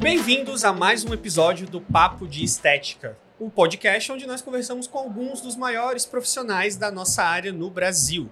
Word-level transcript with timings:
Bem-vindos 0.00 0.64
a 0.64 0.72
mais 0.72 1.04
um 1.04 1.12
episódio 1.12 1.66
do 1.66 1.80
Papo 1.80 2.28
de 2.28 2.44
Estética, 2.44 3.18
o 3.38 3.46
um 3.46 3.50
podcast 3.50 4.12
onde 4.12 4.24
nós 4.24 4.40
conversamos 4.40 4.86
com 4.86 4.98
alguns 4.98 5.40
dos 5.40 5.56
maiores 5.56 6.06
profissionais 6.06 6.76
da 6.76 6.92
nossa 6.92 7.24
área 7.24 7.52
no 7.52 7.68
Brasil. 7.68 8.30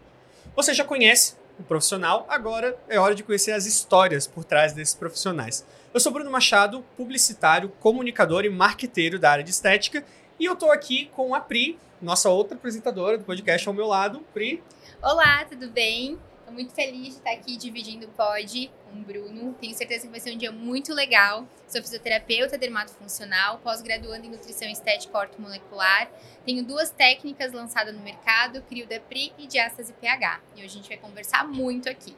Você 0.55 0.73
já 0.73 0.85
conhece 0.85 1.35
o 1.59 1.65
profissional, 1.65 2.27
agora 2.29 2.79
é 2.89 2.99
hora 2.99 3.15
de 3.17 3.25
conhecer 3.25 3.51
as 3.51 3.67
histórias 3.67 4.29
por 4.29 4.45
trás 4.45 4.73
desses 4.73 4.95
profissionais. 4.95 5.67
Eu 5.93 5.99
sou 5.99 6.13
Bruno 6.13 6.31
Machado, 6.31 6.85
publicitário, 6.97 7.73
comunicador 7.81 8.45
e 8.45 8.51
marqueteiro 8.51 9.19
da 9.19 9.33
área 9.33 9.43
de 9.43 9.51
estética, 9.51 10.05
e 10.39 10.45
eu 10.45 10.53
estou 10.53 10.71
aqui 10.71 11.11
com 11.15 11.35
a 11.35 11.41
Pri, 11.41 11.77
nossa 12.01 12.29
outra 12.29 12.57
apresentadora 12.57 13.19
do 13.19 13.25
podcast 13.25 13.67
ao 13.67 13.75
meu 13.75 13.87
lado. 13.87 14.21
Pri. 14.33 14.63
Olá, 15.03 15.45
tudo 15.45 15.69
bem? 15.69 16.19
Muito 16.55 16.73
feliz 16.73 17.03
de 17.03 17.09
estar 17.09 17.33
aqui 17.33 17.57
dividindo 17.57 18.07
o 18.07 18.11
pod 18.11 18.71
com 18.85 18.97
o 18.97 19.03
Bruno. 19.03 19.57
Tenho 19.61 19.75
certeza 19.75 20.07
que 20.07 20.09
vai 20.13 20.21
ser 20.21 20.33
um 20.33 20.39
dia 20.39 20.53
muito 20.53 20.95
legal. 20.95 21.49
Sou 21.67 21.83
fisioterapeuta 21.83 22.57
dermatofuncional, 22.57 23.59
pós-graduando 23.59 24.25
em 24.27 24.31
nutrição 24.31 24.69
estética 24.69 25.19
ortomolecular. 25.19 26.09
Tenho 26.47 26.65
duas 26.65 26.91
técnicas 26.91 27.53
lançadas 27.53 27.93
no 27.93 28.01
mercado, 28.01 28.63
Crio 28.69 28.87
Pri 29.09 29.33
e 29.37 29.49
Diástase 29.49 29.93
PH. 29.95 30.41
E 30.55 30.61
hoje 30.61 30.67
a 30.67 30.69
gente 30.69 30.89
vai 30.89 30.97
conversar 30.97 31.45
muito 31.45 31.89
aqui. 31.89 32.15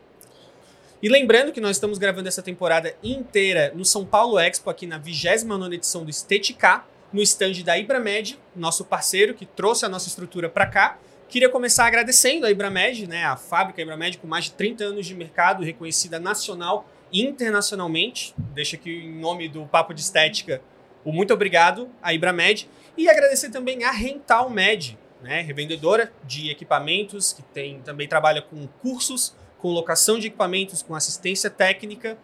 E 1.03 1.09
lembrando 1.09 1.51
que 1.51 1.61
nós 1.61 1.77
estamos 1.79 1.97
gravando 1.97 2.29
essa 2.29 2.43
temporada 2.43 2.95
inteira 3.03 3.73
no 3.75 3.87
São 3.87 4.05
Paulo 4.05 4.39
Expo, 4.39 4.69
aqui 4.69 4.87
na 4.87 4.99
29 4.99 5.77
edição 5.77 6.05
do 6.05 6.11
Estetica, 6.11 6.85
no 7.11 7.23
stand 7.23 7.63
da 7.65 7.79
Ibramed, 7.79 8.39
nosso 8.55 8.85
parceiro 8.85 9.33
que 9.33 9.47
trouxe 9.47 9.87
a 9.87 9.89
nossa 9.89 10.09
estrutura 10.09 10.51
para 10.51 10.67
cá. 10.67 10.99
Queria 11.29 11.49
começar 11.49 11.87
agradecendo 11.87 12.47
a 12.47 12.51
Ibramed, 12.51 13.07
né, 13.09 13.25
a 13.25 13.37
fábrica 13.37 13.83
Ibramed 13.83 14.19
com 14.19 14.27
mais 14.27 14.45
de 14.45 14.53
30 14.53 14.85
anos 14.85 15.07
de 15.07 15.15
mercado, 15.15 15.65
reconhecida 15.65 16.21
nacional 16.21 16.89
e 17.13 17.23
internacionalmente. 17.23 18.35
Deixa 18.55 18.77
aqui 18.77 18.91
em 18.91 19.19
nome 19.19 19.49
do 19.49 19.67
Papo 19.67 19.93
de 19.93 20.01
Estética 20.01 20.63
o 21.05 21.13
muito 21.13 21.35
obrigado 21.35 21.89
à 22.03 22.15
Ibramed 22.15 22.69
e 22.97 23.09
agradecer 23.09 23.51
também 23.51 23.85
a 23.85 23.91
Rental 23.91 24.51
Med, 24.51 24.99
né, 25.23 25.41
revendedora 25.41 26.13
de 26.25 26.51
equipamentos 26.51 27.33
que 27.33 27.43
tem 27.43 27.81
também 27.81 28.07
trabalha 28.07 28.41
com 28.41 28.67
cursos 28.81 29.35
com 29.59 29.73
locação 29.73 30.19
de 30.19 30.29
equipamentos, 30.29 30.83
com 30.83 30.95
assistência 30.95 31.51
técnica 31.51 32.19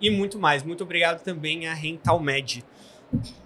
e 0.00 0.10
muito 0.10 0.38
mais. 0.38 0.62
Muito 0.62 0.84
obrigado 0.84 1.22
também 1.22 1.66
à 1.66 1.74
Rental 1.74 2.20
Med. 2.20 2.64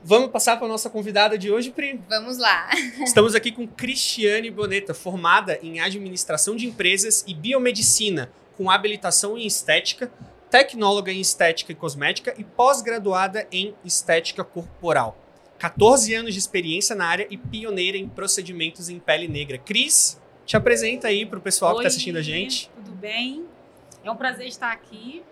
Vamos 0.03 0.31
passar 0.31 0.57
para 0.57 0.67
a 0.67 0.69
nossa 0.69 0.89
convidada 0.89 1.37
de 1.37 1.51
hoje, 1.51 1.71
Pri? 1.71 2.01
Vamos 2.09 2.39
lá. 2.39 2.69
Estamos 3.05 3.35
aqui 3.35 3.53
com 3.53 3.67
Cristiane 3.67 4.51
Boneta, 4.51 4.95
formada 4.95 5.59
em 5.63 5.81
Administração 5.81 6.57
de 6.57 6.67
Empresas 6.67 7.25
e 7.27 7.35
Biomedicina, 7.35 8.31
com 8.57 8.71
habilitação 8.71 9.37
em 9.37 9.47
Estética, 9.47 10.11
tecnóloga 10.51 11.13
em 11.13 11.21
Estética 11.21 11.73
e 11.73 11.75
Cosmética 11.75 12.35
e 12.39 12.45
pós-graduada 12.45 13.47
em 13.53 13.75
Estética 13.85 14.43
Corporal. 14.43 15.17
14 15.59 16.15
anos 16.15 16.33
de 16.33 16.39
experiência 16.39 16.97
na 16.97 17.07
área 17.07 17.27
e 17.31 17.37
pioneira 17.37 17.99
em 17.99 18.09
procedimentos 18.09 18.89
em 18.89 18.99
pele 18.99 19.29
negra. 19.29 19.59
Cris, 19.59 20.19
te 20.47 20.57
apresenta 20.57 21.09
aí 21.09 21.27
para 21.27 21.39
o 21.39 21.43
pessoal 21.43 21.73
tá 21.73 21.77
Oi, 21.77 21.83
que 21.83 21.89
está 21.89 21.97
assistindo 21.97 22.17
a 22.17 22.23
gente. 22.23 22.71
Tudo 22.75 22.93
bem? 22.93 23.45
É 24.03 24.11
um 24.11 24.17
prazer 24.17 24.47
estar 24.47 24.73
aqui. 24.73 25.23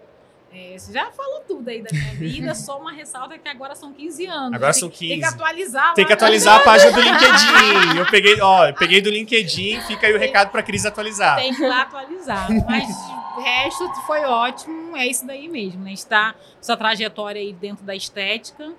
É, 0.52 0.78
você 0.78 0.92
já 0.92 1.10
falou 1.10 1.40
tudo 1.46 1.68
aí 1.68 1.82
da 1.82 1.90
minha 1.92 2.14
vida, 2.16 2.54
só 2.54 2.78
uma 2.78 2.92
ressalta 2.92 3.38
que 3.38 3.48
agora 3.48 3.74
são 3.74 3.92
15 3.92 4.26
anos. 4.26 4.54
Agora 4.54 4.72
são 4.72 4.88
15. 4.88 5.08
Tem 5.08 5.18
que 5.20 5.24
atualizar. 5.24 5.94
Tem 5.94 6.06
que 6.06 6.12
atualizar 6.12 6.56
a 6.56 6.60
página 6.60 6.92
do 6.92 7.00
LinkedIn. 7.00 7.98
Eu 7.98 8.06
peguei, 8.06 8.40
ó, 8.40 8.68
eu 8.68 8.74
peguei 8.74 9.00
do 9.00 9.10
LinkedIn, 9.10 9.80
fica 9.82 10.06
aí 10.06 10.14
o 10.14 10.18
recado 10.18 10.50
para 10.50 10.60
a 10.60 10.62
Cris 10.62 10.86
atualizar. 10.86 11.36
Tem 11.36 11.54
que 11.54 11.62
ir 11.62 11.68
lá 11.68 11.82
atualizar. 11.82 12.48
Mas 12.66 12.88
o 13.36 13.40
resto 13.40 13.92
foi 14.06 14.20
ótimo, 14.24 14.96
é 14.96 15.06
isso 15.06 15.26
daí 15.26 15.48
mesmo, 15.48 15.82
né? 15.84 15.92
Está 15.92 16.34
sua 16.60 16.76
trajetória 16.76 17.40
aí 17.40 17.52
dentro 17.52 17.84
da 17.84 17.94
estética 17.94 18.72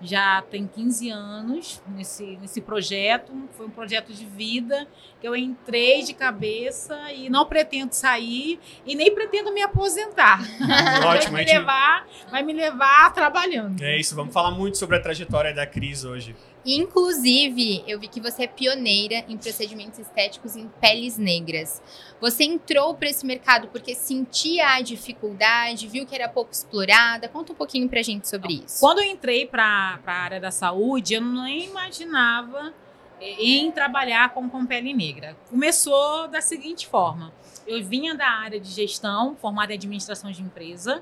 já 0.00 0.42
tem 0.50 0.66
15 0.66 1.10
anos 1.10 1.82
nesse, 1.88 2.36
nesse 2.40 2.60
projeto. 2.60 3.32
Foi 3.52 3.66
um 3.66 3.70
projeto 3.70 4.12
de 4.12 4.24
vida 4.24 4.86
que 5.20 5.26
eu 5.26 5.34
entrei 5.34 6.02
de 6.02 6.14
cabeça 6.14 7.12
e 7.12 7.28
não 7.28 7.46
pretendo 7.46 7.92
sair 7.92 8.58
e 8.84 8.94
nem 8.94 9.14
pretendo 9.14 9.52
me 9.52 9.62
aposentar. 9.62 10.40
Ótimo, 11.04 11.32
vai 11.32 11.44
me 11.44 11.52
levar, 11.52 12.06
vai 12.30 12.42
me 12.42 12.52
levar 12.52 13.12
trabalhando. 13.12 13.82
É 13.82 13.98
isso, 13.98 14.14
vamos 14.14 14.32
falar 14.32 14.50
muito 14.50 14.76
sobre 14.78 14.96
a 14.96 15.00
trajetória 15.00 15.54
da 15.54 15.66
Cris 15.66 16.04
hoje. 16.04 16.34
Inclusive, 16.66 17.84
eu 17.86 18.00
vi 18.00 18.08
que 18.08 18.20
você 18.20 18.42
é 18.42 18.46
pioneira 18.48 19.24
em 19.28 19.38
procedimentos 19.38 20.00
estéticos 20.00 20.56
em 20.56 20.68
peles 20.80 21.16
negras. 21.16 21.80
Você 22.20 22.42
entrou 22.42 22.92
para 22.92 23.08
esse 23.08 23.24
mercado 23.24 23.68
porque 23.68 23.94
sentia 23.94 24.74
a 24.74 24.80
dificuldade, 24.80 25.86
viu 25.86 26.04
que 26.04 26.14
era 26.14 26.28
pouco 26.28 26.50
explorada. 26.50 27.28
Conta 27.28 27.52
um 27.52 27.56
pouquinho 27.56 27.88
para 27.88 28.00
a 28.00 28.02
gente 28.02 28.28
sobre 28.28 28.64
isso. 28.66 28.80
Quando 28.80 28.98
eu 28.98 29.04
entrei 29.04 29.46
para 29.46 30.00
a 30.04 30.12
área 30.12 30.40
da 30.40 30.50
saúde, 30.50 31.14
eu 31.14 31.20
nem 31.20 31.66
imaginava 31.66 32.74
eh, 33.20 33.36
em 33.38 33.70
trabalhar 33.70 34.34
com, 34.34 34.50
com 34.50 34.66
pele 34.66 34.92
negra. 34.92 35.36
Começou 35.48 36.26
da 36.26 36.40
seguinte 36.40 36.88
forma: 36.88 37.32
eu 37.64 37.84
vinha 37.84 38.12
da 38.12 38.28
área 38.28 38.58
de 38.58 38.70
gestão, 38.70 39.36
formada 39.36 39.72
em 39.72 39.76
administração 39.76 40.32
de 40.32 40.42
empresa 40.42 41.00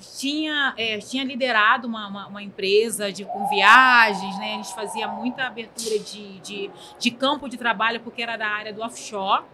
tinha, 0.00 0.74
é, 0.76 0.98
tinha 0.98 1.24
liderado 1.24 1.86
uma, 1.86 2.08
uma, 2.08 2.26
uma, 2.26 2.42
empresa 2.42 3.12
de, 3.12 3.24
com 3.24 3.48
viagens, 3.48 4.38
né? 4.38 4.54
A 4.54 4.56
gente 4.56 4.74
fazia 4.74 5.08
muita 5.08 5.44
abertura 5.44 5.98
de, 5.98 6.40
de, 6.40 6.70
de 6.98 7.10
campo 7.10 7.48
de 7.48 7.56
trabalho 7.56 8.00
porque 8.00 8.22
era 8.22 8.36
da 8.36 8.46
área 8.46 8.72
do 8.72 8.82
offshore. 8.82 9.44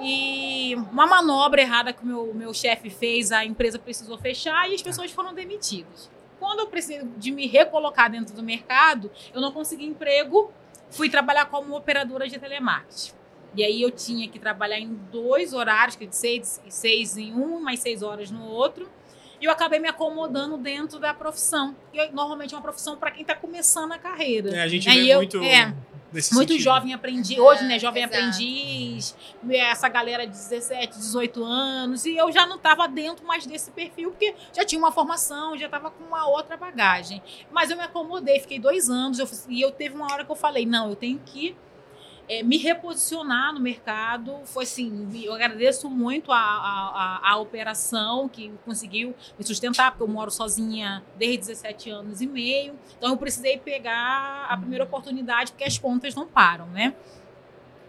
E 0.00 0.74
uma 0.92 1.06
manobra 1.06 1.60
errada 1.60 1.92
que 1.92 2.02
o 2.02 2.06
meu, 2.06 2.32
meu 2.34 2.54
chefe 2.54 2.88
fez, 2.88 3.32
a 3.32 3.44
empresa 3.44 3.78
precisou 3.78 4.16
fechar 4.16 4.70
e 4.70 4.74
as 4.74 4.82
pessoas 4.82 5.10
foram 5.10 5.34
demitidas. 5.34 6.10
Quando 6.38 6.60
eu 6.60 6.66
precisei 6.68 7.04
de 7.16 7.32
me 7.32 7.46
recolocar 7.46 8.10
dentro 8.10 8.34
do 8.34 8.42
mercado, 8.42 9.10
eu 9.34 9.40
não 9.40 9.50
consegui 9.50 9.84
emprego, 9.84 10.52
fui 10.90 11.08
trabalhar 11.08 11.46
como 11.46 11.76
operadora 11.76 12.28
de 12.28 12.38
telemarketing. 12.38 13.18
E 13.54 13.64
aí 13.64 13.82
eu 13.82 13.90
tinha 13.90 14.28
que 14.28 14.38
trabalhar 14.38 14.78
em 14.78 14.94
dois 15.10 15.52
horários, 15.52 15.96
que 15.96 16.06
de 16.06 16.14
seis, 16.14 16.60
seis 16.68 17.16
em 17.16 17.32
um, 17.34 17.60
mais 17.60 17.80
seis 17.80 18.02
horas 18.02 18.30
no 18.30 18.44
outro. 18.44 18.88
E 19.40 19.44
eu 19.44 19.52
acabei 19.52 19.78
me 19.78 19.88
acomodando 19.88 20.56
dentro 20.56 20.98
da 20.98 21.14
profissão. 21.14 21.76
Que 21.92 22.08
normalmente 22.10 22.54
é 22.54 22.56
uma 22.56 22.62
profissão 22.62 22.96
para 22.96 23.10
quem 23.10 23.22
está 23.22 23.34
começando 23.34 23.92
a 23.92 23.98
carreira. 23.98 24.50
É, 24.50 24.62
a 24.62 24.68
gente 24.68 24.88
vê 24.88 25.06
eu, 25.06 25.18
muito. 25.18 25.42
É, 25.42 25.74
Nesse 26.12 26.34
muito 26.34 26.52
sentido. 26.52 26.64
jovem 26.64 26.94
aprendiz, 26.94 27.38
hoje, 27.38 27.64
né, 27.64 27.78
jovem 27.78 28.02
Exato. 28.02 28.16
aprendiz, 28.16 29.14
essa 29.50 29.88
galera 29.90 30.26
de 30.26 30.32
17, 30.32 30.96
18 30.96 31.44
anos, 31.44 32.06
e 32.06 32.16
eu 32.16 32.32
já 32.32 32.46
não 32.46 32.56
estava 32.56 32.88
dentro 32.88 33.26
mais 33.26 33.44
desse 33.46 33.70
perfil, 33.70 34.10
porque 34.10 34.34
já 34.56 34.64
tinha 34.64 34.78
uma 34.78 34.90
formação, 34.90 35.56
já 35.58 35.66
estava 35.66 35.90
com 35.90 36.04
uma 36.04 36.26
outra 36.26 36.56
bagagem. 36.56 37.22
Mas 37.52 37.70
eu 37.70 37.76
me 37.76 37.82
acomodei, 37.82 38.40
fiquei 38.40 38.58
dois 38.58 38.88
anos, 38.88 39.18
eu, 39.18 39.28
e 39.50 39.60
eu 39.60 39.70
teve 39.70 39.94
uma 39.94 40.10
hora 40.10 40.24
que 40.24 40.30
eu 40.32 40.36
falei, 40.36 40.64
não, 40.64 40.88
eu 40.88 40.96
tenho 40.96 41.20
que 41.26 41.54
é, 42.28 42.42
me 42.42 42.58
reposicionar 42.58 43.52
no 43.54 43.60
mercado. 43.60 44.40
Foi 44.44 44.64
assim, 44.64 45.08
eu 45.24 45.32
agradeço 45.32 45.88
muito 45.88 46.30
a, 46.30 46.36
a, 46.36 47.20
a, 47.22 47.32
a, 47.32 47.36
operação 47.38 48.28
que 48.28 48.52
conseguiu 48.64 49.14
me 49.38 49.44
sustentar, 49.44 49.90
porque 49.90 50.02
eu 50.02 50.08
moro 50.08 50.30
sozinha 50.30 51.02
desde 51.16 51.38
17 51.38 51.90
anos 51.90 52.20
e 52.20 52.26
meio. 52.26 52.74
Então 52.96 53.10
eu 53.10 53.16
precisei 53.16 53.58
pegar 53.58 54.46
a 54.48 54.56
primeira 54.56 54.84
oportunidade, 54.84 55.52
porque 55.52 55.64
as 55.64 55.78
contas 55.78 56.14
não 56.14 56.26
param, 56.26 56.66
né? 56.66 56.94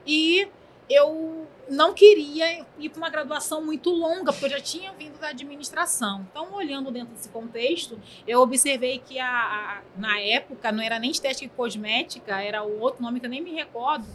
E 0.05 0.47
eu 0.89 1.47
não 1.69 1.93
queria 1.93 2.65
ir 2.79 2.89
para 2.89 2.97
uma 2.97 3.09
graduação 3.09 3.63
muito 3.63 3.91
longa, 3.91 4.31
porque 4.31 4.45
eu 4.45 4.49
já 4.49 4.59
tinha 4.59 4.91
vindo 4.93 5.19
da 5.19 5.27
administração. 5.27 6.25
Então, 6.31 6.51
olhando 6.53 6.89
dentro 6.89 7.13
desse 7.13 7.29
contexto, 7.29 7.99
eu 8.27 8.41
observei 8.41 8.97
que 8.97 9.19
a, 9.19 9.27
a 9.27 9.81
na 9.95 10.19
época 10.19 10.71
não 10.71 10.81
era 10.81 10.97
nem 10.97 11.11
estética 11.11 11.45
e 11.45 11.49
cosmética, 11.49 12.41
era 12.41 12.63
o 12.63 12.79
outro 12.79 13.03
nome 13.03 13.19
que 13.19 13.27
eu 13.27 13.29
nem 13.29 13.41
me 13.41 13.53
recordo, 13.53 14.07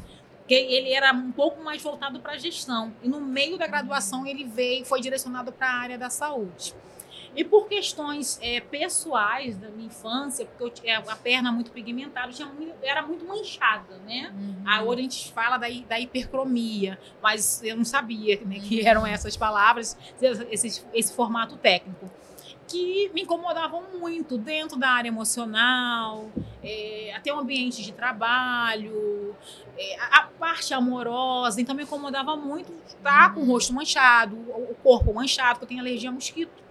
que 0.46 0.54
ele 0.54 0.92
era 0.92 1.12
um 1.12 1.32
pouco 1.32 1.62
mais 1.62 1.82
voltado 1.82 2.20
para 2.20 2.32
a 2.32 2.38
gestão. 2.38 2.92
E 3.02 3.08
no 3.08 3.20
meio 3.20 3.56
da 3.56 3.66
graduação 3.66 4.26
ele 4.26 4.44
veio, 4.44 4.84
foi 4.84 5.00
direcionado 5.00 5.52
para 5.52 5.68
a 5.68 5.74
área 5.74 5.98
da 5.98 6.10
saúde. 6.10 6.74
E 7.36 7.42
por 7.42 7.66
questões 7.66 8.38
é, 8.40 8.60
pessoais 8.60 9.56
da 9.56 9.68
minha 9.68 9.86
infância, 9.86 10.46
porque 10.46 10.62
eu 10.62 10.70
tinha 10.70 10.98
a 10.98 11.16
perna 11.16 11.50
muito 11.50 11.72
pigmentada, 11.72 12.32
tinha, 12.32 12.48
era 12.80 13.02
muito 13.02 13.24
manchada, 13.24 13.98
né? 14.06 14.32
Uhum. 14.32 14.62
A, 14.64 14.82
hoje 14.82 15.00
a 15.00 15.02
gente 15.02 15.32
fala 15.32 15.56
da, 15.56 15.66
da 15.88 15.98
hipercromia, 15.98 16.96
mas 17.20 17.60
eu 17.64 17.76
não 17.76 17.84
sabia 17.84 18.40
né, 18.44 18.60
que 18.60 18.86
eram 18.86 19.04
essas 19.04 19.36
palavras, 19.36 19.98
esse, 20.20 20.84
esse 20.92 21.12
formato 21.12 21.56
técnico 21.56 22.08
que 22.66 23.10
me 23.14 23.22
incomodavam 23.22 23.84
muito 23.98 24.38
dentro 24.38 24.78
da 24.78 24.88
área 24.88 25.08
emocional, 25.08 26.30
é, 26.62 27.12
até 27.14 27.32
o 27.32 27.38
ambiente 27.38 27.82
de 27.82 27.92
trabalho, 27.92 29.36
é, 29.76 29.96
a, 30.00 30.28
parte 30.38 30.74
amorosa. 30.74 31.60
Então 31.60 31.74
me 31.74 31.82
incomodava 31.82 32.36
muito 32.36 32.72
estar 32.86 33.34
com 33.34 33.40
o 33.40 33.44
rosto 33.46 33.72
manchado, 33.72 34.36
o 34.36 34.74
corpo 34.82 35.12
manchado, 35.12 35.60
porque 35.60 35.64
eu 35.64 35.68
tenho 35.68 35.80
alergia 35.80 36.10
a 36.10 36.12
mosquito. 36.12 36.62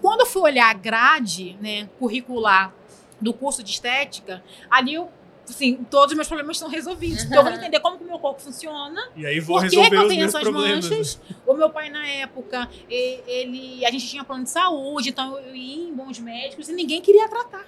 Quando 0.00 0.20
eu 0.20 0.26
fui 0.26 0.42
olhar 0.42 0.70
a 0.70 0.74
grade 0.74 1.56
né, 1.60 1.88
curricular 1.98 2.72
do 3.20 3.32
curso 3.32 3.62
de 3.62 3.70
estética, 3.70 4.42
ali 4.70 4.94
eu 4.94 5.10
assim, 5.50 5.84
todos 5.90 6.12
os 6.12 6.16
meus 6.16 6.28
problemas 6.28 6.56
estão 6.56 6.68
resolvidos. 6.68 7.24
Então 7.24 7.38
eu 7.38 7.44
vou 7.44 7.52
entender 7.52 7.80
como 7.80 7.96
que 7.98 8.04
o 8.04 8.06
meu 8.06 8.18
corpo 8.18 8.40
funciona. 8.40 9.00
E 9.16 9.26
aí 9.26 9.40
vou 9.40 9.56
Por 9.56 9.68
que, 9.68 9.76
resolver 9.76 9.90
que 9.90 9.96
eu 10.04 10.08
tenho 10.08 10.24
essas 10.24 10.42
problemas. 10.42 10.88
manchas? 10.88 11.20
O 11.46 11.54
meu 11.54 11.70
pai, 11.70 11.90
na 11.90 12.06
época, 12.06 12.68
ele, 12.88 13.84
a 13.84 13.90
gente 13.90 14.06
tinha 14.06 14.24
plano 14.24 14.44
de 14.44 14.50
saúde, 14.50 15.10
então 15.10 15.38
eu 15.38 15.54
ia 15.54 15.88
em 15.88 15.94
bons 15.94 16.18
médicos 16.18 16.68
e 16.68 16.72
ninguém 16.72 17.00
queria 17.00 17.28
tratar. 17.28 17.66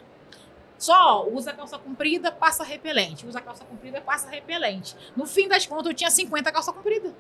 Só 0.79 1.29
usa 1.29 1.53
calça 1.53 1.79
comprida, 1.79 2.33
passa 2.33 2.65
repelente. 2.65 3.27
Usa 3.27 3.41
calça 3.41 3.65
comprida, 3.67 4.01
passa 4.01 4.31
repelente. 4.31 4.97
No 5.15 5.27
fim 5.27 5.47
das 5.47 5.67
contas, 5.67 5.89
eu 5.89 5.95
tinha 5.95 6.11
50 6.11 6.51
calça 6.51 6.73
comprida. 6.73 7.15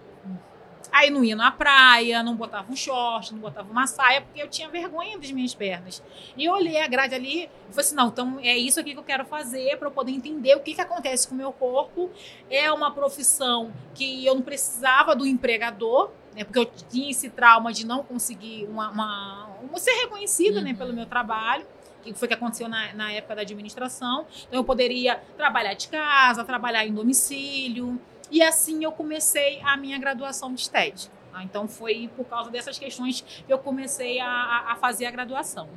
Aí 0.93 1.09
não 1.11 1.23
ia 1.25 1.37
na 1.37 1.51
praia, 1.51 2.23
não 2.23 2.35
botava 2.35 2.71
um 2.73 2.77
short, 2.77 3.33
não 3.33 3.41
botava 3.41 3.71
uma 3.71 3.87
saia, 3.87 4.23
porque 4.23 4.43
eu 4.43 4.49
tinha 4.49 4.69
vergonha 4.69 5.17
das 5.19 5.31
minhas 5.31 5.55
pernas. 5.55 6.03
E 6.37 6.45
eu 6.45 6.53
olhei 6.53 6.81
a 6.81 6.87
grade 6.89 7.15
ali 7.15 7.45
e 7.45 7.49
falei 7.71 7.81
assim: 7.81 7.95
não, 7.95 8.09
então 8.09 8.39
é 8.43 8.57
isso 8.57 8.81
aqui 8.81 8.93
que 8.93 8.99
eu 8.99 9.05
quero 9.05 9.25
fazer 9.25 9.77
para 9.79 9.87
eu 9.89 9.93
poder 9.93 10.13
entender 10.13 10.55
o 10.57 10.61
que, 10.61 10.75
que 10.75 10.81
acontece 10.81 11.29
com 11.29 11.35
o 11.35 11.39
meu 11.39 11.53
corpo. 11.53 12.11
É 12.51 12.71
uma 12.73 12.91
profissão 12.91 13.73
que 13.95 14.25
eu 14.27 14.35
não 14.35 14.43
precisava 14.43 15.15
do 15.15 15.25
empregador, 15.27 16.11
né? 16.35 16.45
Porque 16.45 16.59
eu 16.59 16.67
tinha 16.89 17.11
esse 17.11 17.31
trauma 17.31 17.73
de 17.73 17.87
não 17.87 18.03
conseguir 18.03 18.67
uma, 18.69 18.91
uma- 18.91 19.47
uma- 19.63 19.79
ser 19.79 19.93
reconhecida 19.93 20.61
né, 20.61 20.71
Uhum. 20.71 20.77
pelo 20.77 20.93
meu 20.93 21.07
trabalho. 21.07 21.67
Que 22.03 22.15
foi 22.15 22.25
o 22.27 22.29
que 22.31 22.35
aconteceu 22.35 22.67
na, 22.67 22.95
na 22.95 23.13
época 23.13 23.37
da 23.37 23.43
administração. 23.43 24.25
Então 24.49 24.59
eu 24.59 24.65
poderia 24.65 25.21
trabalhar 25.37 25.75
de 25.75 25.87
casa, 25.89 26.43
trabalhar 26.45 26.87
em 26.87 26.95
domicílio. 26.95 28.01
E 28.31 28.43
assim 28.43 28.85
eu 28.85 28.93
comecei 28.93 29.61
a 29.62 29.77
minha 29.77 29.99
graduação 29.99 30.55
de 30.55 30.61
estética. 30.61 31.12
tá? 31.32 31.43
Então 31.44 31.67
foi 31.69 32.11
por 32.17 32.25
causa 32.27 32.50
dessas 32.50 32.79
questões 32.79 33.21
que 33.47 33.53
eu 33.53 33.59
comecei 33.59 34.19
a- 34.21 34.65
a, 34.69 34.77
fazer 34.77 35.06
a 35.06 35.11
graduação. 35.11 35.69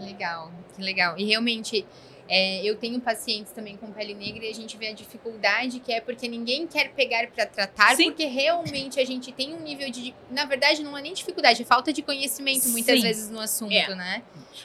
Legal, 0.00 0.50
que 0.74 0.82
legal. 0.82 1.16
E 1.18 1.24
realmente, 1.24 1.86
é, 2.28 2.64
eu 2.64 2.76
tenho 2.76 3.00
pacientes 3.00 3.52
também 3.52 3.76
com 3.76 3.90
pele 3.92 4.14
negra 4.14 4.44
e 4.44 4.50
a 4.50 4.54
gente 4.54 4.76
vê 4.76 4.88
a 4.88 4.92
dificuldade 4.92 5.78
que 5.80 5.92
é 5.92 6.00
porque 6.00 6.26
ninguém 6.26 6.66
quer 6.66 6.92
pegar 6.92 7.26
pra 7.28 7.46
tratar, 7.46 7.94
Sim. 7.96 8.06
porque 8.10 8.24
realmente 8.26 8.98
a 8.98 9.04
gente 9.04 9.30
tem 9.32 9.54
um 9.54 9.60
nível 9.60 9.88
de. 9.90 10.14
Na 10.30 10.44
verdade, 10.44 10.82
não 10.82 10.96
é 10.98 11.02
nem 11.02 11.12
dificuldade, 11.12 11.62
é 11.62 11.64
falta 11.64 11.92
de 11.92 12.02
conhecimento 12.02 12.68
muitas 12.70 12.96
Sim. 13.00 13.02
vezes 13.06 13.30
no 13.30 13.40
assunto, 13.40 13.72
É. 13.72 13.94
né? 13.94 14.22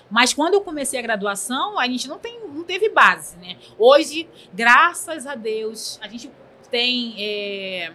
Mas 0.09 0.33
quando 0.33 0.55
eu 0.55 0.61
comecei 0.61 0.97
a 0.99 1.01
graduação, 1.03 1.77
a 1.79 1.85
gente 1.87 2.07
não, 2.07 2.17
tem, 2.17 2.39
não 2.47 2.63
teve 2.63 2.89
base, 2.89 3.37
né? 3.37 3.57
Hoje, 3.77 4.27
graças 4.53 5.27
a 5.27 5.35
Deus, 5.35 5.99
a 6.01 6.07
gente 6.07 6.29
tem 6.69 7.15
é, 7.17 7.91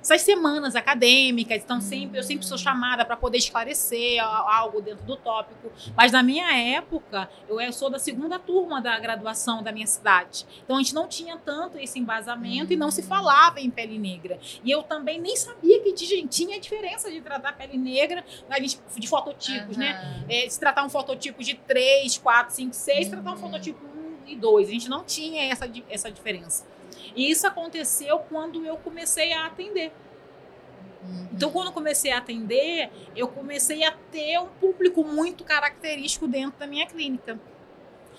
essas 0.00 0.22
semanas 0.22 0.76
acadêmicas, 0.76 1.60
então 1.64 1.80
sempre, 1.80 2.18
eu 2.18 2.22
sempre 2.22 2.46
sou 2.46 2.56
chamada 2.56 3.04
para 3.04 3.16
poder 3.16 3.38
esclarecer 3.38 4.22
algo 4.22 4.80
dentro 4.80 5.04
do 5.04 5.16
tópico. 5.16 5.72
Mas 5.96 6.12
na 6.12 6.22
minha 6.22 6.46
época, 6.76 7.28
eu 7.48 7.72
sou 7.72 7.90
da 7.90 7.98
segunda 7.98 8.38
turma 8.38 8.80
da 8.80 8.96
graduação 9.00 9.64
da 9.64 9.72
minha 9.72 9.86
cidade. 9.86 10.46
Então 10.62 10.76
a 10.76 10.78
gente 10.78 10.94
não 10.94 11.08
tinha 11.08 11.36
tanto 11.36 11.76
esse 11.78 11.98
embasamento 11.98 12.72
e 12.72 12.76
não 12.76 12.88
se 12.92 13.02
falava 13.02 13.60
em 13.60 13.68
pele 13.68 13.98
negra. 13.98 14.38
E 14.64 14.70
eu 14.70 14.84
também 14.84 15.20
nem 15.20 15.34
sabia 15.36 15.80
que 15.82 15.92
tinha- 15.92 16.60
diferença 16.60 17.10
de 17.10 17.20
tratar 17.20 17.52
pele 17.54 17.76
negra 17.76 18.24
de 18.96 19.08
fototipos, 19.08 19.76
né? 19.76 19.90
Aham. 20.00 20.24
é, 20.28 20.48
se 20.48 20.58
tratar 20.60 20.84
um 20.84 20.88
fototipo 20.88 21.42
de 21.42 21.54
3, 21.54 22.16
4, 22.18 22.54
5, 22.54 22.72
6, 22.74 23.08
tratar 23.08 23.30
um 23.30 23.32
Uhum. 23.34 23.38
fototipo 23.40 23.84
1 23.84 24.28
e 24.28 24.36
2. 24.36 24.68
A 24.68 24.72
gente 24.72 24.88
não 24.88 25.02
tinha 25.04 25.50
essa, 25.50 25.68
essa 25.90 26.10
diferença. 26.10 26.64
E 27.16 27.30
isso 27.30 27.46
aconteceu 27.46 28.18
quando 28.18 28.64
eu 28.64 28.76
comecei 28.76 29.32
a 29.32 29.46
atender. 29.46 29.90
Uhum. 31.02 31.28
Então, 31.32 31.50
quando 31.50 31.68
eu 31.68 31.72
comecei 31.72 32.12
a 32.12 32.18
atender, 32.18 32.90
eu 33.16 33.26
comecei 33.26 33.82
a 33.84 33.92
ter 34.12 34.38
um 34.38 34.46
público 34.46 35.02
muito 35.02 35.42
característico 35.42 36.28
dentro 36.28 36.58
da 36.58 36.66
minha 36.66 36.86
clínica. 36.86 37.40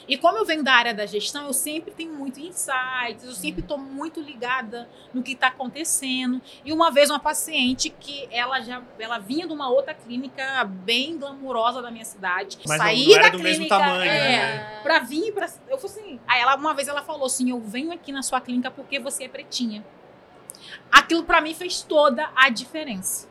E 0.08 0.18
como 0.18 0.38
eu 0.38 0.46
venho 0.46 0.64
da 0.64 0.74
área 0.74 0.94
da 0.94 1.06
gestão, 1.06 1.46
eu 1.46 1.54
sempre 1.54 1.92
tenho 1.92 2.14
muito 2.14 2.40
insights, 2.40 3.24
eu 3.24 3.32
sempre 3.32 3.62
estou 3.62 3.78
muito 3.78 4.20
ligada 4.22 4.90
no 5.14 5.24
que 5.24 5.32
está 5.34 5.48
acontecendo. 5.48 6.42
E 6.66 6.74
uma 6.74 6.92
vez 6.92 7.10
uma 7.10 7.20
paciente 7.20 7.90
que 7.90 8.28
ela 8.32 8.60
já 8.62 8.82
ela 9.00 9.18
vinha 9.20 9.48
de 9.48 9.54
uma 9.54 9.70
outra 9.70 9.94
clínica 9.94 10.64
bem 10.66 11.18
glamurosa 11.18 11.82
da 11.82 11.90
minha 11.90 12.06
cidade. 12.06 12.58
Mas 12.68 12.78
não- 12.78 12.86
saí 12.86 13.08
não 13.08 13.16
era 13.16 13.24
da 13.24 13.30
do 13.38 13.40
mesmo 13.40 13.66
clínica, 13.66 13.78
tamanho, 13.80 14.12
é, 14.12 14.30
né? 14.30 14.80
Pra 14.84 15.00
vir 15.00 15.32
pra. 15.34 15.48
Eu 15.70 15.78
falei 15.78 15.96
assim. 16.04 16.20
Aí 16.28 16.42
ela, 16.42 16.56
uma 16.56 16.74
vez 16.74 16.88
ela 16.88 17.02
falou 17.02 17.26
assim: 17.26 17.50
Eu 17.50 17.60
venho 17.62 17.92
aqui 17.92 18.12
na 18.12 18.22
sua 18.22 18.42
clínica 18.42 18.70
porque 18.70 19.00
você 19.00 19.24
é 19.24 19.30
pretinha. 19.30 19.86
Aquilo 20.92 21.24
pra 21.24 21.40
mim 21.42 21.54
fez 21.54 21.82
toda 21.82 22.30
a 22.36 22.50
diferença. 22.50 23.28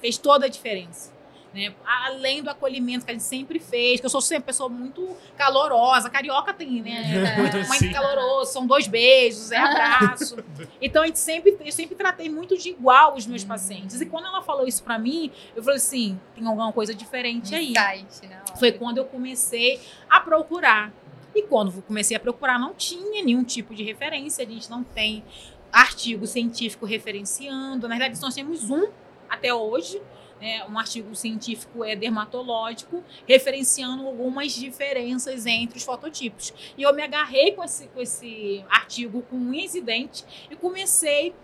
Fez 0.00 0.18
toda 0.18 0.46
a 0.46 0.48
diferença. 0.48 1.13
Né? 1.54 1.72
Além 1.86 2.42
do 2.42 2.50
acolhimento 2.50 3.04
que 3.04 3.12
a 3.12 3.14
gente 3.14 3.22
sempre 3.22 3.60
fez, 3.60 4.00
que 4.00 4.06
eu 4.06 4.10
sou 4.10 4.20
sempre 4.20 4.38
uma 4.38 4.46
pessoa 4.46 4.68
muito 4.68 5.16
calorosa, 5.36 6.10
carioca 6.10 6.52
tem, 6.52 6.82
né? 6.82 7.36
Muito, 7.38 7.62
Sim. 7.62 7.68
muito 7.68 7.92
caloroso, 7.92 8.52
são 8.52 8.66
dois 8.66 8.88
beijos, 8.88 9.52
é 9.52 9.58
abraço. 9.58 10.36
Então 10.80 11.02
a 11.02 11.06
gente 11.06 11.18
sempre, 11.18 11.56
eu 11.64 11.72
sempre 11.72 11.94
tratei 11.94 12.28
muito 12.28 12.58
de 12.58 12.70
igual 12.70 13.14
os 13.14 13.26
meus 13.26 13.44
pacientes. 13.44 14.00
E 14.00 14.06
quando 14.06 14.26
ela 14.26 14.42
falou 14.42 14.66
isso 14.66 14.82
pra 14.82 14.98
mim, 14.98 15.30
eu 15.54 15.62
falei 15.62 15.76
assim: 15.78 16.18
tem 16.34 16.46
alguma 16.46 16.72
coisa 16.72 16.94
diferente 16.94 17.54
aí. 17.54 17.70
Insight, 17.70 18.26
hora. 18.26 18.58
Foi 18.58 18.72
quando 18.72 18.98
eu 18.98 19.04
comecei 19.04 19.80
a 20.08 20.20
procurar. 20.20 20.92
E 21.34 21.42
quando 21.42 21.72
eu 21.74 21.82
comecei 21.82 22.16
a 22.16 22.20
procurar, 22.20 22.58
não 22.58 22.74
tinha 22.74 23.24
nenhum 23.24 23.42
tipo 23.44 23.74
de 23.74 23.82
referência. 23.82 24.44
A 24.44 24.48
gente 24.48 24.70
não 24.70 24.84
tem 24.84 25.24
artigo 25.72 26.26
científico 26.26 26.86
referenciando. 26.86 27.88
Na 27.88 27.96
verdade, 27.96 28.20
nós 28.20 28.34
temos 28.34 28.70
um 28.70 28.88
até 29.28 29.52
hoje, 29.52 30.00
né, 30.40 30.64
um 30.68 30.78
artigo 30.78 31.14
científico 31.14 31.84
é 31.84 31.94
dermatológico, 31.94 33.02
referenciando 33.26 34.06
algumas 34.06 34.52
diferenças 34.52 35.46
entre 35.46 35.78
os 35.78 35.84
fototipos. 35.84 36.52
E 36.76 36.82
eu 36.82 36.94
me 36.94 37.02
agarrei 37.02 37.52
com 37.52 37.62
esse, 37.64 37.86
com 37.88 38.00
esse 38.00 38.64
artigo 38.68 39.22
com 39.22 39.36
um 39.36 39.54
incidente 39.54 40.24
e 40.50 40.56
comecei 40.56 41.34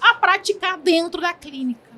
a 0.00 0.14
praticar 0.14 0.78
dentro 0.78 1.20
da 1.20 1.32
clínica 1.32 1.93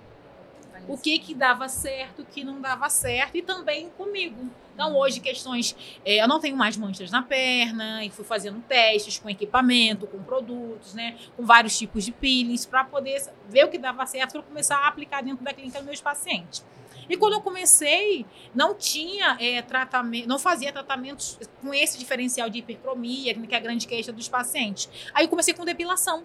o 0.89 0.97
que 0.97 1.19
que 1.19 1.35
dava 1.35 1.69
certo, 1.69 2.23
o 2.23 2.25
que 2.25 2.45
não 2.45 2.61
dava 2.61 2.89
certo 2.89 3.37
e 3.37 3.43
também 3.43 3.91
comigo. 3.91 4.51
Então 4.75 4.95
hoje 4.97 5.21
questões, 5.21 5.75
é, 6.05 6.23
eu 6.23 6.29
não 6.29 6.39
tenho 6.39 6.57
mais 6.57 6.77
manchas 6.77 7.11
na 7.11 7.23
perna 7.23 8.05
e 8.05 8.11
fui 8.11 8.25
fazendo 8.25 8.61
testes 8.61 9.19
com 9.19 9.29
equipamento, 9.31 10.07
com 10.07 10.23
produtos, 10.23 10.93
né, 10.95 11.17
com 11.37 11.45
vários 11.47 11.79
tipos 11.79 12.05
de 12.05 12.13
peelings 12.13 12.67
para 12.67 12.85
poder 12.85 13.23
ver 13.49 13.65
o 13.65 13.69
que 13.69 13.79
dava 13.79 14.05
certo 14.05 14.33
para 14.33 14.43
começar 14.43 14.77
a 14.77 14.89
aplicar 14.89 15.23
dentro 15.23 15.43
da 15.43 15.53
clínica 15.53 15.79
dos 15.79 15.87
meus 15.87 16.01
pacientes. 16.01 16.65
E 17.09 17.17
quando 17.17 17.35
eu 17.35 17.41
comecei, 17.41 18.27
não 18.55 18.75
tinha 18.75 19.37
é, 19.41 19.63
tratamento, 19.63 20.29
não 20.29 20.39
fazia 20.39 20.73
tratamentos 20.73 21.39
com 21.61 21.73
esse 21.73 21.99
diferencial 21.99 22.51
de 22.51 22.59
hipercromia, 22.59 23.35
que 23.35 23.55
é 23.55 23.57
a 23.57 23.61
grande 23.61 23.87
queixa 23.87 24.13
dos 24.13 24.29
pacientes. 24.29 24.89
Aí 25.15 25.25
eu 25.25 25.29
comecei 25.29 25.55
com 25.55 25.65
depilação. 25.65 26.25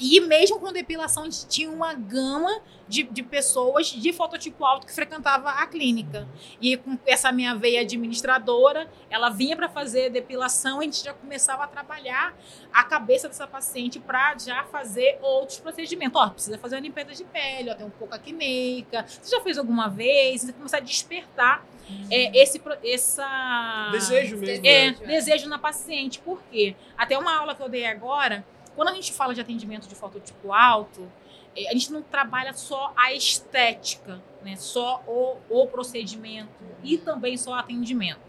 E 0.00 0.20
mesmo 0.20 0.58
com 0.58 0.72
depilação, 0.72 1.24
a 1.24 1.26
gente 1.26 1.46
tinha 1.46 1.70
uma 1.70 1.92
gama 1.94 2.62
de, 2.88 3.02
de 3.04 3.22
pessoas 3.22 3.88
de 3.88 4.12
fototipo 4.12 4.64
alto 4.64 4.86
que 4.86 4.92
frequentava 4.94 5.50
a 5.50 5.66
clínica. 5.66 6.26
E 6.60 6.76
com 6.76 6.98
essa 7.06 7.30
minha 7.30 7.54
veia 7.54 7.82
administradora, 7.82 8.90
ela 9.10 9.28
vinha 9.28 9.54
para 9.56 9.68
fazer 9.68 10.10
depilação, 10.10 10.80
a 10.80 10.82
gente 10.84 11.04
já 11.04 11.12
começava 11.12 11.64
a 11.64 11.66
trabalhar 11.66 12.34
a 12.72 12.82
cabeça 12.82 13.28
dessa 13.28 13.46
paciente 13.46 14.00
para 14.00 14.36
já 14.38 14.64
fazer 14.64 15.18
outros 15.22 15.58
procedimentos. 15.58 16.20
Ó, 16.20 16.30
precisa 16.30 16.58
fazer 16.58 16.76
uma 16.76 16.82
limpeza 16.82 17.14
de 17.14 17.24
pele, 17.24 17.70
ó, 17.70 17.74
tem 17.74 17.86
um 17.86 17.90
pouco 17.90 18.14
acneica. 18.14 19.04
Você 19.06 19.36
já 19.36 19.42
fez 19.42 19.58
alguma 19.58 19.88
vez? 19.88 20.42
Você 20.42 20.52
começar 20.52 20.78
a 20.78 20.80
despertar 20.80 21.64
é, 22.10 22.40
esse, 22.40 22.58
pro- 22.58 22.78
essa 22.84 23.88
Desejo 23.92 24.36
mesmo. 24.36 24.66
é, 24.66 24.90
né? 24.92 24.96
desejo 25.06 25.48
na 25.48 25.58
paciente. 25.58 26.20
Por 26.20 26.40
quê? 26.50 26.74
Até 26.96 27.18
uma 27.18 27.36
aula 27.36 27.54
que 27.54 27.62
eu 27.62 27.68
dei 27.68 27.84
agora, 27.86 28.44
quando 28.80 28.88
a 28.88 28.94
gente 28.94 29.12
fala 29.12 29.34
de 29.34 29.42
atendimento 29.42 29.86
de 29.86 29.94
fototipo 29.94 30.54
alto, 30.54 31.06
eh, 31.54 31.68
a 31.68 31.72
gente 31.74 31.92
não 31.92 32.00
trabalha 32.00 32.54
só 32.54 32.94
a 32.96 33.12
estética, 33.12 34.22
né? 34.42 34.56
Só 34.56 35.04
o, 35.06 35.36
o 35.50 35.66
procedimento 35.66 36.64
e 36.82 36.96
também 36.96 37.36
só 37.36 37.50
o 37.50 37.54
atendimento. 37.54 38.22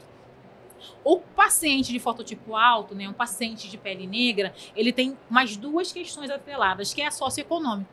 O 1.06 1.22
paciente 1.22 1.94
de 1.94 2.00
fototipo 2.00 2.54
alto, 2.54 2.94
né, 2.94 3.08
um 3.08 3.14
paciente 3.14 3.70
de 3.70 3.78
pele 3.78 4.06
negra, 4.06 4.54
ele 4.76 4.92
tem 4.92 5.18
mais 5.30 5.56
duas 5.56 5.94
questões 5.94 6.30
atreladas, 6.30 6.94
que 6.94 7.02
é 7.02 7.08
a 7.08 7.12
socioeconômica. 7.12 7.90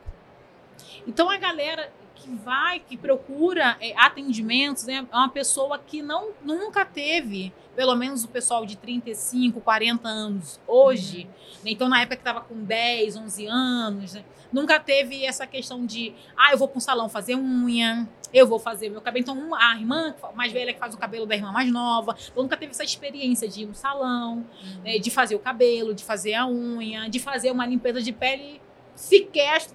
Então 1.07 1.29
a 1.29 1.37
galera 1.37 1.89
que 2.21 2.29
vai, 2.35 2.79
que 2.79 2.97
procura 2.97 3.77
é, 3.79 3.93
atendimentos, 3.97 4.85
né, 4.85 5.05
é 5.11 5.15
uma 5.15 5.29
pessoa 5.29 5.79
que 5.79 6.01
não 6.01 6.31
nunca 6.43 6.85
teve, 6.85 7.53
pelo 7.75 7.95
menos 7.95 8.23
o 8.23 8.27
pessoal 8.27 8.65
de 8.65 8.75
35, 8.77 9.61
40 9.61 10.07
anos 10.07 10.59
hoje, 10.67 11.25
né, 11.63 11.71
então 11.71 11.87
na 11.87 12.01
época 12.01 12.17
que 12.17 12.21
estava 12.21 12.41
com 12.41 12.63
10, 12.63 13.15
11 13.15 13.45
anos, 13.47 14.13
né, 14.13 14.23
nunca 14.51 14.79
teve 14.79 15.23
essa 15.23 15.47
questão 15.47 15.85
de, 15.85 16.13
ah, 16.37 16.51
eu 16.51 16.57
vou 16.57 16.67
para 16.67 16.77
um 16.77 16.81
salão 16.81 17.07
fazer 17.07 17.35
unha, 17.35 18.07
eu 18.31 18.45
vou 18.45 18.59
fazer 18.59 18.89
meu 18.89 19.01
cabelo. 19.01 19.23
Então, 19.23 19.35
uma- 19.35 19.57
a 19.71 19.75
irmã 19.75 20.13
mais 20.35 20.51
velha 20.51 20.71
que 20.71 20.79
faz 20.79 20.93
o 20.93 20.97
cabelo 20.99 21.25
da 21.25 21.35
irmã 21.35 21.51
mais 21.51 21.71
nova, 21.71 22.15
então 22.31 22.43
nunca 22.43 22.55
teve 22.57 22.71
essa 22.71 22.83
experiência 22.83 23.47
de 23.47 23.63
ir 23.63 23.65
no 23.65 23.73
salão, 23.73 24.45
né, 24.83 24.99
de 24.99 25.09
fazer 25.09 25.35
o 25.35 25.39
cabelo, 25.39 25.93
de 25.95 26.03
fazer 26.03 26.35
a 26.35 26.45
unha, 26.47 27.09
de 27.09 27.19
fazer 27.19 27.51
uma 27.51 27.65
limpeza 27.65 28.01
de 28.01 28.11
pele 28.11 28.61
sequer 28.93 29.65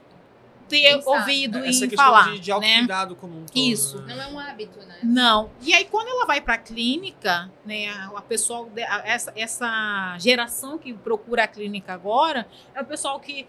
ter 0.83 1.03
sabe? 1.03 1.19
ouvido 1.19 1.59
Essa 1.59 1.85
em 1.85 1.89
questão 1.89 2.05
falar, 2.07 2.33
de, 2.33 2.41
de 2.41 2.49
né? 2.51 2.55
autocuidado 2.57 3.17
como 3.17 3.39
um 3.41 3.47
todo. 3.47 3.57
Isso. 3.57 4.01
né? 4.03 4.15
Não 4.15 4.23
é 4.23 4.27
um 4.29 4.39
hábito, 4.39 4.79
né? 4.81 4.99
Não. 5.03 5.51
E 5.63 5.73
aí, 5.75 5.85
quando 5.85 6.09
ela 6.09 6.27
vai 6.27 6.41
para 6.41 6.55
a 6.55 6.59
clínica, 6.59 7.51
né, 7.65 7.89
a, 7.89 8.19
a 8.19 8.23
pessoal, 8.23 8.67
de- 8.67 8.83
a- 8.83 9.03
essa, 9.05 9.33
essa 9.37 10.17
geração 10.19 10.79
que 10.79 10.93
procura 10.93 11.45
a 11.45 11.47
clínica 11.47 11.93
agora 11.93 12.47
é 12.75 12.81
o 12.81 12.85
pessoal 12.85 13.19
que 13.21 13.47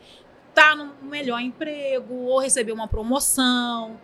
está 0.50 0.76
no 0.76 0.94
melhor 1.04 1.40
emprego 1.42 2.14
ou 2.14 2.40
recebeu 2.40 2.74
uma 2.76 2.88
promoção. 2.88 4.00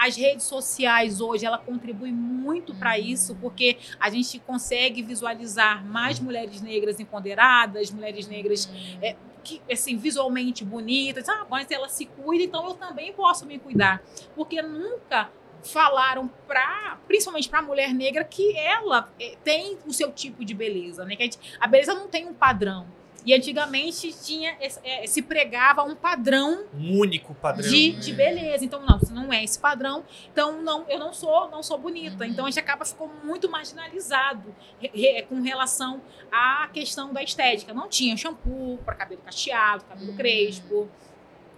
As 0.00 0.16
redes 0.16 0.44
sociais 0.44 1.20
hoje, 1.20 1.46
ela 1.46 1.56
contribui 1.58 2.10
muito 2.12 2.74
para 2.74 2.98
isso, 2.98 3.34
porque 3.36 3.78
a 3.98 4.10
gente 4.10 4.38
consegue 4.40 5.02
visualizar 5.02 5.84
mais 5.84 6.18
mulheres 6.20 6.60
negras 6.60 6.98
empoderadas, 7.00 7.90
mulheres 7.90 8.26
negras 8.26 8.68
é, 9.00 9.16
que, 9.48 9.72
assim, 9.72 9.96
visualmente 9.96 10.64
bonitas. 10.64 11.28
Ah, 11.28 11.46
mas 11.48 11.70
ela 11.70 11.88
se 11.88 12.06
cuida, 12.06 12.44
então 12.44 12.66
eu 12.68 12.74
também 12.74 13.12
posso 13.12 13.46
me 13.46 13.58
cuidar. 13.58 14.02
Porque 14.34 14.60
nunca 14.60 15.30
falaram 15.64 16.28
para, 16.46 16.98
principalmente 17.06 17.48
para 17.48 17.58
a 17.60 17.62
mulher 17.62 17.92
negra, 17.94 18.22
que 18.24 18.56
ela 18.56 19.10
eh, 19.20 19.36
tem 19.42 19.78
o 19.86 19.92
seu 19.92 20.12
tipo 20.12 20.44
de 20.44 20.54
beleza, 20.54 21.04
né? 21.04 21.16
Que 21.16 21.22
a, 21.22 21.26
gente- 21.26 21.56
a 21.58 21.66
beleza 21.66 21.94
não 21.94 22.08
tem 22.08 22.26
um 22.26 22.34
padrão. 22.34 22.86
E 23.26 23.34
antigamente 23.34 24.12
tinha 24.24 24.56
eh, 24.60 25.06
se 25.06 25.20
pregava 25.22 25.82
um 25.82 25.94
padrão 25.94 26.64
Um 26.74 26.98
único 26.98 27.34
padrão. 27.34 27.68
de, 27.68 27.90
de 27.92 28.12
beleza. 28.12 28.64
Então, 28.64 28.80
não, 28.86 28.98
se 29.00 29.12
não 29.12 29.32
é 29.32 29.42
esse 29.44 29.58
padrão, 29.58 30.04
então 30.32 30.62
não, 30.62 30.84
eu 30.88 30.98
não 30.98 31.12
sou, 31.12 31.50
não 31.50 31.62
sou 31.62 31.76
bonita. 31.78 32.26
Então 32.26 32.46
a 32.46 32.50
gente 32.50 32.60
acaba 32.60 32.84
ficou 32.84 33.10
muito 33.24 33.50
marginalizado 33.50 34.54
re- 34.80 35.22
com 35.28 35.42
relação 35.42 36.00
à 36.32 36.68
questão 36.72 37.12
da 37.12 37.22
estética. 37.22 37.74
Não 37.74 37.88
tinha 37.88 38.16
shampoo 38.16 38.78
para 38.84 38.94
cabelo 38.94 39.20
cacheado, 39.22 39.84
cabelo 39.84 40.14
crespo. 40.14 40.88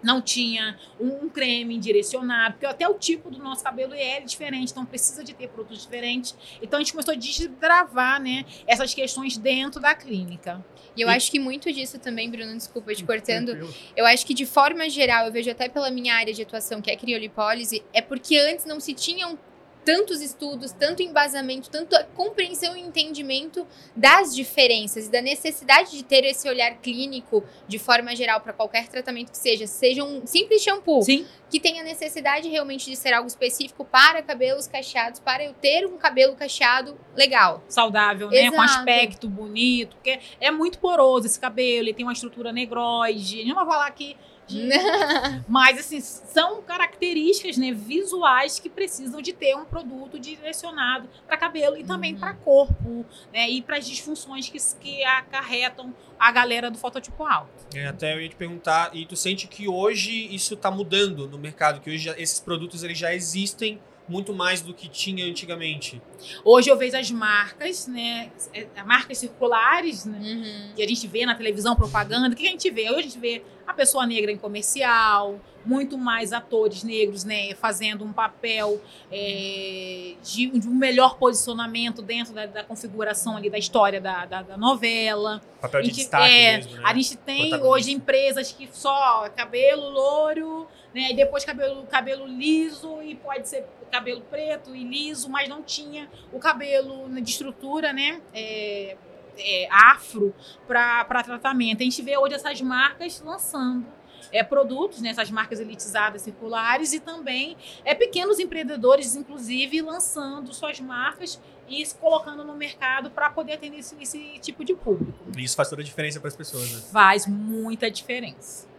Não 0.03 0.21
tinha 0.23 0.79
um, 0.99 1.25
um 1.25 1.29
creme 1.29 1.79
direcionado, 1.79 2.55
porque 2.55 2.67
até 2.67 2.89
o 2.89 2.95
tipo 2.95 3.31
do 3.31 3.39
nosso 3.39 3.63
cabelo 3.63 3.93
é 3.95 4.21
diferente, 4.21 4.71
então 4.73 4.85
precisa 4.87 5.23
de 5.23 5.35
ter 5.35 5.49
produtos 5.49 5.83
diferentes. 5.83 6.35
Então 6.63 6.79
a 6.79 6.83
gente 6.83 6.93
começou 6.93 7.13
a 7.13 7.17
desbravar, 7.17 8.21
né, 8.21 8.45
essas 8.67 8.95
questões 8.95 9.37
dentro 9.37 9.81
da 9.81 9.95
clínica. 9.95 10.65
E 10.97 11.03
eu 11.03 11.09
E- 11.09 11.15
acho 11.15 11.31
que 11.31 11.39
muito 11.39 11.73
disso 11.73 11.99
também, 11.99 12.31
Bruno, 12.31 12.57
desculpa 12.57 12.95
te 12.95 13.05
cortando. 13.05 13.57
Eu 13.97 14.07
acho 14.07 14.25
que 14.27 14.35
de 14.35 14.47
forma 14.47 14.89
geral, 14.89 15.27
eu 15.27 15.33
vejo 15.33 15.51
até 15.51 15.69
pela 15.69 15.91
minha 15.91 16.15
área 16.15 16.33
de 16.33 16.43
atuação, 16.43 16.81
que 16.81 16.91
é 16.91 16.97
criolipólise, 16.97 17.83
é 17.93 18.01
porque 18.01 18.37
antes 18.39 18.65
não 18.65 18.81
se 18.81 18.95
tinham 18.95 19.39
tantos 19.85 20.21
estudos, 20.21 20.73
tanto 20.73 21.03
embasamento, 21.03 21.71
tanto 21.71 21.97
compreensão 22.15 22.77
e 22.77 22.81
entendimento 22.81 23.67
das 23.95 24.35
diferenças 24.35 25.07
e 25.07 25.11
da 25.11 25.21
necessidade 25.21 25.93
de 25.93 26.05
ter 26.05 26.25
esse 26.25 26.49
olhar 26.49 26.77
clínico 26.77 27.45
de 27.67 27.79
forma 27.79 28.15
geral 28.15 28.41
para 28.41 28.53
qualquer 28.53 28.89
tratamento 28.89 29.31
que 29.31 29.39
seja, 29.39 29.67
seja 29.67 30.05
um 30.05 30.27
simples 30.27 30.63
shampoo, 30.63 31.03
Sim. 31.03 31.27
que 31.51 31.59
tenha 31.59 31.83
necessidade 31.83 32.49
realmente 32.49 32.91
de 32.91 32.97
ser 32.97 33.13
algo 33.13 33.29
específico 33.29 33.85
para 33.85 34.23
cabelos 34.23 34.67
cacheados, 34.67 35.21
para 35.21 35.45
eu 35.45 35.53
ter 35.55 35.87
um 35.87 35.97
cabelo 35.97 36.35
cacheado 36.37 36.99
legal. 37.17 37.63
saudável, 37.69 38.29
né? 38.31 38.51
Com 38.51 38.63
Exato. 38.63 38.79
aspecto 38.79 39.29
bonito, 39.29 39.97
porque 39.97 40.21
é 40.41 40.51
muito 40.51 40.79
poroso 40.79 41.27
esse 41.27 41.39
cabelo, 41.39 41.89
ele 41.89 41.95
tem 41.95 42.05
uma 42.05 42.13
estrutura 42.13 42.53
negroide. 42.53 43.35
A 43.35 43.39
gente 43.39 43.49
não 43.49 43.57
vai 43.57 43.67
falar 43.67 43.87
aqui 43.87 44.17
de... 44.51 44.69
Mas, 45.49 45.79
assim, 45.79 46.01
são 46.01 46.63
características 46.63 47.57
né, 47.57 47.73
visuais 47.73 48.59
que 48.59 48.69
precisam 48.69 49.21
de 49.23 49.33
ter 49.33 49.55
um 49.57 49.65
produto 49.65 50.19
direcionado 50.19 51.09
para 51.27 51.37
cabelo 51.37 51.77
e 51.77 51.85
também 51.85 52.15
Uhum. 52.15 52.21
para 52.21 52.35
corpo, 52.35 53.07
né? 53.33 53.49
E 53.49 53.63
para 53.63 53.77
as 53.77 53.87
disfunções 53.87 54.49
que, 54.49 54.59
que 54.81 55.05
acarretam 55.05 55.95
a 56.19 56.31
galera 56.33 56.71
do 56.71 56.77
fototipo 56.79 57.25
alto. 57.25 57.51
É, 57.75 57.87
até 57.87 58.15
eu 58.15 58.21
ia 58.21 58.29
te 58.29 58.37
perguntar, 58.37 58.91
e 58.95 59.07
tu 59.07 59.17
sente 59.17 59.47
que 59.47 59.69
hoje 59.69 60.35
isso 60.35 60.57
tá 60.57 60.71
mudando 60.71 61.29
no 61.29 61.39
mercado, 61.39 61.81
que 61.81 61.89
hoje 61.91 61.99
já- 62.05 62.19
esses 62.19 62.41
produtos 62.41 62.83
eles 62.83 62.99
já 62.99 63.15
existem 63.15 63.81
muito 64.11 64.35
mais 64.35 64.61
do 64.61 64.75
que 64.75 64.89
tinha 64.89 65.25
antigamente. 65.25 66.03
Hoje 66.45 66.69
eu 66.69 66.77
vejo 66.77 66.97
as 66.97 67.11
marcas, 67.11 67.87
né? 67.87 68.31
é, 68.53 68.67
Marcas 68.83 69.19
circulares, 69.19 70.05
né? 70.05 70.19
Uhum. 70.21 70.75
que 70.75 70.83
a 70.83 70.89
gente 70.89 71.07
vê 71.07 71.25
na 71.25 71.35
televisão, 71.35 71.77
propaganda, 71.77 72.29
o 72.29 72.37
que 72.37 72.47
a 72.47 72.51
gente 72.51 72.69
vê? 72.71 72.91
Hoje 72.91 72.99
a 72.99 73.03
gente 73.03 73.19
vê 73.21 73.43
a 73.67 73.73
pessoa 73.73 74.05
negra 74.05 74.33
em 74.33 74.37
comercial, 74.37 75.39
muito 75.65 75.97
mais 75.97 76.33
atores 76.33 76.83
negros, 76.83 77.23
né, 77.23 77.55
fazendo 77.55 78.05
um 78.05 78.13
papel 78.13 78.81
é, 79.13 80.15
de, 80.25 80.47
de 80.59 80.69
um 80.69 80.75
melhor 80.75 81.17
posicionamento 81.19 82.03
dentro 82.03 82.33
da, 82.33 82.47
da 82.47 82.65
configuração 82.65 83.37
ali 83.37 83.49
da 83.49 83.59
história 83.59 84.01
da, 84.01 84.25
da, 84.27 84.43
da 84.43 84.57
novela. 84.57 85.41
Papel 85.61 85.81
A 85.81 85.83
de 85.83 85.89
gente- 85.89 85.97
destaque 85.99 86.35
é, 86.35 86.57
mesmo, 86.57 86.77
né? 86.77 86.83
A 86.85 86.95
gente 86.95 87.17
tem 87.17 87.55
hoje 87.63 87.93
empresas 87.93 88.51
que 88.51 88.69
só 88.73 89.29
cabelo 89.37 89.89
louro, 89.91 90.67
né? 90.95 91.11
E 91.11 91.15
depois 91.15 91.45
cabelo, 91.45 91.87
cabelo 91.87 92.27
liso 92.27 93.03
e 93.03 93.15
pode 93.15 93.49
ser 93.49 93.67
cabelo 93.91 94.21
preto 94.23 94.75
e 94.75 94.85
liso, 94.85 95.29
mas 95.29 95.49
não 95.49 95.63
tinha 95.63 96.09
o 96.33 96.39
cabelo 96.39 97.09
de 97.21 97.31
estrutura, 97.31 97.93
né? 97.93 98.21
É, 98.33 98.97
é, 99.39 99.69
afro 99.71 100.35
para 100.67 101.23
tratamento. 101.23 101.81
A 101.81 101.85
gente 101.85 102.03
vê 102.03 102.17
hoje 102.17 102.35
essas 102.35 102.61
marcas 102.61 103.21
lançando 103.21 103.87
é, 104.33 104.43
produtos, 104.43 105.01
né, 105.01 105.11
essas 105.11 105.31
marcas 105.31 105.61
elitizadas 105.61 106.23
circulares 106.23 106.93
e 106.93 107.01
também 107.01 107.57
é, 107.85 107.95
pequenos 107.95 108.39
empreendedores, 108.39 109.17
inclusive, 109.17 109.81
lançando 109.81 110.53
suas 110.53 110.79
marcas 110.81 111.41
e 111.69 111.85
se 111.85 111.95
colocando 111.95 112.45
no 112.45 112.55
mercado 112.55 113.11
para 113.11 113.31
poder 113.31 113.55
atender 113.55 113.79
esse, 113.79 113.97
esse 114.01 114.39
tipo 114.41 114.65
de 114.65 114.75
público. 114.75 115.19
E 115.37 115.43
Isso 115.43 115.57
faz 115.57 115.69
toda 115.69 115.83
a 115.83 115.85
diferença 115.85 116.21
para 116.21 116.29
as 116.29 116.37
pessoas, 116.37 116.71
né? 116.73 116.81
Faz 116.93 117.27
muita 117.27 117.91
diferença. 117.91 118.70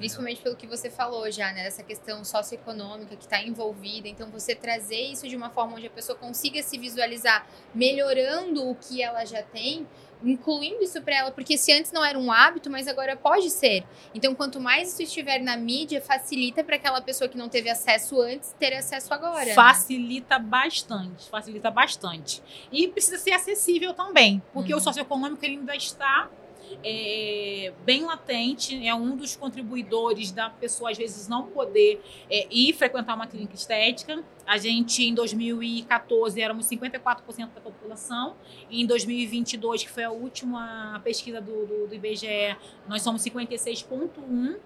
Principalmente 0.00 0.40
pelo 0.40 0.56
que 0.56 0.66
você 0.66 0.88
falou 0.90 1.30
já, 1.30 1.52
né? 1.52 1.62
Dessa 1.64 1.82
questão 1.82 2.24
socioeconômica 2.24 3.14
que 3.16 3.24
está 3.24 3.40
envolvida. 3.42 4.08
Então, 4.08 4.30
você 4.30 4.54
trazer 4.54 5.00
isso 5.00 5.28
de 5.28 5.36
uma 5.36 5.50
forma 5.50 5.76
onde 5.76 5.86
a 5.86 5.90
pessoa 5.90 6.16
consiga 6.16 6.62
se 6.62 6.78
visualizar 6.78 7.46
melhorando 7.74 8.68
o 8.68 8.74
que 8.74 9.02
ela 9.02 9.24
já 9.24 9.42
tem, 9.42 9.86
incluindo 10.22 10.82
isso 10.82 11.00
para 11.02 11.16
ela, 11.16 11.30
porque 11.30 11.56
se 11.56 11.72
antes 11.72 11.92
não 11.92 12.04
era 12.04 12.18
um 12.18 12.30
hábito, 12.30 12.70
mas 12.70 12.86
agora 12.88 13.16
pode 13.16 13.50
ser. 13.50 13.84
Então, 14.14 14.34
quanto 14.34 14.60
mais 14.60 14.92
isso 14.92 15.02
estiver 15.02 15.38
na 15.40 15.56
mídia, 15.56 16.00
facilita 16.00 16.62
para 16.62 16.76
aquela 16.76 17.00
pessoa 17.00 17.28
que 17.28 17.36
não 17.38 17.48
teve 17.48 17.68
acesso 17.70 18.20
antes 18.20 18.54
ter 18.58 18.72
acesso 18.74 19.12
agora. 19.12 19.44
né? 19.46 19.54
Facilita 19.54 20.38
bastante, 20.38 21.28
facilita 21.30 21.70
bastante. 21.70 22.42
E 22.70 22.88
precisa 22.88 23.18
ser 23.18 23.32
acessível 23.32 23.92
também, 23.94 24.42
porque 24.52 24.72
Uhum. 24.72 24.78
o 24.78 24.82
socioeconômico 24.82 25.44
ainda 25.44 25.74
está 25.74 26.28
é, 26.84 27.72
bem 27.84 28.04
latente, 28.04 28.86
é 28.86 28.94
um 28.94 29.16
dos 29.16 29.36
contribuidores 29.36 30.30
da 30.30 30.50
pessoa 30.50 30.90
às 30.90 30.98
vezes 30.98 31.28
não 31.28 31.46
poder 31.46 32.00
é, 32.30 32.46
ir 32.50 32.72
frequentar 32.72 33.14
uma 33.14 33.26
clínica 33.26 33.54
estética. 33.54 34.22
A 34.46 34.58
gente, 34.58 35.04
em 35.04 35.14
2014, 35.14 36.40
éramos 36.40 36.66
54% 36.66 37.50
da 37.54 37.60
população. 37.60 38.36
E 38.68 38.82
em 38.82 38.86
2022, 38.86 39.84
que 39.84 39.90
foi 39.90 40.04
a 40.04 40.10
última 40.10 41.00
pesquisa 41.04 41.40
do, 41.40 41.66
do, 41.66 41.86
do 41.86 41.94
IBGE, 41.94 42.56
nós 42.88 43.02
somos 43.02 43.22
56,1% 43.22 44.58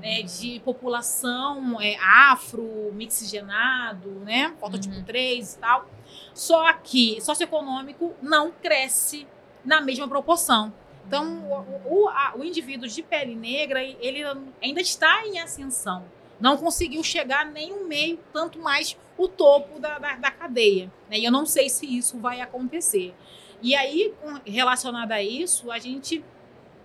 né, 0.00 0.22
de 0.22 0.60
população 0.60 1.80
é, 1.80 1.96
afro, 1.96 2.90
mixigenado, 2.92 4.10
né? 4.20 4.54
Fototipo 4.60 4.96
Uhum. 4.96 5.04
3 5.04 5.54
e 5.54 5.58
tal. 5.58 5.88
Só 6.34 6.72
que 6.74 7.20
socioeconômico 7.20 8.14
não 8.20 8.50
cresce 8.50 9.26
na 9.64 9.80
mesma 9.80 10.08
proporção. 10.08 10.72
Então, 11.10 11.42
o, 11.88 12.04
o, 12.04 12.08
a- 12.08 12.34
o 12.36 12.44
indivíduo 12.44 12.88
de 12.88 13.02
pele 13.02 13.34
negra, 13.34 13.82
ele 13.82 14.22
ainda 14.62 14.80
está 14.80 15.26
em 15.26 15.40
ascensão. 15.40 16.04
Não 16.38 16.56
conseguiu 16.56 17.02
chegar 17.02 17.44
nem 17.44 17.72
o 17.72 17.84
meio, 17.88 18.16
tanto 18.32 18.60
mais 18.60 18.96
o 19.18 19.26
topo 19.26 19.80
da, 19.80 19.98
da, 19.98 20.14
da 20.14 20.30
cadeia. 20.30 20.84
Né? 21.10 21.18
E 21.18 21.24
eu 21.24 21.32
não 21.32 21.44
sei 21.44 21.68
se 21.68 21.84
isso 21.84 22.16
vai 22.20 22.40
acontecer. 22.40 23.12
E 23.60 23.74
aí, 23.74 24.14
relacionado 24.46 25.10
a 25.10 25.20
isso, 25.20 25.68
a 25.72 25.80
gente 25.80 26.24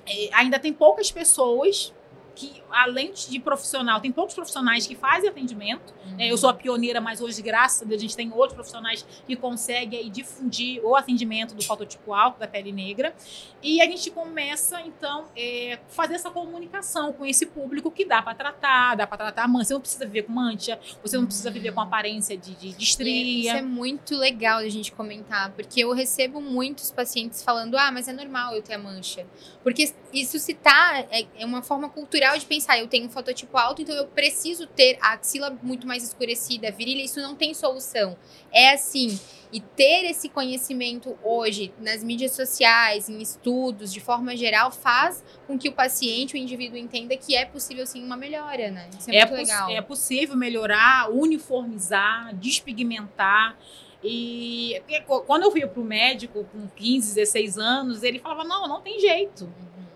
eh, 0.08 0.30
ainda 0.34 0.58
tem 0.58 0.74
poucas 0.74 1.12
pessoas 1.12 1.94
que, 2.36 2.62
além 2.70 3.14
de 3.14 3.40
profissional, 3.40 4.00
tem 4.02 4.12
poucos 4.12 4.36
profissionais 4.36 4.86
que 4.86 4.96
fazem 4.96 5.30
atendimento. 5.30 5.94
né? 6.18 6.30
Eu 6.32 6.38
sou 6.38 6.50
a 6.50 6.54
pioneira, 6.54 7.00
mas 7.00 7.22
hoje, 7.22 7.42
graças 7.42 7.82
a 7.82 7.86
Deus, 7.86 8.00
a 8.00 8.02
gente 8.02 8.16
tem 8.16 8.32
outros 8.32 8.54
profissionais 8.54 9.06
que 9.26 9.36
conseguem 9.36 10.00
aí, 10.00 10.10
difundir 10.10 10.84
o 10.84 10.96
atendimento 10.96 11.56
do 11.56 11.64
fototipo 11.64 12.14
alto 12.14 12.40
da 12.40 12.48
pele 12.48 12.72
negra. 12.72 13.16
E 13.64 13.82
a 13.82 13.86
gente 13.86 14.12
começa, 14.12 14.82
então, 14.82 15.26
é, 15.36 15.80
fazer 15.88 16.16
essa 16.16 16.30
comunicação 16.30 17.14
com 17.14 17.26
esse 17.26 17.46
público 17.46 17.90
que 17.90 18.06
dá 18.06 18.22
para 18.22 18.36
tratar, 18.36 18.96
dá 18.96 19.08
para 19.08 19.18
tratar 19.18 19.48
mancha. 19.48 19.66
Você 19.66 19.74
não 19.74 19.82
precisa 19.82 20.06
viver 20.06 20.24
com 20.24 20.34
mancha, 20.34 20.80
você 21.02 21.18
não 21.18 21.26
precisa 21.26 21.50
viver 21.50 21.72
com 21.72 21.82
aparência 21.82 22.38
de, 22.38 22.54
de, 22.56 22.56
de 22.56 22.68
E 22.68 22.70
Isso 22.70 22.84
estria. 22.84 23.58
é 23.58 23.62
muito 23.62 24.16
legal 24.16 24.60
da 24.60 24.70
gente 24.70 24.92
comentar, 24.92 25.52
porque 25.52 25.82
eu 25.82 25.94
recebo 25.94 26.42
muitos 26.42 26.92
pacientes 26.92 27.42
falando: 27.44 27.78
ah, 27.78 27.92
mas 27.92 28.08
é 28.08 28.14
normal 28.14 28.54
eu 28.54 28.62
ter 28.62 28.74
a 28.74 28.78
mancha. 28.78 29.26
Porque 29.64 29.92
isso 30.14 30.38
se 30.40 30.54
tá, 30.54 31.06
é, 31.12 31.26
é 31.38 31.46
uma 31.46 31.62
forma 31.62 31.90
cultural 31.90 32.25
de 32.34 32.46
pensar, 32.46 32.80
eu 32.80 32.88
tenho 32.88 33.06
um 33.06 33.10
fototipo 33.10 33.58
alto, 33.58 33.82
então 33.82 33.96
eu 33.96 34.08
preciso 34.08 34.66
ter 34.68 34.98
a 35.02 35.14
axila 35.14 35.58
muito 35.62 35.86
mais 35.86 36.04
escurecida, 36.04 36.68
a 36.68 36.72
virilha, 36.72 37.04
isso 37.04 37.22
não 37.22 37.36
tem 37.36 37.54
solução. 37.54 38.18
É 38.52 38.74
assim. 38.74 39.20
E 39.52 39.62
ter 39.62 40.04
esse 40.10 40.28
conhecimento 40.28 41.18
hoje 41.24 41.74
nas 41.80 42.04
mídias 42.04 42.32
sociais, 42.32 43.08
em 43.08 43.22
estudos, 43.22 43.94
de 43.94 44.02
forma 44.02 44.36
geral, 44.36 44.70
faz 44.72 45.24
com 45.48 45.58
que 45.58 45.70
o 45.70 45.72
paciente, 45.72 46.34
o 46.34 46.38
indivíduo, 46.38 46.78
entenda 46.78 47.16
que 47.16 47.36
é 47.36 47.46
possível 47.46 47.86
sim 47.86 48.04
uma 48.04 48.18
melhora, 48.18 48.72
né? 48.72 48.90
Isso 48.98 49.10
é, 49.10 49.18
é 49.18 49.26
muito 49.26 49.38
legal. 49.38 49.70
É 49.70 49.82
possível 49.82 50.36
melhorar, 50.36 51.10
uniformizar, 51.10 52.36
despigmentar. 52.36 53.58
E 54.04 54.82
quando 55.26 55.44
eu 55.44 55.52
fui 55.52 55.66
para 55.66 55.82
o 55.82 55.86
médico 55.86 56.46
com 56.52 56.68
15, 56.68 57.16
16 57.16 57.58
anos, 57.58 58.04
ele 58.04 58.20
falava: 58.20 58.44
não, 58.44 58.68
não 58.68 58.82
tem 58.82 59.00
jeito. 59.00 59.50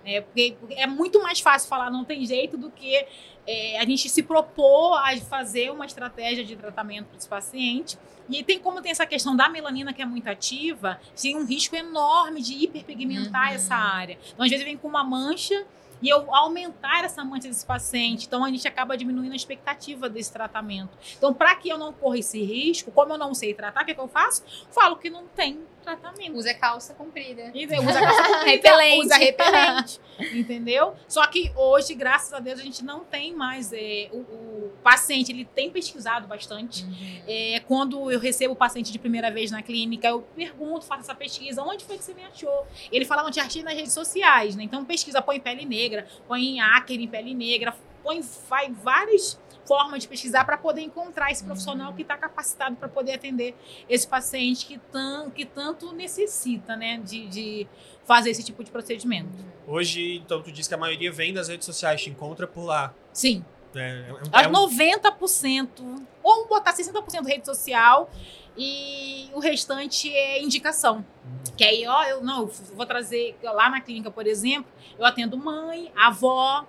É, 0.10 0.22
porque 0.22 0.58
é 0.72 0.88
muito 0.88 1.22
mais 1.22 1.40
fácil 1.40 1.70
falar 1.70 1.90
não 1.90 2.04
tem 2.04 2.26
jeito 2.26 2.58
do 2.58 2.72
que 2.72 3.06
é, 3.48 3.80
a 3.80 3.86
gente 3.86 4.08
se 4.10 4.22
propor 4.22 4.98
a 4.98 5.18
fazer 5.18 5.72
uma 5.72 5.86
estratégia 5.86 6.44
de 6.44 6.56
tratamento 6.56 7.08
para 7.08 7.18
esse 7.18 7.28
paciente. 7.28 7.98
E 8.30 8.44
tem 8.44 8.60
como 8.60 8.80
tem 8.82 8.92
essa 8.92 9.08
questão 9.08 9.36
da 9.36 9.50
melanina 9.50 9.92
que 9.92 10.02
é 10.02 10.06
muito 10.06 10.28
ativa, 10.28 11.00
tem 11.20 11.36
um 11.36 11.46
risco 11.46 11.76
enorme 11.76 12.42
de 12.42 12.54
hiperpigmentar 12.54 13.50
uhum. 13.50 13.56
essa 13.56 13.76
área. 13.76 14.20
Então, 14.32 14.46
às 14.46 14.52
vezes, 14.52 14.64
vem 14.64 14.78
com 14.78 14.88
uma 14.88 15.04
mancha 15.04 15.66
e 16.02 16.08
eu 16.08 16.34
aumentar 16.34 17.04
essa 17.04 17.26
mancha 17.26 17.48
desse 17.48 17.66
paciente. 17.66 18.28
Então, 18.28 18.44
a 18.46 18.50
gente 18.50 18.68
acaba 18.68 18.96
diminuindo 18.96 19.34
a 19.34 19.36
expectativa 19.36 20.08
desse 20.08 20.32
tratamento. 20.32 20.92
Então, 21.18 21.34
para 21.34 21.56
que 21.56 21.70
eu 21.70 21.78
não 21.78 21.92
corra 21.92 22.20
esse 22.20 22.42
risco, 22.44 22.92
como 22.92 23.14
eu 23.14 23.18
não 23.18 23.34
sei 23.34 23.54
tratar, 23.56 23.82
o 23.82 23.86
que, 23.86 23.92
é 23.92 23.94
que 23.96 24.00
eu 24.00 24.08
faço? 24.08 24.44
Falo 24.72 24.96
que 24.96 25.10
não 25.10 25.28
tem 25.28 25.60
tratamento. 25.96 26.38
Usa 26.38 26.54
calça 26.54 26.94
comprida. 26.94 27.52
Usa 27.54 28.02
calça 28.02 28.24
comprida. 28.24 28.46
repelente. 28.46 29.06
Usa 29.06 29.18
repelente. 29.18 30.02
entendeu? 30.34 30.94
Só 31.08 31.26
que 31.28 31.52
hoje, 31.56 31.94
graças 31.96 32.34
a 32.34 32.40
Deus, 32.40 32.60
a 32.60 32.64
gente 32.64 32.84
não 32.84 33.04
tem 33.04 33.34
mais. 33.34 33.72
É, 33.74 34.10
o, 34.12 34.18
o, 34.18 34.60
paciente, 34.84 35.32
ele 35.32 35.46
tem 35.46 35.70
pesquisado 35.70 36.28
bastante. 36.28 36.84
Uhum. 36.84 37.24
É, 37.28 37.60
quando 37.68 38.12
eu 38.12 38.20
recebo 38.20 38.54
o 38.54 38.56
paciente 38.56 38.92
de 38.92 39.00
primeira 39.00 39.30
vez 39.30 39.52
na 39.52 39.62
clínica, 39.62 40.08
eu 40.08 40.22
pergunto, 40.36 40.86
faço 40.86 41.02
essa 41.02 41.16
pesquisa, 41.16 41.62
onde 41.62 41.84
foi 41.84 41.98
que 41.98 42.04
você 42.04 42.14
me 42.14 42.24
achou? 42.24 42.66
Ele 42.92 43.06
fala 43.06 43.26
onde 43.26 43.40
achei 43.40 43.62
nas 43.62 43.74
redes 43.74 43.94
sociais, 43.94 44.56
né? 44.56 44.64
Então 44.64 44.86
pesquisa, 44.86 45.22
põe 45.22 45.40
pele 45.40 45.66
negra, 45.66 46.08
põe 46.28 46.60
hacker 46.60 47.00
em 47.00 47.08
pele 47.08 47.34
negra, 47.34 47.76
põe, 48.04 48.22
faz 48.24 48.76
vários 48.82 49.40
forma 49.70 50.00
de 50.00 50.08
pesquisar 50.08 50.44
para 50.46 50.58
poder 50.58 50.82
encontrar 50.82 51.30
esse 51.30 51.44
profissional 51.44 51.94
que 51.94 52.02
está 52.02 52.18
capacitado 52.18 52.76
para 52.76 52.90
poder 52.90 53.14
atender 53.14 53.56
esse 53.88 54.08
paciente 54.08 54.66
que, 54.66 54.80
tão, 54.92 55.30
que 55.30 55.46
tanto 55.46 55.94
necessita 55.94 56.76
né, 56.76 57.00
de, 57.06 57.28
de 57.28 57.68
fazer 58.04 58.32
esse 58.32 58.44
tipo 58.44 58.64
de 58.64 58.72
procedimento. 58.72 59.30
Hoje, 59.68 60.16
então, 60.16 60.42
tu 60.42 60.52
diz 60.52 60.68
que 60.68 60.74
a 60.74 60.78
maioria 60.78 61.12
vem 61.12 61.32
das 61.32 61.50
redes 61.50 61.68
sociais, 61.68 62.02
te 62.02 62.10
encontra 62.10 62.48
por 62.48 62.66
lá. 62.66 62.96
Sim. 63.14 63.46
É, 63.76 64.12
é, 64.34 64.46
é 64.46 64.48
um... 64.48 64.54
90%, 64.54 66.04
ou 66.24 66.48
botar 66.48 66.74
60% 66.74 67.24
rede 67.28 67.46
social 67.46 68.10
e 68.58 69.30
o 69.36 69.40
restante 69.40 70.12
é 70.12 70.42
indicação. 70.42 70.96
Uhum. 70.98 71.56
Que 71.56 71.64
aí, 71.64 71.86
ó, 71.86 72.04
eu 72.06 72.24
não, 72.24 72.42
eu 72.42 72.48
vou 72.76 72.88
trazer 72.88 73.38
lá 73.44 73.70
na 73.70 73.80
clínica, 73.82 74.10
por 74.10 74.26
exemplo, 74.26 74.72
eu 74.98 75.06
atendo 75.06 75.38
mãe, 75.38 75.92
avó, 75.96 76.66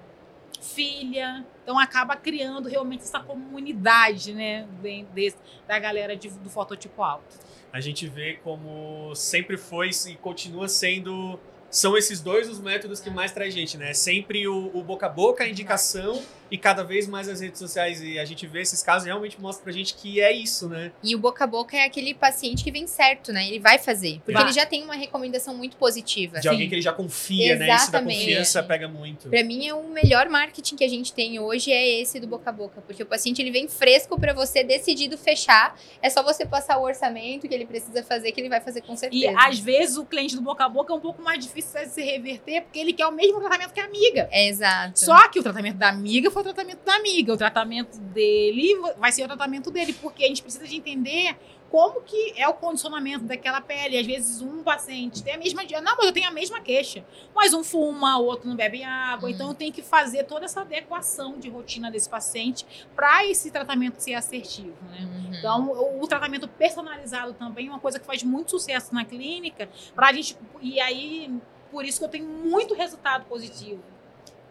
filha. 0.61 1.45
Então 1.63 1.79
acaba 1.79 2.17
criando 2.17 2.69
realmente 2.69 3.03
essa 3.03 3.21
comunidade, 3.21 4.33
né, 4.33 4.67
desse, 5.15 5.37
da 5.67 5.79
galera 5.79 6.17
de, 6.17 6.29
do 6.31 6.51
fototipo 6.51 7.03
alto. 7.03 7.39
A 7.73 7.81
gente 7.81 8.07
vê 8.07 8.35
como 8.43 9.15
sempre 9.15 9.57
foi 9.57 9.91
e 10.09 10.15
continua 10.17 10.69
sendo 10.69 11.39
são 11.71 11.97
esses 11.97 12.21
dois 12.21 12.49
os 12.49 12.59
métodos 12.59 13.01
que 13.01 13.09
mais 13.09 13.31
traz 13.31 13.55
gente, 13.55 13.79
né? 13.79 13.95
Sempre 13.95 14.49
o, 14.49 14.71
o 14.75 14.83
boca 14.83 15.07
a 15.07 15.09
boca, 15.09 15.45
a 15.45 15.49
indicação 15.49 16.21
e 16.51 16.59
cada 16.59 16.83
vez 16.83 17.07
mais 17.07 17.29
as 17.29 17.41
redes 17.41 17.59
sociais. 17.59 18.03
E 18.03 18.19
a 18.19 18.25
gente 18.25 18.47
vê 18.47 18.61
esses 18.61 18.83
casos 18.83 19.07
realmente 19.07 19.41
mostra 19.41 19.63
pra 19.63 19.73
gente 19.73 19.95
que 19.95 20.21
é 20.21 20.33
isso, 20.33 20.69
né? 20.69 20.93
E 21.03 21.15
o 21.15 21.19
boca 21.19 21.45
a 21.45 21.47
boca 21.47 21.77
é 21.77 21.85
aquele 21.85 22.15
paciente 22.15 22.65
que 22.65 22.71
vem 22.71 22.87
certo, 22.87 23.33
né? 23.33 23.47
Ele 23.47 23.59
vai 23.59 23.79
fazer. 23.79 24.17
Porque 24.19 24.33
vai. 24.33 24.43
ele 24.43 24.53
já 24.53 24.67
tem 24.67 24.83
uma 24.83 24.95
recomendação 24.95 25.57
muito 25.57 25.77
positiva. 25.77 26.37
De 26.37 26.43
Sim. 26.43 26.49
alguém 26.49 26.69
que 26.69 26.75
ele 26.75 26.83
já 26.83 26.93
confia, 26.93 27.55
Exatamente. 27.55 27.69
né? 27.69 27.77
Isso 27.77 27.93
da 27.93 28.03
confiança 28.03 28.63
pega 28.63 28.89
muito. 28.89 29.29
Pra 29.29 29.45
mim, 29.45 29.67
é 29.67 29.75
o 29.75 29.89
melhor 29.89 30.29
marketing 30.29 30.77
que 30.77 30.85
a 30.85 30.89
gente 30.89 31.13
tem 31.13 31.39
hoje 31.39 31.71
é 31.73 32.01
esse 32.01 32.19
do 32.19 32.27
boca 32.27 32.51
a 32.51 32.53
boca. 32.53 32.81
Porque 32.81 33.03
o 33.03 33.07
paciente 33.07 33.41
ele 33.41 33.51
vem 33.51 33.69
fresco 33.69 34.19
para 34.19 34.33
você, 34.33 34.65
decidido 34.65 35.17
fechar. 35.17 35.79
É 36.03 36.11
só 36.11 36.23
você 36.23 36.45
passar 36.45 36.79
o 36.79 36.83
orçamento 36.83 37.49
que 37.49 37.55
ele 37.55 37.67
precisa 37.67 38.03
fazer, 38.03 38.33
que 38.33 38.41
ele 38.41 38.49
vai 38.49 38.61
fazer 38.61 38.83
com 38.83 38.97
certeza. 38.97 39.25
E 39.25 39.37
às 39.37 39.59
vezes 39.59 39.97
o 39.97 40.05
cliente 40.05 40.35
do 40.35 40.43
boca 40.43 40.65
a 40.65 40.69
boca 40.69 40.93
é 40.93 40.97
um 40.97 41.01
pouco 41.01 41.23
mais 41.23 41.45
difícil 41.45 41.81
de 41.81 41.89
se 41.89 42.03
reverter, 42.03 42.63
porque 42.63 42.79
ele 42.79 42.93
quer 42.93 43.07
o 43.07 43.13
mesmo 43.13 43.39
tratamento 43.41 43.73
que 43.73 43.81
a 43.81 43.85
amiga. 43.85 44.29
É 44.31 44.49
exato. 44.49 44.99
Só 44.99 45.29
que 45.29 45.39
o 45.39 45.43
tratamento 45.43 45.77
da 45.77 45.89
amiga 45.89 46.31
foi 46.31 46.40
foi 46.43 46.51
o 46.51 46.55
tratamento 46.55 46.85
da 46.85 46.95
amiga. 46.95 47.35
O 47.35 47.37
tratamento 47.37 47.99
dele 47.99 48.75
vai 48.99 49.13
ser 49.13 49.25
o 49.25 49.27
tratamento 49.27 49.71
dele, 49.71 49.93
porque 49.93 50.25
a 50.25 50.29
gente 50.29 50.43
precisa 50.43 50.67
de 50.67 50.77
entender 50.77 51.37
como 51.71 52.03
que 52.03 52.35
é 52.37 52.49
o 52.49 52.55
condicionamento 52.55 53.25
daquela 53.25 53.61
pele. 53.61 53.97
Às 53.97 54.07
vezes 54.07 54.43
um 54.43 54.63
paciente 54.63 55.23
tem 55.23 55.35
a 55.35 55.39
mesma. 55.39 55.63
Não, 55.63 55.97
mas 55.97 56.07
eu 56.07 56.13
tenho 56.13 56.29
a 56.29 56.33
mesma 56.33 56.61
queixa. 56.61 57.05
Mas 57.35 57.55
um 57.55 57.63
fuma, 57.63 58.19
o 58.19 58.25
outro 58.25 58.49
não 58.49 58.57
bebe 58.57 58.83
água. 58.83 59.29
Hum. 59.29 59.33
Então 59.33 59.49
eu 59.49 59.55
tenho 59.55 59.73
que 59.73 59.83
fazer 59.83 60.25
toda 60.25 60.47
essa 60.47 60.63
adequação 60.63 61.39
de 61.39 61.49
rotina 61.49 61.91
desse 61.91 62.09
paciente 62.09 62.67
para 62.97 63.25
esse 63.27 63.51
tratamento 63.51 64.01
ser 64.01 64.15
assertivo. 64.15 64.75
Né? 64.91 64.99
Uhum. 65.01 65.35
Então, 65.39 65.69
o, 65.69 66.03
o, 66.03 66.07
tratamento 66.09 66.49
personalizado 66.49 67.35
também 67.35 67.69
é 67.69 67.71
uma 67.71 67.81
coisa 67.81 68.01
que 68.01 68.07
faz 68.07 68.23
muito 68.23 68.51
sucesso 68.51 68.95
na 68.95 69.05
clínica. 69.05 69.69
Pra 69.95 70.13
gente. 70.13 70.37
E 70.61 70.81
aí, 70.81 71.33
por 71.71 71.85
isso 71.85 71.99
que 71.99 72.05
eu 72.05 72.09
tenho 72.09 72.27
muito 72.27 72.75
resultado 72.75 73.27
positivo 73.27 73.81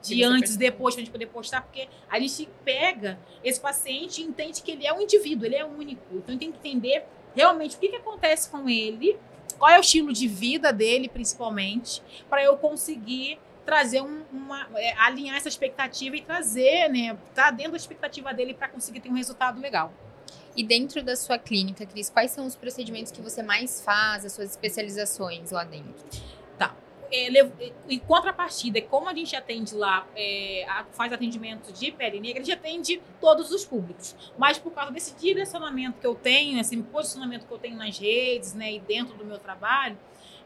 de 0.02 0.24
antes, 0.24 0.56
depois, 0.56 0.96
pra 0.96 1.04
gente 1.04 1.12
poder 1.12 1.28
postar, 1.28 1.62
porque 1.62 1.88
a 2.10 2.20
gente 2.20 2.48
pega 2.64 3.20
esse 3.44 3.60
paciente 3.60 4.22
e 4.22 4.26
entende 4.26 4.62
que 4.62 4.72
ele 4.72 4.86
é 4.86 4.94
um 4.94 5.02
indivíduo, 5.02 5.46
ele 5.46 5.56
é 5.56 5.66
único. 5.66 6.02
Então 6.12 6.38
tem 6.38 6.52
que 6.52 6.58
entender 6.58 7.06
realmente 7.36 7.76
o 7.76 7.80
que, 7.80 7.90
que 7.90 7.96
acontece 7.96 8.50
com 8.50 8.70
ele, 8.70 9.18
qual 9.58 9.72
é 9.72 9.78
o 9.78 9.82
estilo 9.82 10.14
de 10.14 10.28
vida 10.28 10.72
dele, 10.72 11.10
principalmente, 11.10 12.02
para 12.30 12.44
eu 12.44 12.58
conseguir 12.58 13.40
trazer 13.66 14.02
um, 14.02 14.24
uma. 14.32 14.68
É, 14.76 14.94
alinhar 14.98 15.36
essa 15.36 15.50
expectativa 15.50 16.16
e 16.16 16.22
trazer, 16.22 16.90
né? 16.90 17.18
Tá 17.36 17.52
dentro 17.52 17.74
da 17.74 17.78
expectativa 17.78 18.34
dele 18.34 18.54
para 18.54 18.68
conseguir 18.68 19.00
ter 19.00 19.10
um 19.10 19.16
resultado 19.16 19.60
legal. 19.60 19.94
E 20.56 20.64
dentro 20.64 21.04
da 21.04 21.16
sua 21.16 21.38
clínica, 21.38 21.86
Cris, 21.86 22.10
quais 22.10 22.32
são 22.32 22.46
os 22.46 22.56
procedimentos 22.56 23.12
que 23.12 23.22
você 23.22 23.44
mais 23.44 23.82
faz, 23.82 24.26
as 24.26 24.34
suas 24.34 24.50
especializações 24.52 25.52
lá 25.52 25.64
dentro? 25.64 26.04
é, 26.58 26.74
em 27.12 28.00
contrapartida, 28.00 28.82
como 28.82 29.10
a 29.10 29.14
gente 29.14 29.36
atende 29.36 29.74
lá, 29.76 30.06
é, 30.16 30.66
faz 30.92 31.12
atendimento 31.12 31.72
de 31.74 31.92
pele 31.92 32.20
negra, 32.20 32.42
a 32.42 32.46
gente 32.46 32.56
atende 32.56 33.02
todos 33.20 33.52
os 33.52 33.66
públicos. 33.66 34.16
Mas 34.38 34.58
por 34.60 34.72
causa 34.72 34.92
desse 34.92 35.16
direcionamento 35.16 36.00
que 36.00 36.06
eu 36.06 36.16
tenho, 36.16 36.60
esse 36.60 36.78
posicionamento 36.78 37.48
que 37.48 37.52
eu 37.52 37.58
tenho 37.58 37.76
nas 37.78 37.98
redes, 37.98 38.54
né, 38.54 38.74
e 38.74 38.80
dentro 38.80 39.18
do 39.18 39.26
meu 39.26 39.40
trabalho, 39.40 39.98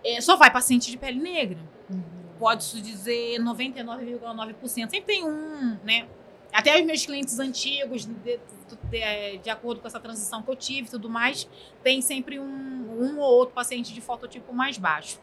é, 0.03 0.19
só 0.21 0.35
vai 0.35 0.51
paciente 0.51 0.89
de 0.89 0.97
pele 0.97 1.19
negra. 1.19 1.59
Uhum. 1.89 2.01
Pode-se 2.39 2.81
dizer 2.81 3.39
99,9%. 3.39 4.69
Sempre 4.69 5.01
tem 5.01 5.25
um, 5.25 5.77
né? 5.83 6.07
Até 6.51 6.79
os 6.79 6.85
meus 6.85 7.05
clientes 7.05 7.39
antigos, 7.39 8.05
de, 8.05 8.13
de, 8.13 9.37
de, 9.39 9.49
acordo 9.49 9.81
com 9.81 9.87
essa 9.87 9.99
transição 9.99 10.43
que 10.43 10.51
eu 10.51 10.55
tive 10.55 10.87
e 10.87 10.91
tudo 10.91 11.09
mais, 11.09 11.49
tem 11.81 11.99
sempre 11.99 12.39
um, 12.39 12.45
um 12.45 13.19
ou 13.19 13.39
outro 13.39 13.55
paciente 13.55 13.91
de 13.91 13.99
fototipo 13.99 14.53
mais 14.53 14.77
baixo. 14.77 15.19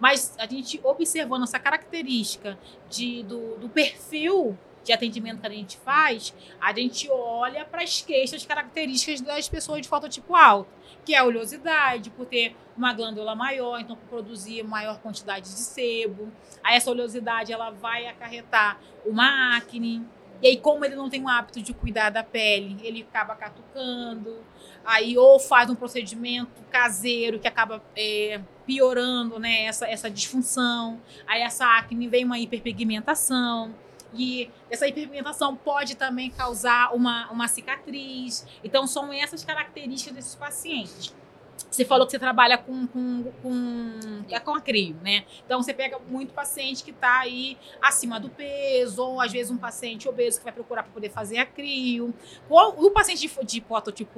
Mas 0.00 0.34
a 0.38 0.46
gente 0.46 0.80
observando 0.82 1.44
essa 1.44 1.58
característica 1.58 2.58
de, 2.88 3.22
do, 3.22 3.56
do 3.56 3.68
perfil 3.68 4.56
de 4.84 4.92
atendimento 4.92 5.40
que 5.40 5.46
a 5.46 5.50
gente 5.50 5.78
faz, 5.78 6.34
a 6.60 6.72
gente 6.72 7.10
olha 7.10 7.64
para 7.64 7.82
as 7.82 8.02
queixas 8.02 8.44
características 8.44 9.20
das 9.20 9.48
pessoas 9.48 9.80
de 9.80 9.88
fototipo 9.88 10.36
alto, 10.36 10.70
que 11.04 11.14
é 11.14 11.18
a 11.18 11.24
oleosidade, 11.24 12.10
por 12.10 12.26
ter 12.26 12.54
uma 12.76 12.92
glândula 12.92 13.34
maior, 13.34 13.80
então 13.80 13.96
por 13.96 14.06
produzir 14.08 14.62
maior 14.62 14.98
quantidade 15.00 15.46
de 15.46 15.58
sebo. 15.58 16.30
Aí 16.62 16.76
essa 16.76 16.90
oleosidade 16.90 17.52
ela 17.52 17.70
vai 17.70 18.06
acarretar 18.06 18.78
uma 19.06 19.56
acne. 19.56 20.06
E 20.42 20.48
aí, 20.48 20.56
como 20.58 20.84
ele 20.84 20.94
não 20.94 21.08
tem 21.08 21.22
o 21.22 21.28
hábito 21.28 21.62
de 21.62 21.72
cuidar 21.72 22.10
da 22.10 22.22
pele, 22.22 22.76
ele 22.82 23.06
acaba 23.08 23.34
catucando. 23.34 24.44
Aí, 24.84 25.16
ou 25.16 25.38
faz 25.38 25.70
um 25.70 25.74
procedimento 25.74 26.62
caseiro 26.70 27.38
que 27.38 27.48
acaba 27.48 27.82
é, 27.96 28.40
piorando 28.66 29.38
né, 29.38 29.64
essa, 29.64 29.86
essa 29.86 30.10
disfunção. 30.10 31.00
Aí 31.26 31.42
essa 31.42 31.64
acne 31.66 32.08
vem 32.08 32.24
uma 32.24 32.38
hiperpigmentação. 32.38 33.74
E 34.16 34.50
essa 34.70 34.86
hiperpigmentação 34.86 35.56
pode 35.56 35.96
também 35.96 36.30
causar 36.30 36.94
uma, 36.94 37.30
uma 37.30 37.48
cicatriz. 37.48 38.46
Então, 38.62 38.86
são 38.86 39.12
essas 39.12 39.44
características 39.44 40.14
desses 40.14 40.34
pacientes. 40.34 41.12
Você 41.70 41.84
falou 41.84 42.06
que 42.06 42.12
você 42.12 42.18
trabalha 42.20 42.56
com, 42.56 42.86
com, 42.86 43.32
com, 43.42 43.98
é 44.30 44.38
com 44.38 44.54
acrio, 44.54 44.96
né? 45.02 45.24
Então, 45.44 45.60
você 45.60 45.74
pega 45.74 45.98
muito 46.08 46.32
paciente 46.32 46.84
que 46.84 46.92
está 46.92 47.20
aí 47.20 47.58
acima 47.82 48.20
do 48.20 48.28
peso, 48.28 49.02
ou 49.02 49.20
às 49.20 49.32
vezes 49.32 49.50
um 49.50 49.58
paciente 49.58 50.08
obeso 50.08 50.38
que 50.38 50.44
vai 50.44 50.52
procurar 50.52 50.84
para 50.84 50.92
poder 50.92 51.10
fazer 51.10 51.38
acrio. 51.38 52.14
O, 52.48 52.86
o 52.86 52.90
paciente 52.92 53.26
de, 53.26 53.44
de 53.44 53.64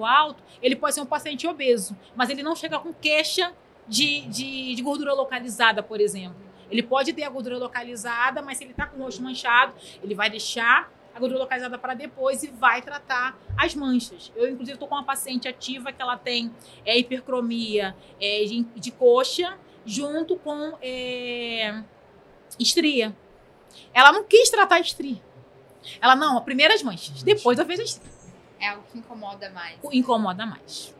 alto, 0.03 0.43
ele 0.61 0.77
pode 0.77 0.95
ser 0.95 1.01
um 1.01 1.07
paciente 1.07 1.47
obeso, 1.47 1.97
mas 2.15 2.29
ele 2.29 2.43
não 2.43 2.55
chega 2.55 2.79
com 2.79 2.93
queixa 2.93 3.55
de, 3.89 4.23
de, 4.23 4.75
de 4.75 4.83
gordura 4.83 5.13
localizada, 5.15 5.83
por 5.83 6.01
exemplo. 6.01 6.37
Ele 6.71 6.83
pode 6.83 7.13
ter 7.13 7.23
a 7.23 7.31
gordura 7.31 7.59
localizada, 7.59 8.43
mas 8.43 8.59
se 8.59 8.65
ele 8.65 8.73
está 8.73 8.87
com 8.87 9.01
o 9.01 9.05
rosto 9.05 9.23
manchado, 9.23 9.73
ele 10.03 10.15
vai 10.15 10.29
deixar 10.29 10.91
a 11.15 11.19
gordura 11.19 11.41
localizada 11.41 11.79
para 11.79 11.95
depois 11.95 12.43
e 12.43 12.49
vai 12.49 12.83
tratar 12.83 13.39
as 13.57 13.75
manchas. 13.75 14.31
Eu, 14.37 14.49
inclusive, 14.49 14.75
estou 14.75 14.87
com 14.87 14.95
uma 14.95 15.05
paciente 15.05 15.49
ativa 15.49 15.93
que 15.93 16.03
ela 16.03 16.17
tem 16.17 16.53
é, 16.85 16.99
hipercromia 16.99 17.97
é, 18.21 18.45
de, 18.45 18.63
de 18.63 18.91
coxa 18.91 19.57
junto 19.87 20.37
com 20.37 20.77
é, 20.83 21.83
estria. 22.59 23.17
Ela 23.95 24.13
não 24.13 24.25
quis 24.25 24.51
tratar 24.51 24.77
a 24.77 24.81
estria. 24.81 25.23
Ela, 26.01 26.17
não, 26.17 26.43
primeiro 26.43 26.75
as 26.75 26.83
manchas, 26.83 27.23
depois 27.23 27.59
eu 27.59 27.65
vejo 27.65 27.81
a 27.81 27.85
estria. 27.85 28.13
É 28.59 28.69
algo 28.69 28.83
que 28.91 28.99
incomoda 28.99 29.49
mais. 29.51 29.79
Incomoda 29.93 30.45
mais. 30.45 30.95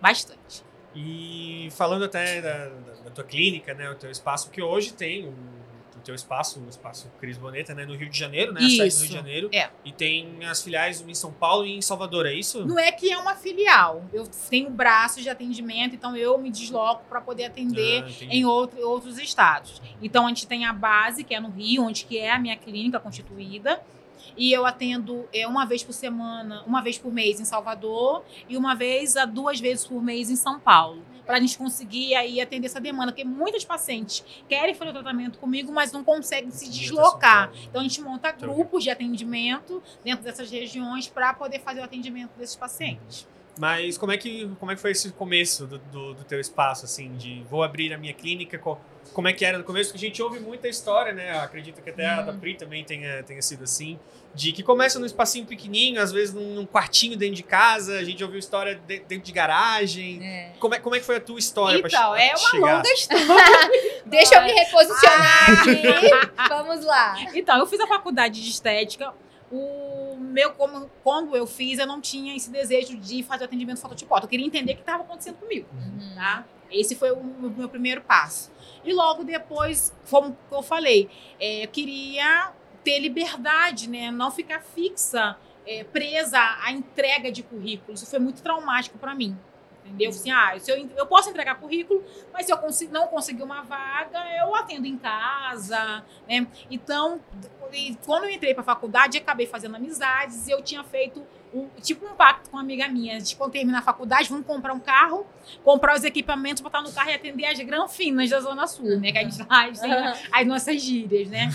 Bastante. 0.00 0.64
E 0.94 1.68
falando 1.72 2.04
até 2.04 2.40
da, 2.40 2.68
da, 3.04 3.10
tua 3.10 3.24
clínica, 3.24 3.74
né, 3.74 3.90
o 3.90 3.94
teu 3.94 4.10
espaço, 4.10 4.50
que 4.50 4.60
hoje 4.60 4.92
tem 4.92 5.26
um 5.26 5.62
teu 6.02 6.14
espaço, 6.14 6.60
o 6.60 6.68
espaço 6.68 7.10
Cris 7.18 7.38
Boneta, 7.38 7.74
né, 7.74 7.86
no 7.86 7.94
Rio 7.94 8.10
de 8.10 8.18
Janeiro, 8.18 8.52
né, 8.52 8.60
isso. 8.62 8.82
a 8.82 8.90
sede 8.90 8.96
do 8.96 9.00
Rio 9.00 9.08
de 9.08 9.14
Janeiro. 9.14 9.50
É. 9.52 9.70
E 9.84 9.92
tem 9.92 10.44
as 10.44 10.62
filiais 10.62 11.00
em 11.00 11.14
São 11.14 11.32
Paulo 11.32 11.64
e 11.64 11.72
em 11.72 11.80
Salvador, 11.80 12.26
é 12.26 12.34
isso? 12.34 12.66
Não 12.66 12.78
é 12.78 12.92
que 12.92 13.10
é 13.10 13.16
uma 13.16 13.34
filial. 13.34 14.04
Eu 14.12 14.26
tenho 14.50 14.70
braços 14.70 15.22
de 15.22 15.30
atendimento, 15.30 15.94
então 15.94 16.16
eu 16.16 16.36
me 16.38 16.50
desloco 16.50 17.04
para 17.08 17.20
poder 17.20 17.44
atender 17.44 18.04
Ah, 18.04 18.24
em 18.28 18.44
outro, 18.44 18.80
outros 18.86 19.18
estados. 19.18 19.80
Então 20.02 20.26
a 20.26 20.28
gente 20.28 20.46
tem 20.46 20.64
a 20.64 20.72
base, 20.72 21.24
que 21.24 21.34
é 21.34 21.40
no 21.40 21.50
Rio, 21.50 21.84
onde 21.84 22.04
que 22.04 22.18
é 22.18 22.32
a 22.32 22.38
minha 22.38 22.56
clínica 22.56 22.98
constituída. 22.98 23.80
E 24.36 24.52
eu 24.52 24.66
atendo 24.66 25.28
é, 25.32 25.46
uma 25.46 25.64
vez 25.64 25.82
por 25.82 25.92
semana, 25.92 26.62
uma 26.66 26.80
vez 26.80 26.98
por 26.98 27.12
mês 27.12 27.40
em 27.40 27.44
Salvador 27.44 28.24
e 28.48 28.56
uma 28.56 28.74
vez 28.74 29.16
a 29.16 29.24
duas 29.24 29.60
vezes 29.60 29.86
por 29.86 30.02
mês 30.02 30.30
em 30.30 30.36
São 30.36 30.58
Paulo. 30.58 31.02
Para 31.24 31.36
a 31.36 31.40
gente 31.40 31.56
conseguir 31.56 32.14
aí 32.16 32.40
atender 32.40 32.66
essa 32.66 32.80
demanda, 32.80 33.12
porque 33.12 33.24
muitas 33.24 33.64
pacientes 33.64 34.24
querem 34.48 34.74
fazer 34.74 34.90
o 34.90 34.94
tratamento 34.94 35.38
comigo, 35.38 35.72
mas 35.72 35.92
não 35.92 36.02
conseguem 36.02 36.50
se 36.50 36.68
deslocar. 36.68 37.52
Então 37.68 37.80
a 37.80 37.84
gente 37.84 38.00
monta 38.02 38.32
grupos 38.32 38.82
de 38.82 38.90
atendimento 38.90 39.82
dentro 40.04 40.24
dessas 40.24 40.50
regiões 40.50 41.06
para 41.08 41.32
poder 41.32 41.60
fazer 41.60 41.80
o 41.80 41.84
atendimento 41.84 42.36
desses 42.36 42.56
pacientes. 42.56 43.26
Mas 43.58 43.98
como 43.98 44.10
é 44.12 44.16
que, 44.16 44.48
como 44.58 44.72
é 44.72 44.74
que 44.74 44.80
foi 44.80 44.92
esse 44.92 45.10
começo 45.12 45.66
do, 45.66 45.78
do, 45.78 46.14
do 46.14 46.24
teu 46.24 46.40
espaço, 46.40 46.86
assim, 46.86 47.14
de 47.16 47.42
vou 47.50 47.62
abrir 47.62 47.92
a 47.92 47.98
minha 47.98 48.14
clínica, 48.14 48.58
co- 48.58 48.80
como 49.12 49.28
é 49.28 49.32
que 49.34 49.44
era 49.44 49.58
no 49.58 49.64
começo? 49.64 49.92
Porque 49.92 50.06
a 50.06 50.08
gente 50.08 50.22
ouve 50.22 50.40
muita 50.40 50.68
história, 50.68 51.12
né? 51.12 51.32
Eu 51.36 51.40
acredito 51.40 51.82
que 51.82 51.90
até 51.90 52.06
a 52.06 52.22
da 52.22 52.32
Pri 52.32 52.54
também 52.54 52.82
tenha, 52.82 53.22
tenha 53.24 53.42
sido 53.42 53.64
assim, 53.64 53.98
de 54.34 54.52
que 54.52 54.62
começa 54.62 54.98
num 54.98 55.04
espacinho 55.04 55.44
pequenininho, 55.44 56.00
às 56.00 56.10
vezes 56.10 56.32
num, 56.34 56.54
num 56.54 56.64
quartinho 56.66 57.14
dentro 57.14 57.34
de 57.34 57.42
casa, 57.42 57.98
a 57.98 58.04
gente 58.04 58.24
ouviu 58.24 58.38
história 58.38 58.74
de- 58.86 59.00
dentro 59.00 59.26
de 59.26 59.32
garagem. 59.32 60.24
É. 60.24 60.52
Como, 60.58 60.74
é, 60.74 60.78
como 60.80 60.96
é 60.96 61.00
que 61.00 61.04
foi 61.04 61.16
a 61.16 61.20
tua 61.20 61.38
história 61.38 61.78
pra 61.78 61.88
Então, 61.90 62.14
che- 62.16 62.22
é 62.22 62.28
uma 62.30 62.38
chegar? 62.50 62.76
longa 62.76 62.88
história. 62.94 63.70
Deixa 64.06 64.34
eu 64.36 64.42
me 64.44 64.52
reposicionar 64.52 65.50
aqui. 65.60 66.48
Vamos 66.48 66.84
lá. 66.86 67.14
Então, 67.34 67.58
eu 67.58 67.66
fiz 67.66 67.78
a 67.80 67.86
faculdade 67.86 68.42
de 68.42 68.48
estética. 68.48 69.12
O 69.54 70.01
meu, 70.32 70.52
como, 70.52 70.90
quando 71.02 71.36
eu 71.36 71.46
fiz, 71.46 71.78
eu 71.78 71.86
não 71.86 72.00
tinha 72.00 72.34
esse 72.34 72.50
desejo 72.50 72.96
de 72.96 73.22
fazer 73.22 73.44
atendimento 73.44 73.80
fototipótico. 73.80 74.26
Eu 74.26 74.30
queria 74.30 74.46
entender 74.46 74.72
o 74.72 74.76
que 74.76 74.82
estava 74.82 75.02
acontecendo 75.02 75.36
comigo, 75.36 75.66
tá? 76.14 76.44
Esse 76.70 76.94
foi 76.96 77.10
o 77.12 77.22
meu 77.22 77.50
meu 77.50 77.68
primeiro 77.68 78.00
passo. 78.00 78.50
E 78.84 78.92
logo 78.92 79.24
depois, 79.24 79.94
como 80.10 80.36
eu 80.50 80.62
falei, 80.62 81.08
é, 81.38 81.64
eu 81.64 81.68
queria 81.68 82.52
ter 82.82 82.98
liberdade, 82.98 83.88
né? 83.88 84.10
Não 84.10 84.30
ficar 84.30 84.60
fixa, 84.60 85.36
é, 85.66 85.84
presa 85.84 86.38
à 86.64 86.72
entrega 86.72 87.30
de 87.30 87.42
currículos. 87.42 88.02
Isso 88.02 88.10
foi 88.10 88.18
muito 88.18 88.42
traumático 88.42 88.98
para 88.98 89.14
mim. 89.14 89.36
Entendeu? 89.84 90.10
Assim, 90.10 90.30
ah, 90.30 90.54
se 90.58 90.70
eu, 90.70 90.88
eu 90.96 91.06
posso 91.06 91.28
entregar 91.30 91.56
currículo, 91.56 92.04
mas 92.32 92.46
se 92.46 92.52
eu 92.52 92.58
consi- 92.58 92.86
não 92.88 93.08
conseguir 93.08 93.42
uma 93.42 93.62
vaga, 93.62 94.18
eu 94.38 94.54
atendo 94.54 94.86
em 94.86 94.96
casa, 94.96 96.04
né? 96.28 96.46
Então, 96.70 97.20
quando 98.06 98.24
eu 98.24 98.30
entrei 98.30 98.54
para 98.54 98.62
a 98.62 98.64
faculdade, 98.64 99.18
acabei 99.18 99.46
fazendo 99.46 99.74
amizades 99.76 100.46
e 100.46 100.52
eu 100.52 100.62
tinha 100.62 100.84
feito 100.84 101.26
um, 101.54 101.68
tipo 101.80 102.06
um 102.06 102.14
pacto 102.14 102.50
com 102.50 102.56
uma 102.56 102.62
amiga 102.62 102.88
minha. 102.88 103.20
De 103.20 103.36
quando 103.36 103.52
terminar 103.52 103.80
a 103.80 103.82
faculdade, 103.82 104.28
vamos 104.28 104.46
comprar 104.46 104.72
um 104.72 104.80
carro, 104.80 105.26
comprar 105.62 105.96
os 105.96 106.04
equipamentos, 106.04 106.62
botar 106.62 106.82
no 106.82 106.92
carro 106.92 107.10
e 107.10 107.14
atender 107.14 107.44
as 107.46 107.58
granfinas 107.60 108.30
da 108.30 108.40
Zona 108.40 108.66
Sul, 108.66 108.98
né? 108.98 109.12
Que 109.12 109.18
a 109.18 109.22
gente 109.22 109.44
faz, 109.44 109.80
tem 109.80 109.92
as 110.32 110.46
nossas 110.46 110.82
gírias, 110.82 111.28
né? 111.28 111.50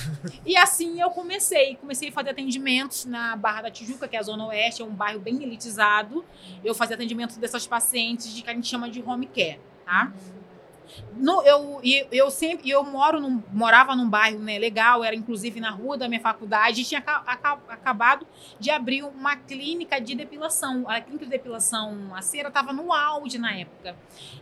E 0.45 0.55
assim 0.57 1.01
eu 1.01 1.09
comecei. 1.09 1.75
Comecei 1.75 2.09
a 2.09 2.11
fazer 2.11 2.31
atendimentos 2.31 3.05
na 3.05 3.35
Barra 3.35 3.63
da 3.63 3.71
Tijuca, 3.71 4.07
que 4.07 4.15
é 4.15 4.19
a 4.19 4.23
Zona 4.23 4.45
Oeste, 4.47 4.81
é 4.81 4.85
um 4.85 4.91
bairro 4.91 5.19
bem 5.19 5.41
elitizado. 5.43 6.23
Eu 6.63 6.75
fazia 6.75 6.95
atendimento 6.95 7.39
dessas 7.39 7.65
pacientes 7.65 8.33
de 8.33 8.41
que 8.41 8.49
a 8.49 8.53
gente 8.53 8.67
chama 8.67 8.89
de 8.89 9.01
home 9.01 9.27
care, 9.27 9.59
tá? 9.85 10.11
No, 11.15 11.41
eu, 11.43 11.79
eu 12.11 12.29
sempre 12.31 12.69
eu 12.69 12.83
moro 12.83 13.19
num, 13.19 13.41
morava 13.51 13.95
num 13.95 14.09
bairro 14.09 14.39
né, 14.39 14.57
legal, 14.59 15.03
era 15.03 15.15
inclusive 15.15 15.59
na 15.59 15.71
rua 15.71 15.97
da 15.97 16.07
minha 16.07 16.21
faculdade, 16.21 16.81
e 16.81 16.85
tinha 16.85 16.99
aca- 16.99 17.23
aca- 17.25 17.59
acabado 17.69 18.25
de 18.59 18.69
abrir 18.69 19.03
uma 19.03 19.35
clínica 19.35 19.99
de 19.99 20.15
depilação. 20.15 20.85
A 20.87 20.99
clínica 21.01 21.25
de 21.25 21.31
depilação, 21.31 22.13
a 22.15 22.21
cera 22.21 22.47
estava 22.49 22.71
no 22.73 22.93
auge 22.93 23.37
na 23.37 23.53
época. 23.53 23.95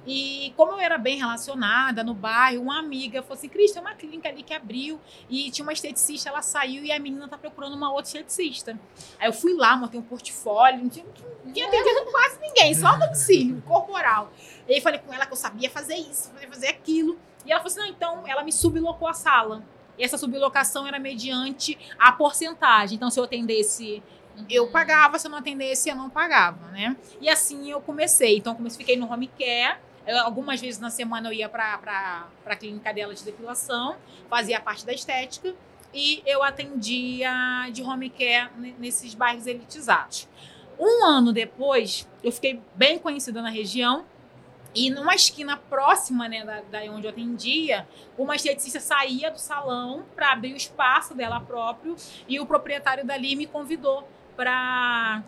E 0.06 0.54
como 0.56 0.74
eu 0.74 0.80
era 0.80 0.98
bem 0.98 1.18
relacionada 1.18 2.04
no 2.04 2.14
bairro, 2.14 2.62
uma 2.64 2.80
amiga 2.80 3.22
falou 3.22 3.36
assim: 3.38 3.50
Cris, 3.50 3.72
tem 3.72 3.82
uma 3.82 3.94
clínica 3.96 4.30
ali 4.30 4.44
que 4.44 4.54
abriu 4.54 5.00
e 5.30 5.50
tinha 5.52 5.64
uma 5.66 5.74
esteticista, 5.74 6.30
ela 6.30 6.42
saiu 6.42 6.84
e 6.84 6.92
a 6.92 7.00
menina 7.00 7.28
tá 7.28 7.38
procurando 7.38 7.76
uma 7.76 7.90
outra 7.92 8.06
esteticista. 8.20 8.80
Aí 9.20 9.28
eu 9.28 9.34
fui 9.34 9.54
lá, 9.56 9.76
montei 9.76 10.00
um 10.00 10.04
portfólio, 10.04 10.82
não 10.82 10.90
tinha, 10.90 11.06
não 11.44 11.52
tinha 11.54 11.68
atendido 11.68 12.06
quase 12.12 12.40
ninguém, 12.40 12.74
só 12.74 12.96
domicílio 12.98 13.62
corporal. 13.66 14.32
E 14.68 14.74
aí 14.74 14.82
falei 14.82 15.00
com 15.00 15.14
ela 15.14 15.26
que 15.26 15.34
eu 15.34 15.38
sabia 15.38 15.70
fazer 15.70 15.96
isso, 15.96 16.32
sabia 16.34 16.48
fazer 16.48 16.68
aquilo. 16.68 17.18
E 17.46 17.52
ela 17.52 17.62
falou 17.62 17.72
assim: 17.72 17.80
não, 17.80 17.88
então 17.88 18.24
ela 18.28 18.44
me 18.44 18.52
sublocou 18.52 19.08
a 19.08 19.14
sala. 19.14 19.64
E 19.98 20.04
essa 20.04 20.18
sublocação 20.18 20.86
era 20.86 21.00
mediante 21.00 21.78
a 21.98 22.12
porcentagem. 22.12 22.96
Então, 22.98 23.10
se 23.10 23.18
eu 23.20 23.24
atendesse, 23.24 24.04
eu 24.50 24.68
pagava, 24.68 25.18
se 25.18 25.28
eu 25.28 25.32
não 25.32 25.38
atendesse, 25.38 25.90
eu 25.90 25.96
não 25.96 26.10
pagava, 26.10 26.68
né? 26.72 26.98
E 27.22 27.30
assim 27.30 27.72
eu 27.72 27.80
comecei. 27.80 28.38
Então, 28.38 28.52
eu 28.54 28.58
comecei, 28.58 28.78
fiquei 28.80 28.98
no 28.98 29.10
home 29.12 29.28
care. 29.28 29.78
Eu, 30.06 30.18
algumas 30.20 30.60
vezes 30.60 30.80
na 30.80 30.90
semana 30.90 31.30
eu 31.30 31.34
ia 31.34 31.48
para 31.48 32.28
a 32.46 32.56
clínica 32.56 32.94
dela 32.94 33.14
de 33.16 33.24
depilação, 33.24 33.96
fazia 34.30 34.58
a 34.58 34.62
parte 34.62 34.86
da 34.86 34.94
estética 34.94 35.56
e 35.94 36.22
eu 36.26 36.44
atendia 36.44 37.32
de 37.72 37.82
home 37.82 38.10
care 38.10 38.52
ne- 38.58 38.76
nesses 38.78 39.14
bairros 39.16 39.48
elitizados. 39.48 40.28
Um 40.78 41.06
ano 41.06 41.32
depois, 41.32 42.08
eu 42.24 42.32
fiquei 42.32 42.62
bem 42.76 43.00
conhecida 43.00 43.42
na 43.42 43.50
região 43.50 44.06
e 44.76 44.90
numa 44.90 45.16
esquina 45.16 45.56
próxima, 45.58 46.28
né, 46.28 46.44
da, 46.44 46.62
da 46.62 46.92
onde 46.92 47.08
eu 47.08 47.12
atendia, 47.12 47.88
uma 48.18 48.36
esteticista 48.36 48.80
saía 48.80 49.32
do 49.32 49.40
salão 49.40 50.04
para 50.16 50.32
abrir 50.34 50.54
o 50.54 50.58
espaço 50.58 51.14
dela 51.16 51.40
próprio 51.40 51.96
e 52.28 52.40
o 52.40 52.46
proprietário 52.46 53.06
dali 53.06 53.36
me 53.36 53.48
convidou 53.48 54.08
para 54.36 55.24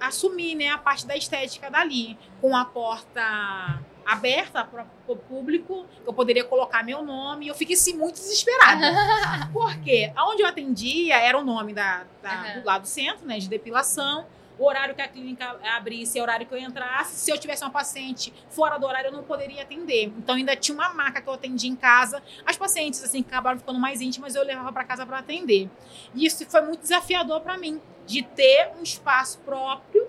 assumir, 0.00 0.54
né, 0.54 0.70
a 0.70 0.78
parte 0.78 1.06
da 1.06 1.16
estética 1.16 1.70
dali, 1.70 2.18
com 2.40 2.56
a 2.56 2.64
porta 2.64 3.80
aberta 4.06 4.64
para 4.64 4.86
o 5.06 5.14
público, 5.16 5.84
eu 6.06 6.14
poderia 6.14 6.42
colocar 6.42 6.82
meu 6.82 7.02
nome, 7.04 7.46
eu 7.48 7.54
fiquei 7.54 7.74
assim, 7.74 7.94
muito 7.94 8.14
desesperada. 8.14 8.90
Por 9.52 9.76
quê? 9.80 10.10
Onde 10.18 10.42
eu 10.42 10.46
atendia 10.46 11.16
era 11.18 11.38
o 11.38 11.44
nome 11.44 11.74
da, 11.74 12.04
da- 12.22 12.32
Aham. 12.32 12.60
do 12.60 12.66
lado 12.66 12.82
do 12.82 12.88
centro, 12.88 13.26
né, 13.26 13.38
de 13.38 13.48
depilação, 13.48 14.26
o 14.58 14.66
horário 14.66 14.94
que 14.94 15.00
a 15.00 15.08
clínica 15.08 15.56
abrisse, 15.76 16.18
o 16.18 16.22
horário 16.22 16.46
que 16.46 16.54
eu 16.54 16.58
entrasse. 16.58 17.16
Se 17.16 17.30
eu 17.30 17.38
tivesse 17.38 17.62
uma 17.62 17.70
paciente 17.70 18.32
fora 18.50 18.78
do 18.78 18.86
horário, 18.86 19.08
eu 19.08 19.12
não 19.12 19.22
poderia 19.22 19.62
atender. 19.62 20.12
Então 20.18 20.34
ainda 20.34 20.56
tinha 20.56 20.74
uma 20.74 20.92
marca 20.92 21.22
que 21.22 21.28
eu 21.28 21.32
atendia 21.32 21.70
em 21.70 21.76
casa. 21.76 22.22
As 22.44 22.56
pacientes 22.56 23.02
assim 23.02 23.22
que 23.22 23.28
acabaram 23.28 23.58
ficando 23.58 23.78
mais 23.78 24.00
íntimas, 24.00 24.34
eu 24.34 24.42
levava 24.42 24.72
para 24.72 24.84
casa 24.84 25.06
para 25.06 25.18
atender. 25.18 25.70
E 26.14 26.26
isso 26.26 26.44
foi 26.46 26.60
muito 26.62 26.80
desafiador 26.80 27.40
para 27.40 27.56
mim, 27.56 27.80
de 28.06 28.22
ter 28.22 28.72
um 28.78 28.82
espaço 28.82 29.38
próprio. 29.40 30.08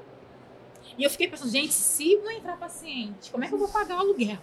E 0.97 1.03
eu 1.03 1.09
fiquei 1.09 1.27
pensando, 1.27 1.51
gente, 1.51 1.73
se 1.73 2.15
não 2.17 2.31
entrar 2.31 2.57
paciente, 2.57 3.31
como 3.31 3.43
é 3.43 3.47
que 3.47 3.53
eu 3.53 3.59
vou 3.59 3.69
pagar 3.69 3.97
o 3.97 3.99
aluguel? 3.99 4.37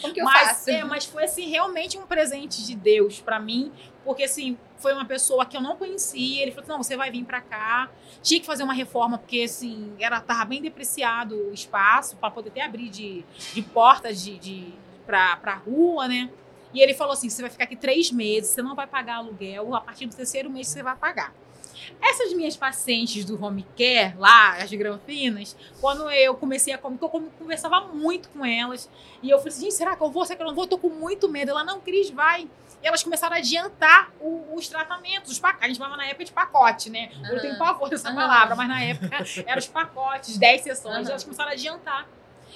Como 0.00 0.12
que 0.12 0.20
eu 0.20 0.24
mas, 0.24 0.48
faço? 0.48 0.70
é, 0.70 0.84
mas 0.84 1.04
foi 1.04 1.24
assim 1.24 1.48
realmente 1.48 1.98
um 1.98 2.06
presente 2.06 2.64
de 2.64 2.74
Deus 2.74 3.20
pra 3.20 3.38
mim, 3.38 3.72
porque 4.04 4.24
assim, 4.24 4.58
foi 4.78 4.92
uma 4.92 5.04
pessoa 5.04 5.46
que 5.46 5.56
eu 5.56 5.60
não 5.60 5.76
conhecia, 5.76 6.42
ele 6.42 6.52
falou: 6.52 6.68
"Não, 6.70 6.82
você 6.82 6.96
vai 6.96 7.10
vir 7.10 7.24
pra 7.24 7.40
cá". 7.40 7.90
Tinha 8.22 8.40
que 8.40 8.46
fazer 8.46 8.62
uma 8.62 8.74
reforma 8.74 9.18
porque 9.18 9.42
assim, 9.42 9.94
era 9.98 10.20
tava 10.20 10.44
bem 10.44 10.60
depreciado 10.60 11.34
o 11.34 11.52
espaço 11.52 12.16
para 12.16 12.30
poder 12.30 12.50
até 12.50 12.62
abrir 12.62 12.88
de, 12.88 13.24
de 13.54 13.62
portas 13.62 14.22
de, 14.22 14.38
de 14.38 14.74
para 15.06 15.36
pra 15.36 15.54
rua, 15.54 16.08
né? 16.08 16.30
E 16.74 16.80
ele 16.80 16.94
falou 16.94 17.12
assim: 17.12 17.28
"Você 17.28 17.42
vai 17.42 17.50
ficar 17.50 17.64
aqui 17.64 17.76
três 17.76 18.10
meses, 18.10 18.50
você 18.50 18.62
não 18.62 18.74
vai 18.74 18.86
pagar 18.86 19.16
aluguel, 19.16 19.74
a 19.74 19.80
partir 19.80 20.06
do 20.06 20.14
terceiro 20.14 20.50
mês 20.50 20.68
você 20.68 20.82
vai 20.82 20.96
pagar". 20.96 21.32
Essas 22.00 22.32
minhas 22.32 22.56
pacientes 22.56 23.24
do 23.24 23.42
home 23.42 23.66
care, 23.76 24.14
lá, 24.18 24.56
as 24.56 24.72
granfinas, 24.72 25.56
quando 25.80 26.10
eu 26.10 26.34
comecei 26.34 26.72
a 26.72 26.78
comer, 26.78 26.98
eu 27.00 27.08
conversava 27.08 27.80
muito 27.88 28.28
com 28.30 28.44
elas. 28.44 28.88
E 29.22 29.30
eu 29.30 29.38
falei 29.38 29.52
assim, 29.52 29.62
gente, 29.62 29.74
será 29.74 29.96
que 29.96 30.02
eu 30.02 30.10
vou? 30.10 30.24
Será 30.24 30.36
que 30.36 30.42
eu 30.42 30.46
não 30.46 30.54
vou? 30.54 30.64
Eu 30.64 30.68
tô 30.68 30.78
com 30.78 30.88
muito 30.90 31.28
medo. 31.28 31.50
Ela, 31.50 31.64
não, 31.64 31.80
Cris, 31.80 32.10
vai. 32.10 32.48
E 32.82 32.86
elas 32.86 33.02
começaram 33.02 33.34
a 33.34 33.38
adiantar 33.38 34.12
o- 34.20 34.54
os 34.54 34.68
tratamentos, 34.68 35.32
os 35.32 35.38
pacotes. 35.38 35.64
A 35.64 35.68
gente 35.68 35.78
falava 35.78 35.96
na 35.96 36.06
época 36.06 36.24
de 36.24 36.32
pacote, 36.32 36.90
né? 36.90 37.10
Eu 37.30 37.40
tenho 37.40 37.58
pavor 37.58 37.88
dessa 37.88 38.08
Aham. 38.08 38.16
palavra, 38.16 38.54
mas 38.54 38.68
na 38.68 38.82
época 38.82 39.16
eram 39.46 39.58
os 39.58 39.66
pacotes, 39.66 40.36
10 40.38 40.60
sessões. 40.62 40.94
Aham. 41.06 41.10
Elas 41.10 41.24
começaram 41.24 41.50
a 41.50 41.52
adiantar. 41.54 42.06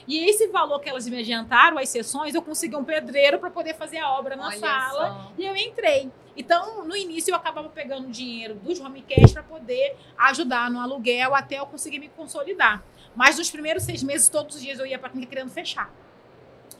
E 0.06 0.18
esse 0.28 0.46
valor 0.48 0.78
que 0.80 0.88
elas 0.88 1.06
me 1.08 1.18
adiantaram, 1.18 1.78
as 1.78 1.88
sessões, 1.88 2.34
eu 2.34 2.42
consegui 2.42 2.74
um 2.76 2.84
pedreiro 2.84 3.38
para 3.38 3.50
poder 3.50 3.74
fazer 3.74 3.98
a 3.98 4.10
obra 4.12 4.34
na 4.36 4.46
Olha 4.46 4.58
sala. 4.58 4.92
só. 5.26 5.32
E 5.36 5.44
eu 5.44 5.54
entrei. 5.56 6.10
Então, 6.40 6.84
no 6.86 6.96
início, 6.96 7.30
eu 7.32 7.36
acabava 7.36 7.68
pegando 7.68 8.08
dinheiro 8.08 8.54
dos 8.54 8.80
home 8.80 9.02
cash 9.02 9.32
para 9.32 9.42
poder 9.42 9.96
ajudar 10.16 10.70
no 10.70 10.80
aluguel 10.80 11.34
até 11.34 11.58
eu 11.58 11.66
conseguir 11.66 11.98
me 11.98 12.08
consolidar. 12.08 12.82
Mas 13.14 13.36
nos 13.38 13.50
primeiros 13.50 13.82
seis 13.82 14.02
meses, 14.02 14.28
todos 14.28 14.56
os 14.56 14.62
dias 14.62 14.78
eu 14.78 14.86
ia 14.86 14.98
para 14.98 15.08
a 15.08 15.10
clínica 15.10 15.30
querendo 15.34 15.50
fechar. 15.50 15.92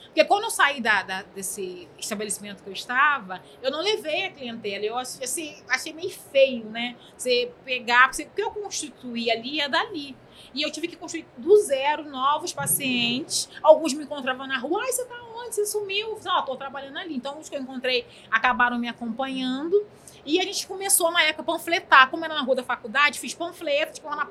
Porque 0.07 0.25
quando 0.25 0.45
eu 0.45 0.51
saí 0.51 0.81
da, 0.81 1.03
da- 1.03 1.23
desse 1.23 1.89
estabelecimento 1.99 2.63
que 2.65 2.69
eu 2.69 2.73
estava, 2.73 3.41
eu 3.63 3.71
não 3.71 3.81
levei 3.81 4.25
a 4.27 4.33
clientela. 4.33 4.85
Eu 4.85 4.99
assim, 4.99 5.63
achei 5.69 5.93
meio 5.93 6.11
feio, 6.11 6.65
né? 6.65 6.97
Você 7.17 7.53
pegar, 7.65 8.09
porque 8.09 8.25
o 8.25 8.31
que 8.31 8.43
eu 8.43 8.51
constituí 8.51 9.31
ali 9.31 9.61
é 9.61 9.69
dali. 9.69 10.17
E 10.55 10.63
eu 10.63 10.71
tive 10.71 10.89
que 10.89 10.97
construir 10.97 11.27
do 11.37 11.57
zero 11.63 12.05
novos 12.05 12.53
pacientes. 12.53 13.49
Alguns 13.63 13.95
me 13.95 14.05
encontravam 14.05 14.47
na 14.47 14.59
rua. 14.59 14.83
Ai, 14.83 14.93
você 14.93 15.05
tá 15.05 15.15
onde? 15.37 15.55
Você 15.55 15.67
sumiu? 15.67 16.17
Falei, 16.17 16.39
Ó, 16.39 16.43
tô 16.43 16.57
trabalhando 16.57 16.99
ali. 16.99 17.17
Então, 17.17 17.39
os 17.39 17.49
que 17.49 17.57
eu 17.57 17.61
encontrei 17.61 18.07
acabaram 18.31 18.79
me 18.79 18.89
acompanhando. 18.89 19.87
E 20.25 20.39
a 20.39 20.43
gente 20.43 20.67
começou, 20.67 21.11
na 21.11 21.23
época, 21.23 21.43
a 21.43 21.45
panfletar. 21.45 22.11
Como 22.11 22.25
era 22.25 22.35
na 22.35 22.43
rua 22.43 22.57
da 22.57 22.63
faculdade, 22.63 23.19
fiz 23.19 23.35
panfleto, 23.35 23.95
tipo, 23.95 24.11
na, 24.11 24.29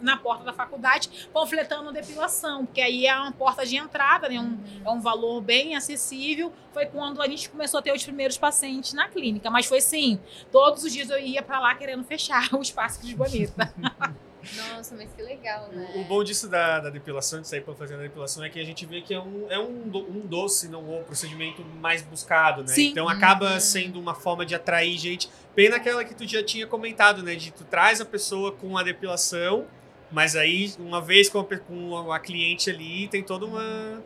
na 0.00 0.16
porta 0.16 0.44
da 0.44 0.52
faculdade, 0.52 1.28
panfletando 1.32 1.92
depilação. 1.92 2.66
Porque 2.66 2.80
aí 2.80 3.06
é 3.06 3.14
uma 3.16 3.32
porta 3.32 3.64
de 3.64 3.76
entrada, 3.76 4.28
né? 4.28 4.40
Um, 4.40 4.58
é 4.84 4.90
um 4.90 5.00
valor 5.00 5.40
bem 5.40 5.76
acessível. 5.76 6.52
Foi 6.72 6.86
quando 6.86 7.22
a 7.22 7.28
gente 7.28 7.48
começou 7.50 7.78
a 7.78 7.82
ter 7.82 7.92
os 7.92 8.02
primeiros 8.02 8.36
pacientes 8.36 8.92
na 8.92 9.08
clínica. 9.08 9.50
Mas 9.50 9.66
foi 9.66 9.78
assim, 9.78 10.20
todos 10.50 10.82
os 10.82 10.92
dias 10.92 11.08
eu 11.10 11.18
ia 11.18 11.42
pra 11.42 11.60
lá 11.60 11.74
querendo 11.74 12.04
fechar 12.04 12.48
o 12.54 12.62
espaço 12.62 13.04
de 13.04 13.14
bonita. 13.14 13.72
Nossa, 14.56 14.94
mas 14.96 15.10
que 15.12 15.22
legal, 15.22 15.68
né? 15.70 15.90
O, 15.94 16.00
o 16.00 16.04
bom 16.04 16.24
disso 16.24 16.48
da, 16.48 16.80
da 16.80 16.90
depilação, 16.90 17.40
de 17.40 17.48
sair 17.48 17.60
pra 17.60 17.74
fazer 17.74 17.94
a 17.94 17.98
depilação, 17.98 18.42
é 18.44 18.48
que 18.48 18.58
a 18.60 18.64
gente 18.64 18.84
vê 18.86 19.00
que 19.02 19.12
é 19.14 19.20
um, 19.20 19.46
é 19.50 19.58
um, 19.58 19.88
do- 19.88 20.08
um 20.10 20.20
doce, 20.26 20.68
não 20.68 21.00
um 21.00 21.02
procedimento 21.04 21.62
mais 21.80 22.02
buscado, 22.02 22.62
né? 22.62 22.68
Sim. 22.68 22.88
Então 22.88 23.08
acaba 23.08 23.54
Uhum. 23.54 23.60
sendo 23.60 24.00
uma 24.00 24.14
forma 24.14 24.44
de 24.46 24.54
atrair 24.54 24.96
gente. 24.98 25.28
Pena 25.54 25.76
aquela 25.76 26.04
que 26.04 26.14
tu 26.14 26.26
já 26.26 26.42
tinha 26.42 26.66
comentado, 26.66 27.22
né? 27.22 27.34
De 27.34 27.50
tu 27.50 27.64
traz 27.64 28.00
a 28.00 28.04
pessoa 28.04 28.52
com 28.52 28.76
a 28.78 28.82
depilação, 28.82 29.66
mas 30.10 30.34
aí, 30.36 30.72
uma 30.78 31.00
vez 31.02 31.28
com 31.28 31.38
a, 31.40 31.44
com 31.58 32.12
a 32.12 32.18
cliente 32.18 32.70
ali, 32.70 33.08
tem 33.08 33.22
toda 33.22 33.44
uma. 33.44 34.02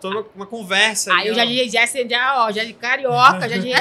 Toda 0.00 0.16
uma, 0.16 0.26
uma 0.34 0.46
conversa. 0.46 1.12
Aí 1.12 1.28
ali, 1.28 1.60
eu 1.60 1.68
já, 1.68 1.86
já, 1.86 1.86
já, 1.86 2.08
já, 2.08 2.44
ó, 2.44 2.50
já 2.50 2.64
de 2.64 2.72
carioca, 2.72 3.48
já 3.48 3.56
aquele 3.56 3.74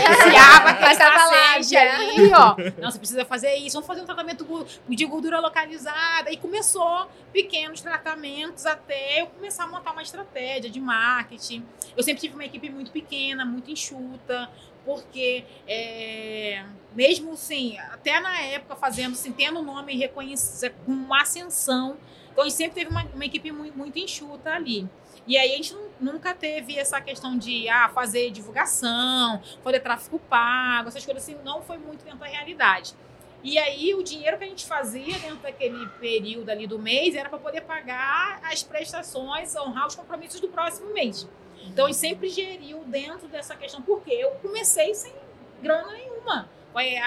Passava 0.80 1.26
lá, 1.26 1.54
paciente 1.56 1.70
já. 1.70 1.96
ali, 1.96 2.32
ó. 2.34 2.82
Não, 2.82 2.92
você 2.92 2.98
precisa 3.00 3.26
fazer 3.26 3.56
isso, 3.56 3.74
vamos 3.74 3.88
fazer 3.88 4.02
um 4.02 4.06
tratamento 4.06 4.46
de 4.88 5.06
gordura 5.06 5.40
localizada. 5.40 6.32
E 6.32 6.38
começou 6.38 7.08
pequenos 7.32 7.82
tratamentos 7.82 8.66
até 8.66 9.22
eu 9.22 9.28
começar 9.28 9.64
a 9.64 9.68
montar 9.68 9.92
uma 9.92 10.02
estratégia 10.02 10.70
de 10.70 10.80
marketing. 10.80 11.66
Eu 11.96 12.04
sempre 12.04 12.22
tive 12.22 12.34
uma 12.34 12.46
equipe 12.46 12.70
muito 12.70 12.92
pequena, 12.92 13.46
muito 13.46 13.72
enxuta, 13.72 14.50
porque 14.86 15.44
é, 15.68 16.64
mesmo 16.96 17.34
assim, 17.34 17.78
até 17.92 18.20
na 18.20 18.42
época 18.42 18.76
fazendo, 18.76 19.14
assim, 19.14 19.32
tendo 19.32 19.60
o 19.60 19.64
nome 19.64 19.96
reconhecido, 19.98 20.74
com 20.86 20.92
uma 20.92 21.22
ascensão, 21.22 21.98
então 22.32 22.44
a 22.44 22.48
gente 22.48 22.58
sempre 22.58 22.76
teve 22.76 22.90
uma, 22.90 23.04
uma 23.14 23.26
equipe 23.26 23.52
muito, 23.52 23.78
muito 23.78 24.00
enxuta 24.00 24.52
ali. 24.52 24.88
E 25.30 25.38
aí 25.38 25.54
a 25.54 25.56
gente 25.58 25.76
nu- 25.76 25.92
nunca 26.14 26.34
teve 26.34 26.76
essa 26.78 27.00
questão 27.00 27.38
de 27.38 27.70
ah, 27.70 27.88
fazer 27.90 28.32
divulgação, 28.32 29.40
fazer 29.64 29.80
tráfego 29.80 30.18
pago, 30.18 30.88
essas 30.90 31.06
coisas 31.06 31.22
assim, 31.22 31.38
não 31.46 31.62
foi 31.62 31.78
muito 31.78 32.04
dentro 32.04 32.20
da 32.20 32.26
realidade. 32.26 32.96
E 33.44 33.58
aí 33.60 33.94
o 33.94 34.04
dinheiro 34.04 34.40
que 34.40 34.44
a 34.44 34.48
gente 34.48 34.66
fazia 34.66 35.18
dentro 35.20 35.38
daquele 35.38 35.88
período 36.00 36.50
ali 36.50 36.66
do 36.66 36.80
mês 36.80 37.14
era 37.16 37.30
para 37.30 37.38
poder 37.38 37.62
pagar 37.62 38.42
as 38.44 38.64
prestações, 38.64 39.56
honrar 39.56 39.86
os 39.86 39.96
compromissos 39.96 40.42
do 40.42 40.50
próximo 40.50 40.92
mês. 40.92 41.28
Então 41.68 41.86
a 41.86 41.90
gente 41.90 42.00
sempre 42.00 42.28
geriu 42.28 42.84
dentro 42.86 43.28
dessa 43.28 43.56
questão, 43.56 43.84
porque 43.84 44.12
eu 44.12 44.32
comecei 44.42 44.96
sem 44.96 45.14
grana 45.62 45.92
nenhuma. 45.92 46.50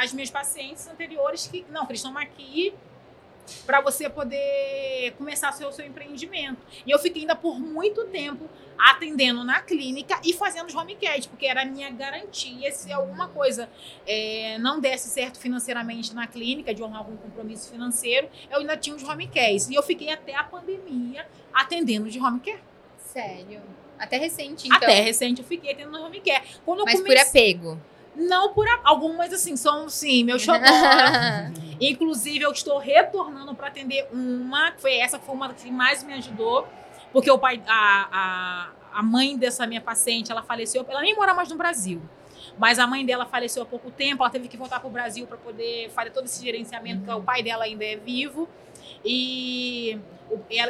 As 0.01 0.13
minhas 0.13 0.31
pacientes 0.31 0.87
anteriores 0.87 1.49
que, 1.49 1.65
não, 1.71 1.87
que 1.87 1.93
eles 1.93 2.01
estão 2.05 2.17
aqui 2.17 2.73
para 3.67 3.81
você 3.81 4.09
poder 4.09 5.15
começar 5.19 5.53
seu, 5.53 5.71
seu 5.73 5.87
empreendimento. 5.87 6.59
E 6.87 6.91
eu 6.91 6.99
fiquei 6.99 7.23
ainda 7.23 7.37
por 7.37 7.59
muito 7.59 8.05
tempo 8.07 8.49
atendendo 8.79 9.45
na 9.45 9.61
clínica 9.61 10.21
e 10.25 10.33
fazendo 10.33 10.67
os 10.67 10.75
home 10.75 10.97
care, 10.97 11.29
porque 11.29 11.47
era 11.47 11.63
a 11.63 11.65
minha 11.65 11.91
garantia 11.91 12.71
se 12.73 12.93
alguma 12.93 13.29
coisa 13.29 13.69
é, 14.07 14.59
não 14.59 14.81
desse 14.81 15.09
certo 15.09 15.39
financeiramente 15.39 16.15
na 16.15 16.27
clínica, 16.27 16.75
de 16.75 16.83
honrar 16.83 17.01
algum 17.01 17.17
compromisso 17.17 17.71
financeiro, 17.71 18.29
eu 18.51 18.59
ainda 18.59 18.77
tinha 18.77 18.97
os 18.97 19.03
home 19.03 19.29
cares. 19.29 19.69
E 19.69 19.75
eu 19.75 19.83
fiquei 19.83 20.11
até 20.11 20.35
a 20.35 20.45
pandemia 20.45 21.27
atendendo 21.53 22.11
de 22.11 22.19
home 22.19 22.41
care. 22.41 22.61
Sério. 22.99 23.61
Até 23.99 24.17
recente, 24.17 24.67
então. 24.67 24.79
Até 24.79 25.01
recente 25.01 25.41
eu 25.43 25.47
fiquei 25.47 25.73
atendendo 25.73 26.03
home 26.03 26.21
care. 26.21 26.43
Quando 26.65 26.81
eu 26.81 26.85
Mas 26.85 27.01
por 27.01 27.07
comecei, 27.07 27.53
apego. 27.53 27.81
Não 28.15 28.53
por 28.53 28.67
a- 28.69 28.81
algumas 28.85 29.33
assim, 29.33 29.57
são 29.57 29.89
sim, 29.89 30.25
meu 30.25 30.39
xodó. 30.41 30.59
Inclusive, 31.81 32.45
eu 32.45 32.53
estou 32.53 32.79
retornando 32.79 33.55
para 33.55 33.69
atender 33.69 34.07
uma, 34.13 34.71
que 34.73 34.81
foi 34.81 34.97
essa 34.99 35.19
que 35.19 35.25
foi 35.27 35.35
uma 35.35 35.53
que 35.53 35.71
mais 35.71 36.03
me 36.03 36.13
ajudou, 36.15 36.69
porque 37.13 37.31
o 37.31 37.39
pai, 37.39 37.63
a, 37.67 38.09
a, 38.93 38.99
a 38.99 39.03
mãe 39.03 39.37
dessa 39.37 39.67
minha 39.67 39.81
paciente, 39.81 40.31
ela 40.31 40.43
faleceu, 40.43 40.85
ela 40.89 41.01
nem 41.01 41.15
mora 41.17 41.35
mais 41.35 41.49
no 41.49 41.57
Brasil. 41.57 42.01
Mas 42.59 42.79
a 42.79 42.87
mãe 42.87 43.05
dela 43.05 43.25
faleceu 43.25 43.63
há 43.63 43.67
pouco 43.67 43.91
tempo, 43.91 44.23
ela 44.23 44.31
teve 44.31 44.47
que 44.49 44.57
voltar 44.57 44.79
para 44.81 44.89
o 44.89 44.91
Brasil 44.93 45.27
para 45.27 45.37
poder 45.39 45.91
fazer 45.91 46.11
todo 46.11 46.25
esse 46.27 46.43
gerenciamento, 46.45 47.01
porque 47.03 47.13
o 47.19 47.23
pai 47.23 47.43
dela 47.43 47.65
ainda 47.65 47.85
é 47.85 47.97
vivo. 47.97 48.49
E 49.05 49.99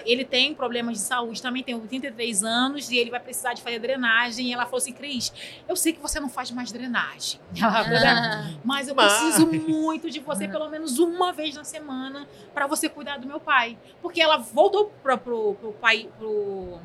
ele 0.04 0.24
tem 0.24 0.52
problemas 0.52 0.94
de 0.94 1.04
saúde, 1.04 1.40
também 1.40 1.62
tem 1.62 1.74
83 1.74 2.42
anos, 2.42 2.90
e 2.90 2.96
ele 2.98 3.10
vai 3.10 3.20
precisar 3.20 3.54
de 3.54 3.62
fazer 3.62 3.78
drenagem. 3.78 4.48
E 4.48 4.52
ela 4.52 4.64
falou 4.64 4.78
assim: 4.78 4.92
Cris, 4.92 5.32
eu 5.68 5.76
sei 5.76 5.92
que 5.92 6.00
você 6.00 6.18
não 6.18 6.28
faz 6.28 6.50
mais 6.50 6.72
drenagem. 6.72 7.40
Ela 7.60 7.84
falou, 7.84 7.98
Ah, 8.04 8.50
mas 8.64 8.88
eu 8.88 8.94
Mas- 8.94 9.12
preciso 9.12 9.46
muito 9.46 10.10
de 10.10 10.18
você, 10.18 10.48
pelo 10.48 10.68
menos 10.68 10.98
uma 10.98 11.32
vez 11.32 11.54
na 11.54 11.62
semana, 11.64 12.26
para 12.52 12.66
você 12.66 12.88
cuidar 12.88 13.18
do 13.18 13.26
meu 13.26 13.38
pai. 13.38 13.78
Porque 14.00 14.20
ela 14.20 14.36
voltou 14.36 14.92
para 15.02 15.16
pro, 15.16 15.54
pro, 15.54 15.72
pai, 15.74 16.08
pro 16.18 16.78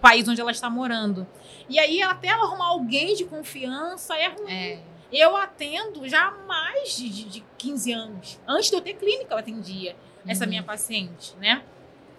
país 0.00 0.26
onde 0.26 0.40
ela 0.40 0.50
está 0.52 0.70
morando. 0.70 1.26
E 1.68 1.78
aí, 1.78 2.02
até 2.02 2.28
ela 2.28 2.44
arrumar 2.44 2.68
alguém 2.68 3.14
de 3.14 3.24
confiança, 3.24 4.16
é 4.16 4.28
ruim. 4.28 4.50
é. 4.50 4.78
Eu 5.12 5.36
atendo 5.36 6.08
já 6.08 6.28
há 6.28 6.30
mais 6.46 6.96
de, 6.96 7.06
de, 7.10 7.24
de 7.24 7.44
15 7.58 7.92
anos. 7.92 8.40
Antes 8.48 8.70
de 8.70 8.76
eu 8.76 8.80
ter 8.80 8.94
clínica, 8.94 9.34
eu 9.34 9.38
atendia 9.38 9.94
essa 10.26 10.44
Uhum. 10.44 10.50
minha 10.50 10.62
paciente, 10.62 11.34
né? 11.40 11.62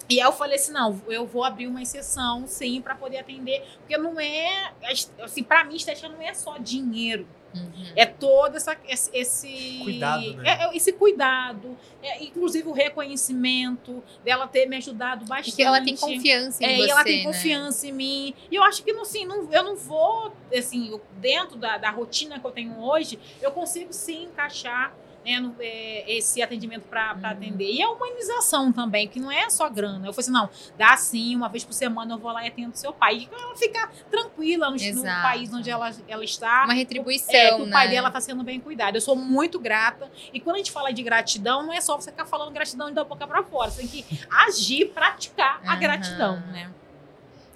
E 0.09 0.19
aí 0.19 0.27
eu 0.27 0.33
falei 0.33 0.55
assim, 0.57 0.73
não, 0.73 1.01
eu 1.07 1.25
vou 1.25 1.43
abrir 1.45 1.65
uma 1.67 1.81
exceção, 1.81 2.45
sim, 2.45 2.81
para 2.81 2.93
poder 2.93 3.19
atender, 3.19 3.63
porque 3.79 3.97
não 3.97 4.19
é, 4.19 4.73
assim, 5.21 5.41
para 5.43 5.63
mim 5.63 5.75
estética 5.75 6.09
não 6.09 6.21
é 6.21 6.33
só 6.33 6.57
dinheiro. 6.57 7.25
Uhum. 7.55 7.85
É 7.95 8.05
todo 8.05 8.55
essa, 8.57 8.75
esse, 8.87 9.09
esse- 9.13 9.79
Cuidado, 9.83 10.33
né? 10.37 10.43
é- 10.49 10.63
é 10.65 10.75
esse 10.75 10.91
cuidado, 10.91 11.77
é, 12.01 12.23
inclusive 12.23 12.67
o 12.67 12.71
reconhecimento 12.73 14.03
dela 14.23 14.47
ter 14.47 14.65
me 14.65 14.75
ajudado 14.77 15.25
bastante. 15.25 15.51
Porque 15.51 15.63
ela 15.63 15.81
tem 15.81 15.95
confiança 15.95 16.63
em 16.63 16.67
É, 16.67 16.75
você, 16.77 16.87
e 16.87 16.89
ela 16.91 17.03
tem 17.03 17.17
né? 17.19 17.23
confiança 17.23 17.87
em 17.87 17.91
mim. 17.91 18.33
E 18.51 18.55
eu 18.55 18.63
acho 18.63 18.83
que, 18.83 18.91
assim, 18.91 19.25
não, 19.25 19.51
eu 19.51 19.63
não 19.63 19.75
vou, 19.75 20.33
assim, 20.55 20.89
eu- 20.89 21.01
dentro 21.17 21.55
da, 21.57 21.77
da 21.77 21.89
rotina 21.91 22.39
que 22.39 22.45
eu 22.45 22.51
tenho 22.51 22.77
hoje, 22.79 23.19
eu 23.41 23.51
consigo 23.51 23.93
sim 23.93 24.23
encaixar 24.25 24.93
né, 25.25 25.39
no- 25.39 25.55
é, 25.59 26.03
esse 26.11 26.41
atendimento 26.41 26.83
para 26.83 27.13
Uhum. 27.13 27.25
atender. 27.25 27.71
E 27.71 27.81
a 27.81 27.89
humanização 27.89 28.71
também, 28.71 29.07
que 29.07 29.19
não 29.19 29.31
é 29.31 29.49
só 29.49 29.69
grana. 29.69 30.05
Eu 30.07 30.13
falei 30.13 30.19
assim, 30.19 30.31
não, 30.31 30.49
dá 30.77 30.95
sim, 30.97 31.35
uma 31.35 31.47
vez 31.49 31.63
por 31.63 31.73
semana 31.73 32.13
eu 32.13 32.17
vou 32.17 32.31
lá 32.31 32.43
e 32.43 32.47
atendo 32.49 32.75
seu 32.75 32.91
pai. 32.93 33.19
E 33.19 33.29
ela 33.33 33.55
fica 33.55 33.89
tranquila 34.11 34.69
no, 34.69 34.75
no 34.75 35.03
país 35.03 35.53
onde 35.53 35.69
ela, 35.69 35.91
ela 36.07 36.23
está. 36.23 36.63
Uma 36.65 36.73
retribuição, 36.73 37.33
É, 37.35 37.55
que 37.55 37.61
o 37.61 37.65
né? 37.65 37.71
pai 37.71 37.89
dela 37.89 38.11
tá 38.11 38.19
sendo 38.19 38.43
bem 38.43 38.59
cuidado. 38.59 38.95
Eu 38.95 39.01
sou 39.01 39.15
muito 39.15 39.59
grata. 39.59 40.11
E 40.33 40.39
quando 40.39 40.55
a 40.55 40.59
gente 40.59 40.71
fala 40.71 40.91
de 40.91 41.01
gratidão, 41.03 41.63
não 41.65 41.73
é 41.73 41.79
só 41.81 41.95
você 41.95 42.11
ficar 42.11 42.25
falando 42.25 42.51
gratidão 42.51 42.91
da 42.91 43.03
boca 43.03 43.25
pra 43.25 43.43
fora. 43.43 43.71
Você 43.71 43.87
tem 43.87 43.87
que 44.03 44.05
agir, 44.29 44.87
praticar 44.93 45.61
a 45.65 45.71
Aham. 45.71 45.79
gratidão, 45.79 46.39
né? 46.51 46.69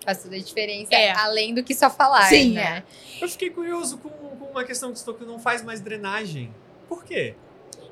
Faz 0.06 0.24
toda 0.24 0.38
a 0.38 0.40
diferença, 0.40 0.94
É. 0.96 1.12
além 1.12 1.54
do 1.54 1.62
que 1.64 1.76
só 1.76 1.90
falar, 1.90 2.24
Sim, 2.30 2.54
né? 2.54 2.84
Eu 3.20 3.28
fiquei 3.28 3.50
curioso 3.50 3.98
com, 3.98 4.10
com 4.10 4.46
uma 4.46 4.64
questão 4.64 4.94
que 4.94 5.00
você 5.00 5.04
falou 5.04 5.20
que 5.20 5.26
não 5.26 5.38
faz 5.38 5.62
mais 5.62 5.82
drenagem. 5.82 6.50
Por 6.88 7.04
quê? 7.04 7.36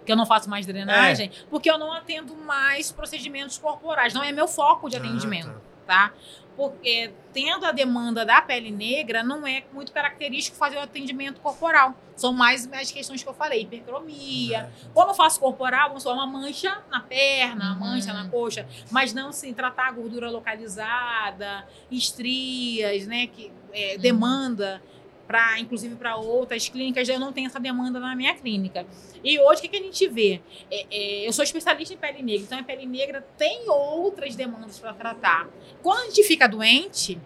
Que 0.05 0.11
eu 0.11 0.15
não 0.15 0.25
faço 0.25 0.49
mais 0.49 0.65
drenagem, 0.65 1.31
porque 1.49 1.69
eu 1.69 1.77
não 1.77 1.91
atendo 1.91 2.35
mais 2.35 2.91
procedimentos 2.91 3.57
corporais. 3.57 4.13
Não 4.13 4.23
é 4.23 4.31
meu 4.31 4.47
foco 4.47 4.89
de 4.89 4.95
atendimento, 4.97 5.49
Ah, 5.49 5.85
tá? 5.87 6.13
Porque 6.55 7.11
tendo 7.33 7.65
a 7.65 7.73
demanda 7.73 8.25
da 8.25 8.41
pele 8.41 8.71
negra, 8.71 9.21
não 9.21 9.45
é 9.45 9.65
muito 9.73 9.91
característico 9.91 10.55
fazer 10.55 10.77
o 10.77 10.79
atendimento 10.79 11.41
corporal. 11.41 11.93
São 12.15 12.31
mais 12.31 12.71
as 12.71 12.91
questões 12.91 13.21
que 13.21 13.27
eu 13.27 13.33
falei, 13.33 13.65
tá. 13.65 13.75
hipercromia, 13.75 14.69
Quando 14.93 15.09
eu 15.09 15.13
faço 15.15 15.37
corporal, 15.37 15.89
vamos 15.89 16.03
supor, 16.03 16.15
uma 16.17 16.25
mancha 16.25 16.81
na 16.89 17.01
perna, 17.01 17.73
uma 17.73 17.73
Uhum. 17.73 17.79
mancha 17.91 18.13
na 18.13 18.29
coxa, 18.29 18.65
mas 18.89 19.13
não 19.13 19.29
assim, 19.29 19.53
tratar 19.53 19.87
a 19.87 19.91
gordura 19.91 20.29
localizada, 20.31 21.67
estrias, 21.91 23.05
né, 23.07 23.27
que 23.27 23.51
é, 23.73 23.97
demanda. 23.97 24.81
Para 25.27 25.59
inclusive 25.59 25.95
para 25.95 26.15
outras 26.15 26.69
clínicas, 26.69 27.07
eu 27.09 27.19
não 27.19 27.33
tenho 27.33 27.47
essa 27.47 27.59
demanda 27.59 27.99
na 27.99 28.15
minha 28.15 28.33
clínica. 28.35 28.85
E 29.23 29.39
hoje 29.39 29.59
o 29.59 29.61
que, 29.63 29.69
que 29.69 29.77
a 29.77 29.81
gente 29.81 30.07
vê? 30.07 30.41
É, 30.69 30.85
é, 30.91 31.27
eu 31.27 31.33
sou 31.33 31.43
especialista 31.43 31.93
em 31.93 31.97
pele 31.97 32.21
negra, 32.21 32.43
então 32.43 32.59
a 32.59 32.63
pele 32.63 32.85
negra 32.85 33.25
tem 33.37 33.69
outras 33.69 34.35
demandas 34.35 34.79
para 34.79 34.93
tratar. 34.93 35.49
Quando 35.81 36.01
a 36.01 36.05
gente 36.05 36.23
fica 36.23 36.47
doente, 36.47 37.19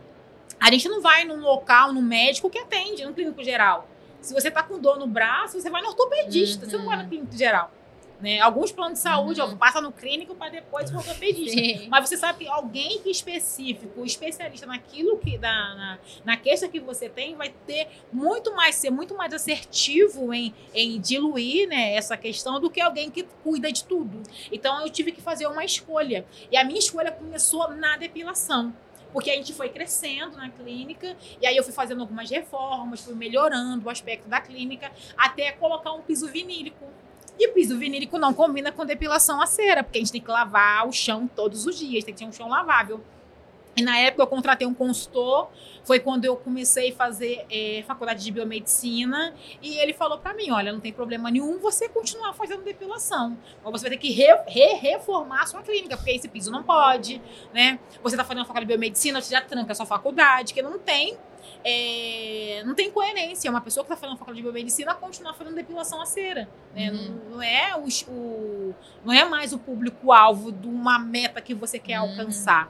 a 0.59 0.71
gente 0.71 0.88
não 0.89 1.01
vai 1.01 1.23
num 1.25 1.39
local, 1.41 1.93
no 1.93 2.01
médico 2.01 2.49
que 2.49 2.59
atende, 2.59 3.05
no 3.05 3.13
clínico 3.13 3.43
geral. 3.43 3.88
Se 4.21 4.33
você 4.33 4.51
tá 4.51 4.62
com 4.62 4.79
dor 4.79 4.99
no 4.99 5.07
braço, 5.07 5.59
você 5.59 5.69
vai 5.69 5.81
no 5.81 5.89
ortopedista, 5.89 6.65
uhum. 6.65 6.71
você 6.71 6.77
não 6.77 6.85
vai 6.85 6.97
no 6.97 7.03
uhum. 7.03 7.09
clínico 7.09 7.38
geral. 7.38 7.71
Né? 8.21 8.39
Alguns 8.41 8.71
planos 8.71 8.99
de 8.99 8.99
saúde, 8.99 9.39
uhum. 9.39 9.58
passa 9.58 9.79
no 9.79 9.91
clínico 9.93 10.36
para 10.36 10.49
depois 10.49 10.89
para 10.89 10.99
ortopedista. 10.99 11.58
Sim. 11.58 11.88
Mas 11.89 12.08
você 12.08 12.17
sabe 12.17 12.45
que 12.45 12.49
alguém 12.49 13.01
específico, 13.05 14.03
especialista 14.03 14.65
naquilo 14.65 15.17
que 15.17 15.38
da, 15.38 15.49
na, 15.49 15.99
na 16.25 16.38
queixa 16.38 16.67
que 16.67 16.79
você 16.79 17.08
tem, 17.08 17.36
vai 17.36 17.53
ter 17.65 17.88
muito 18.12 18.53
mais, 18.53 18.75
ser 18.75 18.89
muito 18.89 19.15
mais 19.15 19.34
assertivo 19.34 20.34
em, 20.34 20.53
em 20.73 20.99
diluir 20.99 21.69
né, 21.69 21.93
essa 21.95 22.17
questão 22.17 22.60
do 22.60 22.69
que 22.69 22.82
alguém 22.82 23.10
que 23.10 23.23
cuida 23.41 23.71
de 23.71 23.86
tudo. 23.86 24.21
Então 24.51 24.82
eu 24.82 24.89
tive 24.89 25.13
que 25.13 25.21
fazer 25.21 25.47
uma 25.47 25.63
escolha. 25.63 26.25
E 26.51 26.58
a 26.58 26.63
minha 26.65 26.79
escolha 26.79 27.12
começou 27.12 27.69
na 27.69 27.95
depilação 27.95 28.73
porque 29.12 29.32
a 29.32 29.36
gente 29.36 29.53
foi 29.53 29.69
crescendo 29.69 30.38
na 30.38 30.49
clínica 30.49 31.17
e 31.41 31.47
aí 31.47 31.58
eu 31.58 31.63
fui 31.63 31.73
fazendo 31.73 32.01
algumas 32.01 32.29
reformas, 32.29 33.01
fui 33.01 33.15
melhorando 33.15 33.88
o 33.88 33.89
aspecto 33.89 34.27
da 34.29 34.39
clínica 34.39 34.91
até 35.17 35.51
colocar 35.51 35.93
um 35.93 36.01
piso 36.01 36.27
vinílico 36.27 36.86
e 37.39 37.47
o 37.47 37.54
piso 37.54 37.78
vinílico 37.78 38.17
não 38.19 38.34
combina 38.34 38.71
com 38.71 38.86
depilação 38.86 39.41
a 39.41 39.45
cera, 39.45 39.82
porque 39.82 39.97
a 39.97 40.02
gente 40.02 40.12
tem 40.12 40.21
que 40.21 40.30
lavar 40.30 40.86
o 40.86 40.91
chão 40.91 41.28
todos 41.34 41.65
os 41.65 41.80
dias, 41.80 42.04
tem 42.04 42.13
que 42.13 42.19
ter 42.19 42.28
um 42.28 42.34
chão 42.34 42.49
lavável. 42.49 43.02
E 43.78 43.82
na 43.82 43.97
época 43.97 44.23
eu 44.23 44.28
contratei 44.28 44.67
um 44.67 44.73
consultor, 44.73 45.49
foi 45.86 45.99
quando 45.99 46.25
eu 46.25 46.36
comecei 46.36 46.91
a 46.91 46.95
fazer 46.95 47.45
é, 47.49 47.82
faculdade 47.88 48.21
de 48.21 48.30
biomedicina, 48.30 49.34
e 49.62 49.78
ele 49.78 49.93
falou 49.93 50.17
para 50.17 50.34
mim, 50.34 50.52
olha, 50.52 50.73
não 50.73 50.82
tem 50.82 50.91
problema 50.91 51.32
nenhum 51.32 51.60
você 51.60 51.88
continuar 51.88 52.34
fazendo 52.34 52.62
depilação, 52.62 53.38
mas 53.63 53.71
você 53.71 53.88
vai 53.88 53.97
ter 53.97 54.02
que 54.02 54.12
re, 54.12 54.28
re, 54.47 54.73
reformar 54.73 55.43
a 55.43 55.45
sua 55.45 55.62
clínica, 55.62 55.95
porque 55.95 56.12
esse 56.12 56.28
piso 56.28 56.52
não 56.52 56.62
pode, 56.62 57.21
né? 57.54 57.80
Você 58.04 58.17
tá 58.17 58.25
fazendo 58.25 58.43
faculdade 58.43 58.65
de 58.65 58.73
biomedicina, 58.73 59.21
você 59.21 59.34
já 59.34 59.41
tranca 59.41 59.71
a 59.71 59.75
sua 59.75 59.86
faculdade, 59.86 60.54
que 60.54 60.62
não 60.62 60.78
tem 60.78 61.17
é, 61.63 62.63
não 62.65 62.74
tem 62.74 62.91
coerência. 62.91 63.50
Uma 63.50 63.62
pessoa 63.62 63.84
que 63.84 63.91
está 63.91 64.00
fazendo 64.00 64.17
faculdade 64.17 64.38
de 64.38 64.43
biomedicina 64.43 64.93
continuar 64.93 65.34
fazendo 65.34 65.56
depilação 65.56 66.02
a 66.02 66.06
cera. 66.06 66.50
Né? 66.74 66.91
Uhum. 66.91 66.98
Não, 66.98 67.36
não, 67.36 67.41
é 67.41 67.76
o, 67.76 68.12
o, 68.12 68.76
não 69.04 69.13
é 69.13 69.26
mais 69.26 69.54
o 69.54 69.60
público-alvo 69.60 70.52
de 70.52 70.67
uma 70.67 71.00
meta 71.00 71.41
que 71.41 71.54
você 71.54 71.80
quer 71.80 72.00
uhum. 72.00 72.10
alcançar. 72.10 72.69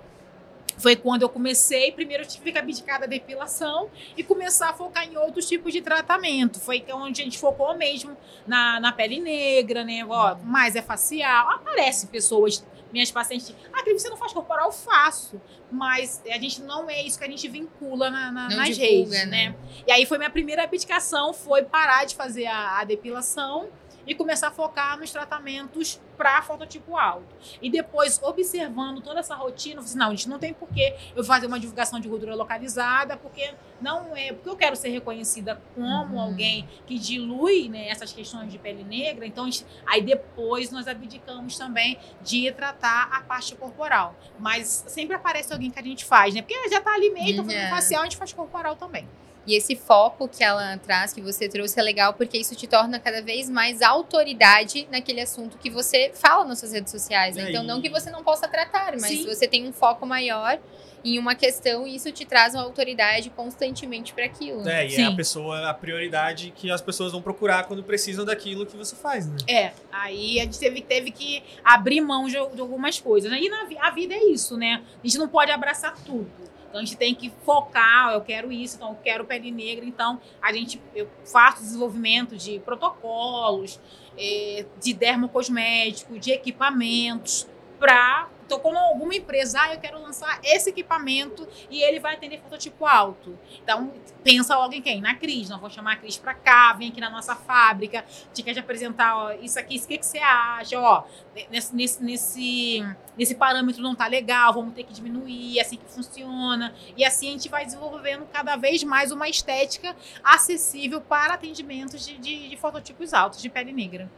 Foi 0.77 0.95
quando 0.95 1.23
eu 1.23 1.29
comecei, 1.29 1.91
primeiro 1.91 2.23
eu 2.23 2.27
tive 2.27 2.53
que 2.53 2.57
abdicar 2.57 3.01
da 3.01 3.05
depilação 3.05 3.89
e 4.15 4.23
começar 4.23 4.69
a 4.69 4.73
focar 4.73 5.05
em 5.05 5.17
outros 5.17 5.45
tipos 5.47 5.73
de 5.73 5.81
tratamento. 5.81 6.57
Foi 6.57 6.83
onde 6.93 7.21
a 7.21 7.25
gente 7.25 7.37
focou 7.37 7.77
mesmo 7.77 8.15
na, 8.47 8.79
na 8.79 8.93
pele 8.93 9.19
negra, 9.19 9.83
né? 9.83 10.05
Ó, 10.07 10.37
mais 10.37 10.77
é 10.77 10.81
facial. 10.81 11.49
Aparece 11.49 12.07
pessoas 12.07 12.65
minhas 12.91 13.11
pacientes, 13.11 13.53
ah, 13.73 13.83
que 13.83 13.93
você 13.93 14.09
não 14.09 14.17
faz 14.17 14.33
corporal? 14.33 14.67
Eu 14.67 14.71
faço. 14.71 15.41
Mas 15.71 16.21
a 16.27 16.37
gente 16.39 16.61
não 16.61 16.89
é 16.89 17.03
isso 17.03 17.17
que 17.17 17.23
a 17.25 17.27
gente 17.27 17.47
vincula 17.47 18.09
na, 18.09 18.31
na, 18.31 18.49
nas 18.49 18.75
divulga, 18.75 19.17
redes, 19.17 19.29
né? 19.29 19.49
né? 19.49 19.55
E 19.85 19.91
aí 19.91 20.05
foi 20.05 20.17
minha 20.17 20.29
primeira 20.29 20.63
abdicação, 20.63 21.33
foi 21.33 21.63
parar 21.63 22.05
de 22.05 22.15
fazer 22.15 22.47
a, 22.47 22.79
a 22.79 22.83
depilação 22.83 23.69
e 24.09 24.15
começar 24.15 24.47
a 24.47 24.51
focar 24.51 24.97
nos 24.97 25.11
tratamentos 25.11 26.01
para 26.17 26.41
fototipo 26.41 26.97
alto. 26.97 27.33
E 27.61 27.69
depois, 27.69 28.19
observando 28.23 29.01
toda 29.01 29.19
essa 29.19 29.35
rotina, 29.35 29.75
eu 29.75 29.83
assim, 29.83 29.97
não, 29.97 30.07
a 30.07 30.09
gente 30.09 30.27
não 30.27 30.39
tem 30.39 30.51
porquê 30.51 30.95
eu 31.15 31.23
fazer 31.23 31.45
uma 31.45 31.59
divulgação 31.59 31.99
de 31.99 32.09
gordura 32.09 32.33
localizada, 32.33 33.15
porque 33.15 33.53
não 33.79 34.17
é, 34.17 34.33
porque 34.33 34.49
eu 34.49 34.55
quero 34.55 34.75
ser 34.75 34.89
reconhecida 34.89 35.61
como 35.75 36.15
uhum. 36.15 36.19
alguém 36.19 36.67
que 36.87 36.97
dilui 36.97 37.69
né, 37.69 37.87
essas 37.87 38.11
questões 38.11 38.51
de 38.51 38.57
pele 38.57 38.83
negra, 38.83 39.27
então 39.27 39.45
gente, 39.45 39.63
aí 39.85 40.01
depois 40.01 40.71
nós 40.71 40.87
abdicamos 40.87 41.55
também 41.55 41.99
de 42.23 42.51
tratar 42.51 43.09
a 43.11 43.21
parte 43.21 43.55
corporal. 43.55 44.15
Mas 44.39 44.85
sempre 44.87 45.15
aparece 45.15 45.53
alguém 45.53 45.69
que 45.69 45.77
a 45.77 45.83
gente 45.83 46.03
faz, 46.03 46.33
né? 46.33 46.41
Porque 46.41 46.67
já 46.67 46.81
tá 46.81 46.95
ali 46.95 47.11
meio, 47.11 47.37
tá 47.37 47.43
fazendo 47.43 47.69
facial, 47.69 48.01
a 48.01 48.05
gente 48.05 48.17
faz 48.17 48.33
corporal 48.33 48.75
também. 48.75 49.07
E 49.49 49.55
esse 49.55 49.75
foco 49.75 50.27
que 50.27 50.43
ela 50.43 50.77
traz, 50.77 51.11
que 51.11 51.19
você 51.19 51.49
trouxe, 51.49 51.79
é 51.79 51.81
legal 51.81 52.13
porque 52.13 52.37
isso 52.37 52.55
te 52.55 52.67
torna 52.67 52.99
cada 52.99 53.19
vez 53.19 53.49
mais 53.49 53.81
autoridade 53.81 54.87
naquele 54.91 55.21
assunto 55.21 55.57
que 55.57 55.71
você 55.71 56.11
fala 56.13 56.45
nas 56.45 56.59
suas 56.59 56.71
redes 56.71 56.91
sociais. 56.91 57.35
Né? 57.35 57.49
Então, 57.49 57.63
não 57.63 57.81
que 57.81 57.89
você 57.89 58.11
não 58.11 58.23
possa 58.23 58.47
tratar, 58.47 58.91
mas 58.91 59.07
Sim. 59.07 59.25
você 59.25 59.47
tem 59.47 59.67
um 59.67 59.73
foco 59.73 60.05
maior 60.05 60.59
em 61.03 61.17
uma 61.17 61.33
questão 61.33 61.87
e 61.87 61.95
isso 61.95 62.11
te 62.11 62.25
traz 62.25 62.53
uma 62.53 62.61
autoridade 62.61 63.31
constantemente 63.31 64.13
para 64.13 64.25
aquilo. 64.25 64.69
É, 64.69 64.85
e 64.85 64.91
Sim. 64.91 65.01
é 65.01 65.05
a 65.07 65.15
pessoa, 65.15 65.67
a 65.67 65.73
prioridade 65.73 66.53
que 66.55 66.69
as 66.69 66.81
pessoas 66.81 67.11
vão 67.11 67.21
procurar 67.21 67.63
quando 67.63 67.81
precisam 67.81 68.23
daquilo 68.23 68.67
que 68.67 68.77
você 68.77 68.95
faz, 68.95 69.25
né? 69.25 69.37
É, 69.47 69.71
aí 69.91 70.39
a 70.39 70.43
gente 70.43 70.59
teve, 70.59 70.81
teve 70.81 71.09
que 71.09 71.41
abrir 71.63 72.01
mão 72.01 72.27
de, 72.27 72.33
de 72.33 72.61
algumas 72.61 72.99
coisas. 72.99 73.31
Né? 73.31 73.39
E 73.41 73.49
na, 73.49 73.67
a 73.81 73.89
vida 73.89 74.13
é 74.13 74.25
isso, 74.25 74.55
né? 74.55 74.83
A 75.03 75.07
gente 75.07 75.17
não 75.17 75.27
pode 75.27 75.49
abraçar 75.49 75.95
tudo. 76.05 76.48
Então 76.69 76.79
a 76.79 76.83
gente 76.83 76.97
tem 76.97 77.15
que 77.15 77.31
focar, 77.43 78.13
eu 78.13 78.21
quero 78.21 78.51
isso, 78.51 78.75
então 78.75 78.89
eu 78.89 78.97
quero 79.03 79.25
pele 79.25 79.51
negra, 79.51 79.85
então 79.85 80.21
a 80.41 80.53
gente 80.53 80.79
eu 80.95 81.09
faço 81.25 81.63
desenvolvimento 81.63 82.37
de 82.37 82.59
protocolos, 82.59 83.79
é, 84.17 84.65
de 84.81 84.93
dermocosmético, 84.93 86.19
de 86.19 86.31
equipamentos 86.31 87.47
para 87.79 88.29
então, 88.49 88.59
quando 88.59 88.77
alguma 88.77 89.13
empresa, 89.13 89.61
ah, 89.61 89.75
eu 89.75 89.79
quero 89.79 90.01
lançar 90.01 90.39
esse 90.43 90.71
equipamento 90.71 91.47
e 91.69 91.83
ele 91.83 91.99
vai 91.99 92.15
atender 92.15 92.41
fototipo 92.41 92.83
alto. 92.83 93.37
Então, 93.61 93.93
pensa 94.23 94.57
logo 94.57 94.73
em 94.73 94.81
quem? 94.81 94.99
Na 94.99 95.13
Cris. 95.13 95.49
Nós 95.49 95.59
vamos 95.59 95.75
chamar 95.75 95.93
a 95.93 95.95
Cris 95.97 96.17
para 96.17 96.33
cá, 96.33 96.73
vem 96.73 96.89
aqui 96.89 96.99
na 96.99 97.11
nossa 97.11 97.35
fábrica, 97.35 98.03
te 98.33 98.41
quer 98.41 98.53
te 98.53 98.59
apresentar 98.59 99.15
ó, 99.15 99.31
isso 99.33 99.59
aqui, 99.59 99.77
o 99.77 99.87
que, 99.87 99.99
que 99.99 100.05
você 100.05 100.17
acha? 100.17 100.79
Ó, 100.79 101.03
nesse, 101.51 101.75
nesse, 101.75 102.03
nesse, 102.03 102.95
nesse 103.15 103.35
parâmetro 103.35 103.83
não 103.83 103.93
tá 103.93 104.07
legal, 104.07 104.51
vamos 104.51 104.73
ter 104.73 104.83
que 104.83 104.93
diminuir, 104.93 105.59
é 105.59 105.61
assim 105.61 105.77
que 105.77 105.85
funciona. 105.85 106.73
E 106.97 107.05
assim 107.05 107.29
a 107.29 107.31
gente 107.33 107.49
vai 107.49 107.63
desenvolvendo 107.65 108.25
cada 108.33 108.55
vez 108.55 108.83
mais 108.83 109.11
uma 109.11 109.29
estética 109.29 109.95
acessível 110.23 110.99
para 111.01 111.35
atendimentos 111.35 112.03
de, 112.03 112.17
de, 112.17 112.49
de 112.49 112.57
fototipos 112.57 113.13
altos 113.13 113.39
de 113.39 113.47
pele 113.47 113.71
negra. 113.71 114.09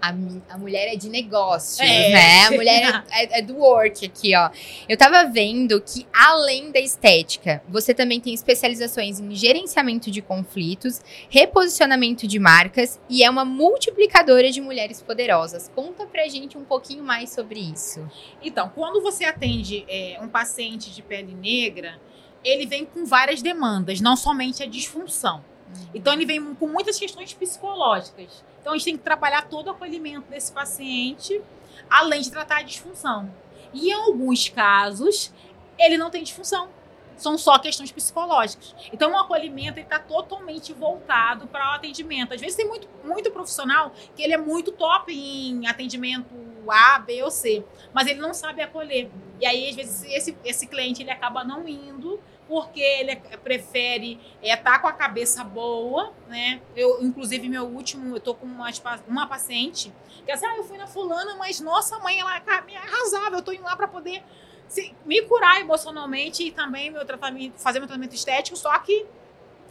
A, 0.00 0.10
a 0.50 0.58
mulher 0.58 0.92
é 0.92 0.96
de 0.96 1.08
negócios, 1.08 1.80
é. 1.80 2.10
né? 2.10 2.46
A 2.46 2.50
mulher 2.56 3.04
é, 3.10 3.24
é, 3.24 3.38
é, 3.38 3.42
do 3.42 3.56
work 3.56 4.04
aqui, 4.04 4.36
ó. 4.36 4.50
Eu 4.88 4.96
tava 4.96 5.24
vendo 5.24 5.80
que, 5.80 6.06
além 6.12 6.70
da 6.70 6.78
estética, 6.78 7.62
você 7.68 7.94
também 7.94 8.20
tem 8.20 8.34
especializações 8.34 9.18
em 9.18 9.34
gerenciamento 9.34 10.10
de 10.10 10.20
conflitos, 10.20 11.00
reposicionamento 11.28 12.26
de 12.26 12.38
marcas 12.38 13.00
e 13.08 13.24
é 13.24 13.30
uma 13.30 13.44
multiplicadora 13.44 14.50
de 14.50 14.60
mulheres 14.60 15.02
poderosas. 15.02 15.70
Conta 15.74 16.06
pra 16.06 16.28
gente 16.28 16.58
um 16.58 16.64
pouquinho 16.64 17.02
mais 17.02 17.30
sobre 17.30 17.60
isso. 17.60 18.06
Então, 18.42 18.70
quando 18.74 19.02
você 19.02 19.24
atende 19.24 19.84
é, 19.88 20.18
um 20.20 20.28
paciente 20.28 20.90
de 20.94 21.02
pele 21.02 21.34
negra, 21.34 21.98
ele 22.44 22.66
vem 22.66 22.84
com 22.84 23.04
várias 23.04 23.42
demandas, 23.42 24.00
não 24.00 24.16
somente 24.16 24.62
a 24.62 24.66
disfunção. 24.66 25.44
Uhum. 25.68 25.86
Então, 25.94 26.12
ele 26.12 26.24
vem 26.24 26.54
com 26.54 26.68
muitas 26.68 26.98
questões 26.98 27.32
psicológicas. 27.32 28.44
Então 28.66 28.74
a 28.74 28.78
gente 28.78 28.84
tem 28.86 28.96
que 28.96 29.04
trabalhar 29.04 29.42
todo 29.42 29.68
o 29.68 29.70
acolhimento 29.70 30.28
desse 30.28 30.50
paciente, 30.50 31.40
além 31.88 32.20
de 32.20 32.32
tratar 32.32 32.56
a 32.56 32.62
disfunção. 32.62 33.32
E 33.72 33.90
em 33.90 33.92
alguns 33.92 34.48
casos, 34.48 35.32
ele 35.78 35.96
não 35.96 36.10
tem 36.10 36.24
disfunção. 36.24 36.68
São 37.16 37.38
só 37.38 37.60
questões 37.60 37.92
psicológicas. 37.92 38.74
Então, 38.92 39.12
o 39.12 39.18
acolhimento 39.18 39.78
está 39.78 40.00
totalmente 40.00 40.72
voltado 40.72 41.46
para 41.46 41.64
o 41.64 41.74
atendimento. 41.76 42.34
Às 42.34 42.40
vezes, 42.40 42.56
tem 42.56 42.66
muito, 42.66 42.88
muito 43.04 43.30
profissional 43.30 43.92
que 44.16 44.22
ele 44.24 44.34
é 44.34 44.36
muito 44.36 44.72
top 44.72 45.14
em 45.14 45.68
atendimento 45.68 46.34
A, 46.68 46.98
B 46.98 47.22
ou 47.22 47.30
C, 47.30 47.64
mas 47.94 48.08
ele 48.08 48.20
não 48.20 48.34
sabe 48.34 48.62
acolher. 48.62 49.08
E 49.40 49.46
aí, 49.46 49.68
às 49.68 49.76
vezes, 49.76 50.02
esse, 50.08 50.36
esse 50.44 50.66
cliente 50.66 51.04
ele 51.04 51.12
acaba 51.12 51.44
não 51.44 51.68
indo 51.68 52.18
porque 52.48 52.80
ele 52.80 53.10
é, 53.10 53.16
prefere 53.36 54.20
estar 54.42 54.48
é, 54.48 54.56
tá 54.56 54.78
com 54.78 54.86
a 54.86 54.92
cabeça 54.92 55.42
boa, 55.42 56.12
né? 56.28 56.60
Eu, 56.74 57.02
inclusive, 57.02 57.48
meu 57.48 57.64
último, 57.64 58.16
eu 58.16 58.20
tô 58.20 58.34
com 58.34 58.46
uma, 58.46 58.68
uma 59.08 59.26
paciente 59.26 59.92
que 60.24 60.30
assim, 60.30 60.46
ah, 60.46 60.56
eu 60.56 60.64
fui 60.64 60.78
na 60.78 60.86
fulana, 60.86 61.34
mas 61.36 61.60
nossa 61.60 61.98
mãe, 61.98 62.18
ela 62.20 62.40
me 62.62 62.76
arrasava, 62.76 63.36
eu 63.36 63.42
tô 63.42 63.52
indo 63.52 63.64
lá 63.64 63.76
para 63.76 63.88
poder 63.88 64.22
se, 64.68 64.94
me 65.04 65.22
curar 65.22 65.60
emocionalmente 65.60 66.44
e 66.44 66.50
também 66.50 66.90
meu 66.90 67.04
tratamento, 67.04 67.58
fazer 67.58 67.78
meu 67.78 67.88
tratamento 67.88 68.14
estético, 68.14 68.56
só 68.56 68.76
que 68.78 69.06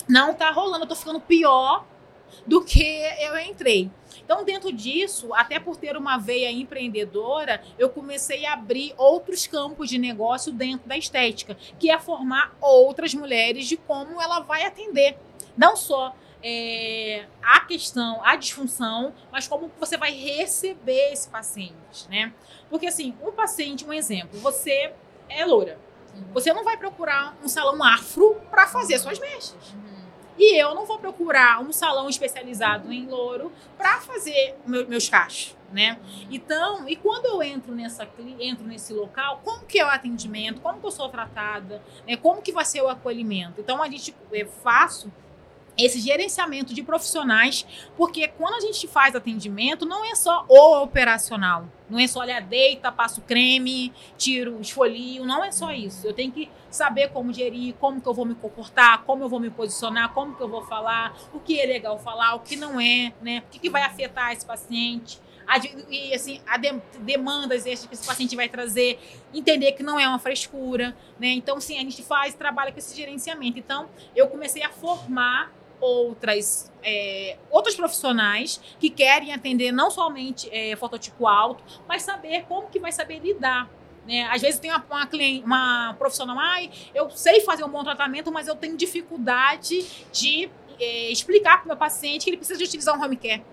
não 0.07 0.33
tá 0.33 0.51
rolando, 0.51 0.83
eu 0.83 0.87
tô 0.87 0.95
ficando 0.95 1.19
pior 1.19 1.85
do 2.45 2.63
que 2.63 2.83
eu 3.19 3.37
entrei. 3.39 3.89
Então, 4.23 4.43
dentro 4.43 4.71
disso, 4.71 5.33
até 5.33 5.59
por 5.59 5.77
ter 5.77 5.95
uma 5.95 6.17
veia 6.17 6.51
empreendedora, 6.51 7.61
eu 7.77 7.89
comecei 7.89 8.45
a 8.45 8.53
abrir 8.53 8.93
outros 8.97 9.45
campos 9.45 9.89
de 9.89 9.97
negócio 9.97 10.51
dentro 10.51 10.87
da 10.87 10.97
estética, 10.97 11.55
que 11.79 11.91
é 11.91 11.99
formar 11.99 12.55
outras 12.59 13.13
mulheres 13.13 13.67
de 13.67 13.77
como 13.77 14.21
ela 14.21 14.39
vai 14.39 14.65
atender. 14.65 15.17
Não 15.55 15.75
só 15.75 16.15
é, 16.43 17.25
a 17.41 17.61
questão, 17.61 18.23
a 18.23 18.35
disfunção, 18.35 19.13
mas 19.31 19.47
como 19.47 19.71
você 19.79 19.97
vai 19.97 20.11
receber 20.11 21.11
esse 21.11 21.29
paciente, 21.29 22.09
né? 22.09 22.33
Porque 22.69 22.87
assim, 22.87 23.15
um 23.21 23.31
paciente, 23.31 23.85
um 23.85 23.93
exemplo, 23.93 24.39
você 24.39 24.93
é 25.29 25.45
loura. 25.45 25.79
Você 26.33 26.53
não 26.53 26.63
vai 26.63 26.77
procurar 26.77 27.37
um 27.43 27.47
salão 27.47 27.83
afro 27.83 28.35
para 28.49 28.67
fazer 28.67 28.99
suas 28.99 29.19
mechas. 29.19 29.75
E 30.37 30.59
eu 30.59 30.75
não 30.75 30.85
vou 30.85 30.97
procurar 30.99 31.61
um 31.61 31.71
salão 31.71 32.09
especializado 32.09 32.91
em 32.91 33.07
louro 33.07 33.51
para 33.77 34.01
fazer 34.01 34.55
meu, 34.65 34.87
meus 34.87 35.07
cachos, 35.07 35.55
né? 35.71 35.99
Então, 36.29 36.87
e 36.87 36.95
quando 36.95 37.25
eu 37.25 37.41
entro 37.41 37.73
nessa 37.73 38.07
entro 38.39 38.65
nesse 38.65 38.93
local, 38.93 39.41
como 39.43 39.65
que 39.65 39.79
é 39.79 39.85
o 39.85 39.89
atendimento? 39.89 40.61
Como 40.61 40.79
que 40.79 40.85
eu 40.85 40.91
sou 40.91 41.09
tratada? 41.09 41.81
Né? 42.07 42.17
Como 42.17 42.41
que 42.41 42.51
vai 42.51 42.65
ser 42.65 42.81
o 42.81 42.89
acolhimento? 42.89 43.61
Então, 43.61 43.81
a 43.81 43.89
gente 43.89 44.13
faço 44.61 45.11
esse 45.77 45.99
gerenciamento 45.99 46.73
de 46.73 46.81
profissionais, 46.83 47.65
porque 47.97 48.27
quando 48.27 48.55
a 48.55 48.59
gente 48.59 48.87
faz 48.87 49.15
atendimento, 49.15 49.85
não 49.85 50.05
é 50.05 50.15
só 50.15 50.45
o 50.47 50.81
operacional. 50.81 51.67
Não 51.89 51.99
é 51.99 52.07
só, 52.07 52.21
olha, 52.21 52.39
deita, 52.39 52.91
passo 52.91 53.21
creme, 53.21 53.93
tiro, 54.17 54.59
esfolio, 54.59 55.23
não 55.23 55.43
é 55.43 55.51
só 55.51 55.71
isso. 55.71 56.07
Eu 56.07 56.13
tenho 56.13 56.31
que 56.31 56.49
saber 56.69 57.09
como 57.09 57.31
gerir, 57.31 57.75
como 57.79 58.01
que 58.01 58.07
eu 58.07 58.13
vou 58.13 58.25
me 58.25 58.33
comportar, 58.33 59.03
como 59.03 59.23
eu 59.23 59.29
vou 59.29 59.39
me 59.39 59.49
posicionar, 59.49 60.11
como 60.13 60.35
que 60.35 60.41
eu 60.41 60.49
vou 60.49 60.63
falar, 60.65 61.15
o 61.33 61.39
que 61.39 61.59
é 61.59 61.65
legal 61.65 61.99
falar, 61.99 62.35
o 62.35 62.39
que 62.39 62.55
não 62.55 62.79
é, 62.79 63.13
né? 63.21 63.43
O 63.45 63.51
que, 63.51 63.59
que 63.59 63.69
vai 63.69 63.83
afetar 63.83 64.31
esse 64.31 64.45
paciente. 64.45 65.19
A, 65.47 65.59
e 65.89 66.11
assim, 66.13 66.41
a 66.47 66.57
de, 66.57 66.73
demandas 67.01 67.63
que 67.63 67.69
esse 67.69 68.05
paciente 68.05 68.35
vai 68.35 68.49
trazer, 68.49 68.99
entender 69.31 69.73
que 69.73 69.83
não 69.83 69.99
é 69.99 70.07
uma 70.07 70.17
frescura, 70.17 70.97
né? 71.19 71.27
Então, 71.27 71.59
sim, 71.61 71.77
a 71.77 71.81
gente 71.81 72.01
faz, 72.01 72.33
trabalha 72.33 72.71
com 72.71 72.79
esse 72.79 72.95
gerenciamento. 72.95 73.59
Então, 73.59 73.87
eu 74.15 74.27
comecei 74.27 74.63
a 74.63 74.69
formar 74.69 75.53
outras 75.85 76.71
é, 76.83 77.37
outros 77.49 77.75
profissionais 77.75 78.61
que 78.79 78.89
querem 78.89 79.33
atender 79.33 79.71
não 79.71 79.89
somente 79.89 80.49
é, 80.51 80.75
fototipo 80.75 81.27
alto, 81.27 81.63
mas 81.87 82.03
saber 82.03 82.45
como 82.47 82.67
que 82.69 82.79
vai 82.79 82.91
saber 82.91 83.19
lidar. 83.19 83.69
Né? 84.07 84.23
Às 84.29 84.41
vezes 84.41 84.59
tem 84.59 84.69
uma, 84.69 84.85
uma, 84.89 85.07
cliente, 85.07 85.43
uma 85.43 85.95
profissional, 85.97 86.37
ai, 86.37 86.69
eu 86.93 87.09
sei 87.09 87.41
fazer 87.41 87.63
um 87.63 87.69
bom 87.69 87.83
tratamento, 87.83 88.31
mas 88.31 88.47
eu 88.47 88.55
tenho 88.55 88.77
dificuldade 88.77 89.83
de 90.11 90.49
é, 90.79 91.11
explicar 91.11 91.57
para 91.57 91.65
o 91.65 91.67
meu 91.69 91.77
paciente 91.77 92.23
que 92.23 92.29
ele 92.29 92.37
precisa 92.37 92.59
de 92.59 92.65
utilizar 92.65 92.97
um 92.97 93.03
home 93.03 93.17
care. 93.17 93.43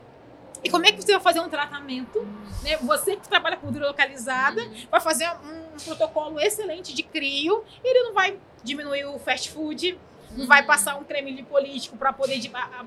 E 0.62 0.70
como 0.70 0.86
é 0.86 0.92
que 0.92 1.02
você 1.02 1.12
vai 1.12 1.20
fazer 1.20 1.40
um 1.40 1.48
tratamento? 1.48 2.20
Né? 2.62 2.76
Você 2.82 3.16
que 3.16 3.28
trabalha 3.28 3.56
com 3.56 3.62
gordura 3.62 3.88
localizada 3.88 4.62
uhum. 4.62 4.86
vai 4.90 5.00
fazer 5.00 5.28
um 5.44 5.76
protocolo 5.84 6.38
excelente 6.38 6.94
de 6.94 7.02
crio, 7.02 7.64
e 7.82 7.88
ele 7.88 8.04
não 8.04 8.14
vai 8.14 8.38
diminuir 8.62 9.06
o 9.06 9.18
fast 9.18 9.50
food, 9.50 9.98
não 10.36 10.46
vai 10.46 10.62
passar 10.64 10.96
um 10.96 11.04
creme 11.04 11.30
lipolítico 11.30 11.96
para 11.96 12.12
poder 12.12 12.40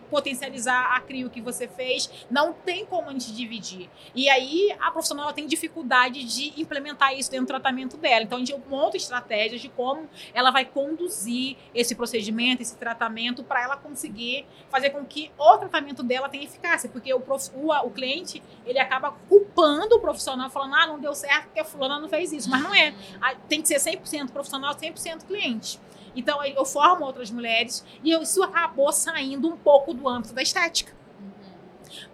potencializar 0.10 0.96
a 0.96 1.00
crio 1.02 1.30
que 1.30 1.42
você 1.42 1.68
fez. 1.68 2.10
Não 2.30 2.54
tem 2.54 2.86
como 2.86 3.10
a 3.10 3.12
gente 3.14 3.34
dividir. 3.34 3.90
E 4.14 4.30
aí 4.30 4.76
a 4.80 4.92
profissional 4.92 5.32
tem 5.34 5.48
dificuldade 5.48 6.24
de 6.24 6.60
implementar 6.60 7.14
isso 7.14 7.30
dentro 7.30 7.46
do 7.46 7.50
tratamento 7.50 7.98
dela. 7.98 8.24
Então 8.24 8.38
a 8.38 8.40
gente 8.40 8.56
monta 8.68 8.98
estratégias 8.98 9.62
de 9.62 9.70
como 9.70 10.10
ela 10.34 10.52
vai 10.52 10.66
conduzir 10.66 11.58
esse 11.74 11.96
procedimento, 11.96 12.62
esse 12.62 12.76
tratamento, 12.76 13.44
para 13.44 13.64
ela 13.64 13.78
conseguir 13.78 14.46
fazer 14.70 14.90
com 14.90 15.06
que 15.06 15.32
o 15.38 15.58
tratamento 15.58 16.04
dela 16.04 16.30
tenha 16.30 16.44
eficácia. 16.44 16.90
Porque 16.90 17.14
o, 17.14 17.20
prof, 17.20 17.52
o, 17.56 17.72
o 17.72 17.92
cliente 17.92 18.42
ele 18.66 18.80
acaba 18.80 19.12
culpando 19.30 19.96
o 19.96 20.00
profissional, 20.00 20.50
falando: 20.50 20.76
ah, 20.76 20.88
não 20.88 21.00
deu 21.00 21.14
certo 21.14 21.46
porque 21.46 21.60
a 21.60 21.66
fulana 21.66 22.00
não 22.00 22.10
fez 22.10 22.32
isso. 22.32 22.50
Mas 22.50 22.62
não 22.62 22.74
é. 22.74 22.94
Tem 23.48 23.62
que 23.62 23.68
ser 23.68 23.80
100% 23.80 24.32
profissional, 24.32 24.74
100% 24.76 25.26
cliente. 25.26 25.80
Então 26.16 26.44
eu 26.44 26.66
formo 26.66 27.06
outras 27.06 27.30
mulheres 27.32 27.86
e 28.04 28.12
isso 28.12 28.42
acabou 28.44 28.92
saindo 28.92 29.48
um 29.48 29.58
pouco 29.58 29.94
do 29.94 30.08
âmbito 30.08 30.34
da 30.34 30.42
estética. 30.42 30.94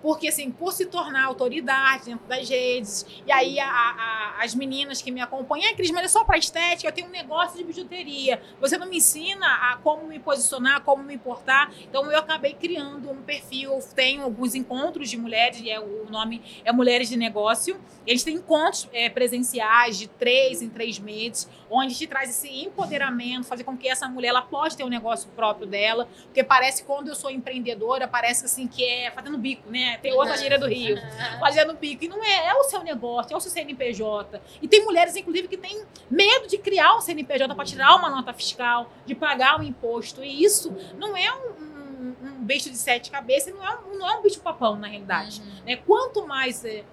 Porque, 0.01 0.27
assim, 0.27 0.51
por 0.51 0.73
se 0.73 0.85
tornar 0.85 1.25
autoridade 1.25 2.05
dentro 2.05 2.27
das 2.27 2.49
redes, 2.49 3.05
e 3.25 3.31
aí 3.31 3.59
a, 3.59 3.67
a, 3.67 4.43
as 4.43 4.55
meninas 4.55 5.01
que 5.01 5.11
me 5.11 5.21
acompanham, 5.21 5.71
ah, 5.71 5.75
Cris, 5.75 5.91
mas 5.91 6.05
é 6.05 6.07
só 6.07 6.23
para 6.23 6.37
estética, 6.37 6.89
eu 6.89 6.93
tenho 6.93 7.07
um 7.07 7.11
negócio 7.11 7.57
de 7.57 7.63
bijuteria. 7.63 8.41
Você 8.59 8.77
não 8.77 8.87
me 8.87 8.97
ensina 8.97 9.45
a 9.45 9.77
como 9.77 10.07
me 10.07 10.19
posicionar, 10.19 10.81
como 10.81 11.03
me 11.03 11.13
importar. 11.13 11.71
Então, 11.81 12.11
eu 12.11 12.17
acabei 12.17 12.53
criando 12.53 13.09
um 13.09 13.21
perfil, 13.21 13.79
tenho 13.95 14.23
alguns 14.23 14.55
encontros 14.55 15.09
de 15.09 15.17
mulheres, 15.17 15.61
e 15.61 15.69
é, 15.69 15.79
o 15.79 16.09
nome 16.09 16.41
é 16.65 16.71
Mulheres 16.71 17.09
de 17.09 17.17
Negócio. 17.17 17.79
Eles 18.05 18.23
têm 18.23 18.35
encontros 18.35 18.89
é, 18.91 19.09
presenciais 19.09 19.97
de 19.97 20.07
três 20.07 20.61
em 20.61 20.69
três 20.69 20.97
meses, 20.99 21.47
onde 21.69 21.91
gente 21.91 22.07
traz 22.07 22.29
esse 22.29 22.49
empoderamento, 22.63 23.45
fazer 23.45 23.63
com 23.63 23.77
que 23.77 23.87
essa 23.87 24.07
mulher 24.07 24.29
ela 24.29 24.41
pode 24.41 24.75
ter 24.75 24.83
um 24.83 24.89
negócio 24.89 25.29
próprio 25.35 25.67
dela, 25.67 26.07
porque 26.25 26.43
parece 26.43 26.83
quando 26.83 27.09
eu 27.09 27.15
sou 27.15 27.29
empreendedora, 27.29 28.07
parece 28.07 28.45
assim 28.45 28.67
que 28.67 28.83
é 28.83 29.11
fazendo 29.11 29.37
bico, 29.37 29.69
né? 29.71 29.97
Tem 29.97 30.13
outra 30.13 30.37
gíria 30.37 30.59
do 30.59 30.67
Rio, 30.67 30.97
fazendo 31.39 31.73
bico. 31.73 32.03
E 32.03 32.07
não 32.07 32.23
é, 32.23 32.47
é 32.47 32.53
o 32.53 32.63
seu 32.65 32.83
negócio, 32.83 33.33
é 33.33 33.37
o 33.37 33.39
seu 33.39 33.51
CNPJ. 33.51 34.41
E 34.61 34.67
tem 34.67 34.83
mulheres, 34.83 35.15
inclusive, 35.15 35.47
que 35.47 35.57
têm 35.57 35.83
medo 36.09 36.47
de 36.47 36.57
criar 36.57 36.95
um 36.95 37.01
CNPJ 37.01 37.55
para 37.55 37.65
tirar 37.65 37.95
uma 37.95 38.09
nota 38.09 38.33
fiscal, 38.33 38.91
de 39.05 39.15
pagar 39.15 39.59
um 39.59 39.63
imposto. 39.63 40.23
E 40.23 40.43
isso 40.43 40.75
não 40.97 41.15
é 41.15 41.33
um, 41.33 41.49
um, 41.49 42.15
um 42.23 42.43
bicho 42.43 42.69
de 42.69 42.77
sete 42.77 43.09
cabeças, 43.09 43.53
não 43.53 43.65
é 43.65 43.77
um, 43.77 43.97
não 43.97 44.09
é 44.09 44.17
um 44.17 44.21
bicho 44.21 44.39
papão, 44.41 44.75
na 44.75 44.87
realidade. 44.87 45.41
Uhum. 45.41 45.65
Né? 45.65 45.75
Quanto 45.77 46.27
mais. 46.27 46.63
É, 46.65 46.83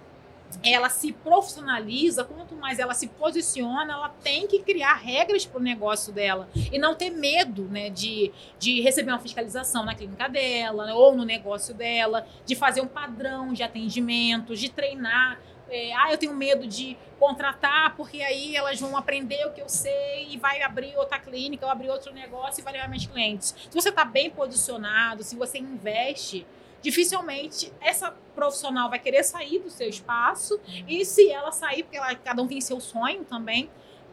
ela 0.63 0.89
se 0.89 1.13
profissionaliza, 1.13 2.25
quanto 2.25 2.55
mais 2.57 2.79
ela 2.79 2.95
se 2.95 3.07
posiciona, 3.07 3.93
ela 3.93 4.09
tem 4.09 4.47
que 4.47 4.61
criar 4.61 4.95
regras 4.95 5.47
para 5.47 5.61
o 5.61 5.63
negócio 5.63 6.13
dela 6.13 6.49
e 6.73 6.79
não 6.79 6.95
ter 6.95 7.11
medo 7.11 7.65
né, 7.65 7.91
de, 7.91 8.33
de 8.59 8.81
receber 8.81 9.13
uma 9.13 9.21
fiscalização 9.21 9.85
na 9.85 9.95
clínica 9.95 10.29
dela 10.29 10.87
né, 10.87 10.93
ou 10.93 11.15
no 11.15 11.25
negócio 11.25 11.75
dela, 11.75 12.27
de 12.45 12.57
fazer 12.57 12.81
um 12.81 12.89
padrão 12.89 13.53
de 13.53 13.63
atendimento, 13.63 14.57
de 14.57 14.69
treinar. 14.69 15.41
É, 15.71 15.93
ah, 15.95 16.11
eu 16.11 16.17
tenho 16.17 16.35
medo 16.35 16.67
de 16.67 16.97
contratar 17.19 17.95
porque 17.95 18.23
aí 18.23 18.57
elas 18.57 18.81
vão 18.81 18.97
aprender 18.97 19.47
o 19.47 19.53
que 19.53 19.61
eu 19.61 19.69
sei 19.69 20.29
e 20.31 20.39
vai 20.39 20.63
abrir 20.63 20.97
outra 20.97 21.19
clínica 21.19 21.67
ou 21.67 21.71
abrir 21.71 21.91
outro 21.91 22.13
negócio 22.13 22.61
e 22.61 22.65
vai 22.65 22.73
levar 22.73 22.89
meus 22.89 23.07
clientes. 23.07 23.55
Se 23.69 23.75
você 23.75 23.91
está 23.91 24.05
bem 24.05 24.31
posicionado, 24.31 25.23
se 25.23 25.37
você 25.37 25.59
investe 25.59 26.47
dificilmente 26.83 27.73
essa 27.81 28.11
profissional 28.35 28.89
vai 28.89 28.99
querer 28.99 29.25
sair 29.25 29.59
do 29.59 29.71
seu 29.71 29.89
espaço 29.89 30.61
e 30.87 31.05
se 31.05 31.31
ela 31.31 31.51
sair, 31.51 31.83
porque 31.83 31.97
ela, 31.97 32.15
cada 32.15 32.43
um 32.43 32.47
tem 32.47 32.61
seu 32.61 32.81
sonho 32.81 33.25
também, 33.25 33.69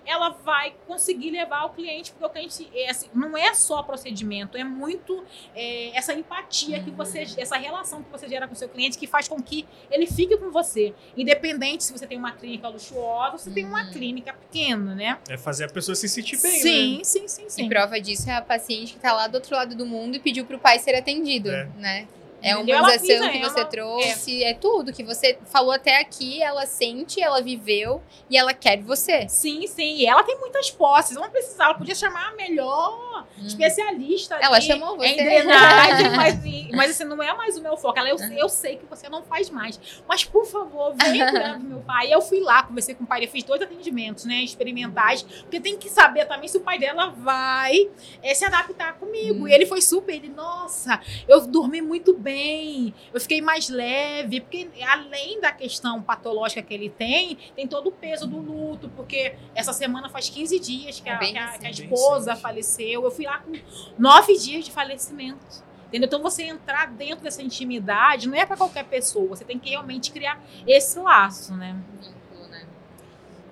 ela 0.05 0.30
vai 0.30 0.74
conseguir 0.88 1.32
levar 1.32 1.66
o 1.66 1.70
cliente, 1.70 2.11
porque 2.11 2.26
o 2.26 2.30
cliente 2.30 2.70
é 2.74 2.89
assim, 2.89 3.07
não 3.13 3.36
é 3.36 3.53
só 3.53 3.82
procedimento, 3.82 4.57
é 4.57 4.63
muito 4.63 5.24
é, 5.55 5.97
essa 5.97 6.13
empatia 6.13 6.82
que 6.82 6.91
você, 6.91 7.24
uhum. 7.24 7.36
essa 7.38 7.57
relação 7.57 8.03
que 8.03 8.11
você 8.11 8.28
gera 8.30 8.47
com 8.47 8.53
o 8.53 8.55
seu 8.55 8.70
cliente 8.70 8.97
que 8.97 9.07
faz 9.07 9.28
com 9.28 9.41
que 9.41 9.66
ele 9.89 10.05
fique 10.05 10.38
com 10.38 10.51
você. 10.51 10.93
Independente 11.18 11.84
se 11.84 11.91
você 11.91 12.05
tem 12.05 12.18
uma 12.18 12.32
clínica 12.32 12.68
luxuosa, 12.68 13.38
você 13.38 13.51
tem 13.51 13.66
uma 13.66 13.86
uhum. 13.86 13.91
clínica 13.91 14.34
pequena, 14.34 14.93
né? 14.93 15.18
É 15.28 15.38
fazer 15.38 15.66
a 15.66 15.70
pessoa 15.70 15.95
se 15.95 16.07
sentir 16.07 16.39
bem, 16.39 16.51
sim, 16.51 16.97
né? 16.97 17.03
Sim, 17.03 17.28
sim, 17.28 17.49
sim. 17.49 17.66
E 17.66 17.70
prova 17.70 17.99
disso 17.99 18.30
é 18.30 18.36
a 18.36 18.41
paciente 18.41 18.91
que 18.91 18.97
está 18.97 19.11
lá 19.11 19.28
do 19.28 19.36
outro 19.36 19.55
lado 19.55 19.76
do 19.76 19.86
mundo 19.86 20.16
e 20.16 20.20
pediu 20.20 20.45
para 20.45 20.55
o 20.55 20.59
pai 20.59 20.78
ser 20.78 20.95
atendido, 20.95 21.49
é. 21.49 21.68
né? 21.78 22.07
É 22.46 22.56
uma 22.56 22.64
humanização 22.64 23.32
que 23.32 23.39
você 23.39 23.60
ela, 23.60 23.66
trouxe, 23.66 24.43
é. 24.43 24.52
é. 24.52 24.54
tudo 24.54 24.93
que 24.93 25.04
você 25.04 25.36
falou 25.46 25.72
até 25.72 26.00
aqui, 26.00 26.43
ela 26.43 26.68
sente, 26.68 27.20
ela 27.20 27.41
viveu 27.41 28.04
e 28.30 28.38
ela 28.38 28.54
quer 28.54 28.80
você. 28.84 29.28
Sim, 29.28 29.66
sim. 29.66 29.96
E 29.96 30.06
ela 30.06 30.22
tem 30.22 30.39
muitas 30.39 30.70
posses. 30.70 31.16
Não 31.16 31.28
precisava, 31.32 31.72
ela 31.72 31.74
podia 31.74 31.96
chamar 31.96 32.30
a 32.30 32.36
melhor 32.36 33.26
hum. 33.36 33.48
especialista. 33.48 34.36
Ela 34.36 34.62
chamou 34.62 34.96
você. 34.96 35.08
Em 35.08 35.16
drenagem, 35.16 36.10
mas, 36.16 36.36
mas 36.72 36.91
assim, 36.91 37.04
não 37.06 37.22
é 37.24 37.34
mais 37.34 37.58
o 37.58 37.64
meu 37.64 37.76
foco. 37.76 37.98
Ela, 37.98 38.10
eu, 38.10 38.18
eu 38.38 38.48
sei 38.48 38.78
que 38.78 38.86
você 38.86 39.10
não 39.10 39.24
faz 39.24 39.50
mais. 39.50 39.80
Mas, 40.08 40.24
por 40.24 40.46
favor, 40.46 40.93
vem 41.04 41.18
cuidar 41.28 41.58
do 41.58 41.66
meu 41.66 41.80
pai. 41.80 42.14
Eu 42.14 42.22
fui 42.22 42.41
lá, 42.41 42.62
conversei 42.62 42.93
com 42.93 43.06
o 43.06 43.08
pai 43.08 43.22
dele, 43.22 43.32
fiz 43.32 43.43
dois 43.43 43.60
atendimentos, 43.60 44.24
né? 44.24 44.36
Experimentais. 44.43 45.24
Porque 45.24 45.60
tem 45.60 45.78
que 45.78 45.89
saber 45.89 46.26
também 46.26 46.48
se 46.48 46.58
o 46.58 46.62
pai 46.62 46.78
dela 46.78 47.08
vai 47.08 47.89
é, 48.22 48.36
se 48.36 48.46
adaptar 48.46 49.00
comigo. 49.00 49.46
Hum. 49.46 49.48
E 49.48 49.52
ele 49.52 49.66
foi 49.66 49.82
super, 49.82 50.14
ele, 50.14 50.30
nossa, 50.30 51.02
eu 51.28 51.41
dormi 51.48 51.82
muito 51.82 52.16
bem 52.16 52.34
bem, 52.36 52.93
eu 53.13 53.21
fiquei 53.21 53.41
mais 53.41 53.69
leve, 53.69 54.41
porque 54.41 54.67
além 54.86 55.39
da 55.39 55.53
questão 55.53 56.01
patológica 56.01 56.61
que 56.61 56.73
ele 56.73 56.89
tem, 56.89 57.38
tem 57.55 57.65
todo 57.65 57.88
o 57.88 57.91
peso 57.93 58.27
do 58.27 58.38
luto, 58.38 58.89
porque 58.89 59.36
essa 59.55 59.71
semana 59.71 60.09
faz 60.09 60.29
15 60.29 60.59
dias 60.59 60.99
que, 60.99 61.09
a, 61.09 61.17
que 61.17 61.38
a, 61.38 61.57
que 61.57 61.67
a 61.67 61.69
esposa 61.69 62.36
faleceu. 62.36 63.03
Eu 63.03 63.11
fui 63.11 63.25
lá 63.25 63.39
com 63.39 63.53
nove 63.97 64.38
dias 64.38 64.65
de 64.65 64.71
falecimento. 64.71 65.63
Entendeu? 65.88 66.07
Então, 66.07 66.21
você 66.21 66.43
entrar 66.43 66.88
dentro 66.88 67.23
dessa 67.23 67.41
intimidade 67.41 68.27
não 68.27 68.36
é 68.36 68.45
para 68.45 68.57
qualquer 68.57 68.83
pessoa. 68.83 69.29
Você 69.29 69.45
tem 69.45 69.57
que 69.57 69.69
realmente 69.69 70.11
criar 70.11 70.43
esse 70.67 70.99
laço, 70.99 71.55
né? 71.55 71.75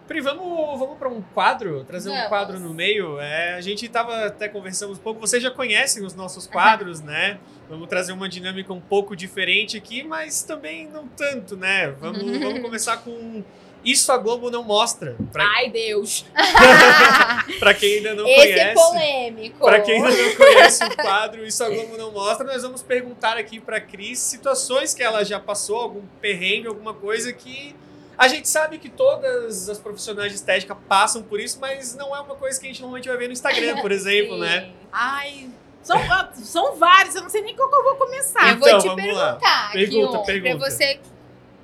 Pri, 0.08 0.20
vamos, 0.20 0.80
vamos 0.80 0.98
para 0.98 1.08
um 1.08 1.22
quadro, 1.22 1.84
trazer 1.86 2.10
vamos. 2.10 2.26
um 2.26 2.30
quadro 2.30 2.60
no 2.60 2.74
meio. 2.74 3.20
É, 3.20 3.56
a 3.56 3.62
gente 3.62 3.86
estava 3.86 4.26
até 4.26 4.50
conversando 4.50 4.94
um 4.94 4.98
pouco, 4.98 5.20
vocês 5.20 5.42
já 5.42 5.50
conhecem 5.50 6.06
os 6.06 6.14
nossos 6.14 6.46
quadros, 6.46 7.00
né? 7.02 7.40
Vamos 7.70 7.88
trazer 7.88 8.12
uma 8.12 8.28
dinâmica 8.28 8.74
um 8.74 8.82
pouco 8.82 9.16
diferente 9.16 9.78
aqui, 9.78 10.04
mas 10.04 10.44
também 10.44 10.88
não 10.90 11.08
tanto, 11.08 11.56
né? 11.56 11.88
Vamos, 11.92 12.22
vamos 12.38 12.62
começar 12.62 12.98
com 12.98 13.44
isso 13.84 14.12
a 14.12 14.18
Globo 14.18 14.50
não 14.50 14.64
mostra. 14.64 15.16
Pra... 15.32 15.46
Ai, 15.58 15.70
Deus! 15.70 16.26
para 17.60 17.74
quem 17.74 17.98
ainda 17.98 18.14
não 18.14 18.26
Esse 18.26 18.36
conhece. 18.36 18.60
Esse 18.60 18.70
é 18.70 18.74
polêmico. 18.74 19.60
Para 19.60 19.82
quem 19.82 19.96
ainda 19.96 20.10
não 20.10 20.36
conhece 20.36 20.84
o 20.84 20.96
quadro 20.96 21.46
Isso 21.46 21.64
a 21.64 21.70
Globo 21.70 21.98
não 21.98 22.12
mostra, 22.12 22.46
nós 22.46 22.62
vamos 22.62 22.82
perguntar 22.82 23.38
aqui 23.38 23.60
para 23.60 23.82
Cris 23.82 24.20
situações 24.20 24.94
que 24.94 25.04
ela 25.04 25.24
já 25.24 25.40
passou, 25.40 25.78
algum 25.78 26.02
perrengue, 26.22 26.68
alguma 26.68 26.94
coisa 26.94 27.34
que 27.34 27.76
a 28.18 28.28
gente 28.28 28.48
sabe 28.48 28.78
que 28.78 28.90
todas 28.90 29.70
as 29.70 29.78
profissionais 29.80 30.32
de 30.32 30.36
estética 30.38 30.76
passam 30.76 31.22
por 31.24 31.40
isso, 31.40 31.58
mas 31.60 31.96
não 31.96 32.16
é 32.16 32.20
uma 32.20 32.36
coisa 32.36 32.60
que 32.60 32.66
a 32.66 32.70
gente 32.70 32.82
normalmente 32.82 33.08
vai 33.08 33.18
ver 33.18 33.28
no 33.28 33.34
Instagram, 33.34 33.78
por 33.82 33.92
exemplo, 33.94 34.38
né? 34.38 34.72
Ai, 34.92 35.50
São, 35.82 35.98
são 36.36 36.76
vários, 36.78 37.14
eu 37.16 37.22
não 37.24 37.30
sei 37.30 37.42
nem 37.42 37.56
qual 37.56 37.70
que 37.70 37.76
eu 37.76 37.84
vou 37.84 37.96
começar. 37.96 38.52
Eu 38.52 38.58
vou 38.58 38.68
Então, 38.68 38.80
te 38.80 38.88
vamos 38.88 39.06
lá. 39.16 39.26
perguntar 39.34 39.66
aqui, 39.66 39.74
Pergunta, 39.78 40.20
pergunta. 40.20 40.58
pra 40.58 40.70
você 40.70 41.00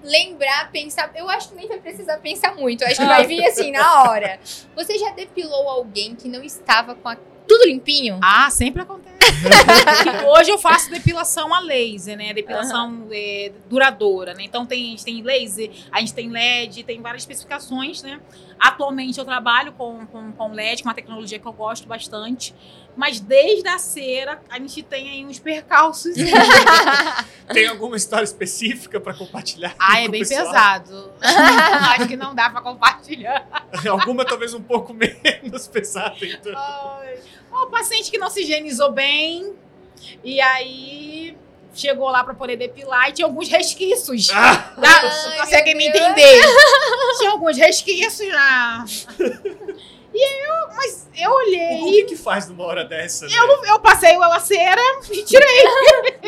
lembrar, 0.03 0.71
pensar. 0.71 1.11
Eu 1.15 1.29
acho 1.29 1.49
que 1.49 1.55
nem 1.55 1.67
vai 1.67 1.77
precisar 1.79 2.17
pensar 2.17 2.55
muito. 2.55 2.83
Acho 2.85 2.95
que 2.97 3.01
Ah. 3.03 3.07
vai 3.07 3.27
vir 3.27 3.45
assim 3.45 3.71
na 3.71 4.03
hora. 4.03 4.39
Você 4.75 4.97
já 4.97 5.11
depilou 5.11 5.67
alguém 5.69 6.15
que 6.15 6.27
não 6.27 6.43
estava 6.43 6.95
com 6.95 7.07
a- 7.09 7.17
tudo 7.47 7.65
limpinho? 7.65 8.19
Ah, 8.23 8.49
sempre 8.49 8.81
acontece. 8.81 9.18
Que 9.19 10.25
Hoje 10.25 10.49
eu 10.49 10.57
faço 10.57 10.89
depilação 10.89 11.53
a 11.53 11.59
laser, 11.59 12.17
né? 12.17 12.33
Depilação 12.33 13.07
é, 13.11 13.51
duradoura, 13.69 14.33
né? 14.33 14.43
Então 14.43 14.65
tem, 14.65 14.87
a 14.87 14.89
gente 14.91 15.03
tem 15.03 15.21
laser, 15.21 15.71
a 15.91 15.99
gente 15.99 16.13
tem 16.13 16.29
LED, 16.29 16.83
tem 16.83 17.01
várias 17.01 17.23
especificações, 17.23 18.01
né? 18.01 18.19
Atualmente 18.59 19.19
eu 19.19 19.25
trabalho 19.25 19.71
com, 19.73 20.05
com, 20.07 20.31
com 20.31 20.51
LED, 20.51 20.83
com 20.83 20.89
uma 20.89 20.95
tecnologia 20.95 21.39
que 21.39 21.45
eu 21.45 21.53
gosto 21.53 21.87
bastante. 21.87 22.53
Mas 22.95 23.19
desde 23.19 23.67
a 23.69 23.77
cera, 23.77 24.41
a 24.49 24.57
gente 24.59 24.83
tem 24.83 25.09
aí 25.09 25.25
uns 25.25 25.39
percalços. 25.39 26.15
Tem 27.47 27.65
alguma 27.67 27.95
história 27.95 28.25
específica 28.25 28.99
pra 28.99 29.13
compartilhar? 29.13 29.73
ah, 29.79 30.01
é 30.01 30.05
com 30.05 30.11
bem 30.11 30.21
pessoal? 30.21 30.45
pesado. 30.45 31.13
Acho 31.21 32.07
que 32.07 32.15
não 32.15 32.35
dá 32.35 32.49
pra 32.49 32.61
compartilhar. 32.61 33.47
Alguma 33.89 34.23
talvez 34.25 34.53
um 34.53 34.61
pouco 34.61 34.93
menos 34.93 35.67
pesada. 35.67 36.17
Então. 36.21 36.53
Ai. 36.55 37.19
O 37.51 37.67
paciente 37.67 38.09
que 38.11 38.17
não 38.17 38.29
se 38.29 38.41
higienizou 38.41 38.91
bem, 38.91 39.53
e 40.23 40.39
aí 40.41 41.37
chegou 41.73 42.09
lá 42.09 42.23
pra 42.23 42.33
poder 42.33 42.55
depilar 42.57 43.09
e 43.09 43.13
tinha 43.13 43.25
alguns 43.27 43.47
resquícios. 43.47 44.29
Ah, 44.33 44.73
Dá- 44.77 45.01
Ai, 45.03 45.39
consegue 45.39 45.75
me 45.75 45.87
entender? 45.87 46.41
Tinha 47.17 47.31
alguns 47.31 47.57
resquícios 47.57 48.27
na. 48.29 48.85
E 50.11 50.47
eu, 50.47 50.67
mas 50.75 51.07
eu 51.15 51.29
o 51.29 51.35
olhei, 51.35 51.77
que 51.77 52.03
que 52.05 52.15
faz 52.17 52.49
numa 52.49 52.63
hora 52.65 52.83
dessa? 52.83 53.27
né? 53.27 53.31
eu 53.67 53.79
passei 53.79 54.15
a 54.15 54.39
cera 54.39 54.81
e 55.11 55.23
tirei. 55.23 55.63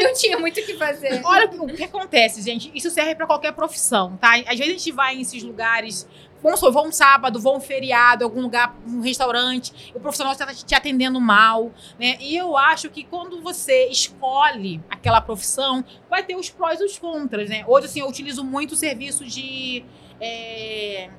Não 0.04 0.14
tinha 0.14 0.38
muito 0.38 0.60
o 0.60 0.64
que 0.64 0.78
fazer. 0.78 1.20
Olha 1.26 1.50
o 1.50 1.68
que 1.68 1.84
acontece, 1.84 2.44
gente. 2.44 2.72
Isso 2.76 2.92
serve 2.92 3.16
pra 3.16 3.26
qualquer 3.26 3.54
profissão, 3.54 4.18
tá? 4.18 4.36
Às 4.36 4.60
vezes 4.60 4.62
a 4.76 4.78
gente 4.78 4.92
vai 4.92 5.16
em 5.16 5.22
esses 5.22 5.42
lugares. 5.42 6.08
Vamos 6.42 6.60
supor, 6.60 6.74
vou 6.74 6.88
um 6.88 6.92
sábado, 6.92 7.40
vou 7.40 7.58
um 7.58 7.60
feriado, 7.60 8.24
algum 8.24 8.42
lugar, 8.42 8.76
um 8.88 9.02
restaurante, 9.02 9.92
o 9.94 10.00
profissional 10.00 10.34
está 10.34 10.48
te 10.54 10.76
atendendo 10.76 11.20
mal, 11.22 11.72
né? 12.00 12.18
E 12.20 12.36
eu 12.36 12.58
acho 12.58 12.90
que 12.90 13.04
quando 13.04 13.42
você 13.42 13.88
escolhe 13.88 14.82
aquela 14.90 15.22
profissão, 15.22 15.84
vai 16.10 16.24
ter 16.24 16.36
os 16.36 16.50
prós 16.50 16.80
e 16.80 16.84
os 16.84 16.98
contras, 16.98 17.50
né? 17.50 17.64
Hoje, 17.68 17.86
assim, 17.86 18.00
eu 18.00 18.08
utilizo 18.08 18.44
muito 18.44 18.72
o 18.72 18.76
serviço 18.76 19.26
de. 19.26 19.86
é, 20.20 21.10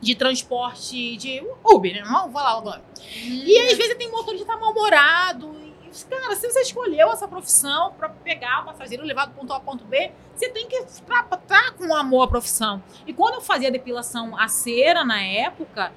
de 0.00 0.14
transporte 0.14 1.16
de 1.16 1.42
Uber, 1.64 1.94
né? 1.94 2.02
Vamos 2.04 2.32
falar 2.32 2.58
agora. 2.58 2.84
E 3.22 3.58
às 3.60 3.76
vezes 3.76 3.96
tem 3.96 4.10
motorista 4.10 4.56
mal-humorado. 4.56 5.65
Cara, 6.04 6.36
se 6.36 6.50
você 6.50 6.60
escolheu 6.60 7.10
essa 7.10 7.26
profissão 7.26 7.92
pra 7.92 8.08
pegar 8.08 8.62
o 8.62 8.64
passageiro 8.66 9.04
levar 9.04 9.26
do 9.26 9.34
ponto 9.34 9.52
A 9.52 9.56
ao 9.56 9.62
ponto 9.62 9.84
B, 9.84 10.10
você 10.34 10.48
tem 10.48 10.66
que 10.66 10.76
estar 10.76 11.22
tá 11.24 11.72
com 11.72 11.94
amor 11.94 12.24
à 12.24 12.28
profissão. 12.28 12.82
E 13.06 13.12
quando 13.12 13.34
eu 13.34 13.40
fazia 13.40 13.70
depilação 13.70 14.38
a 14.38 14.48
cera 14.48 15.04
na 15.04 15.22
época, 15.22 15.92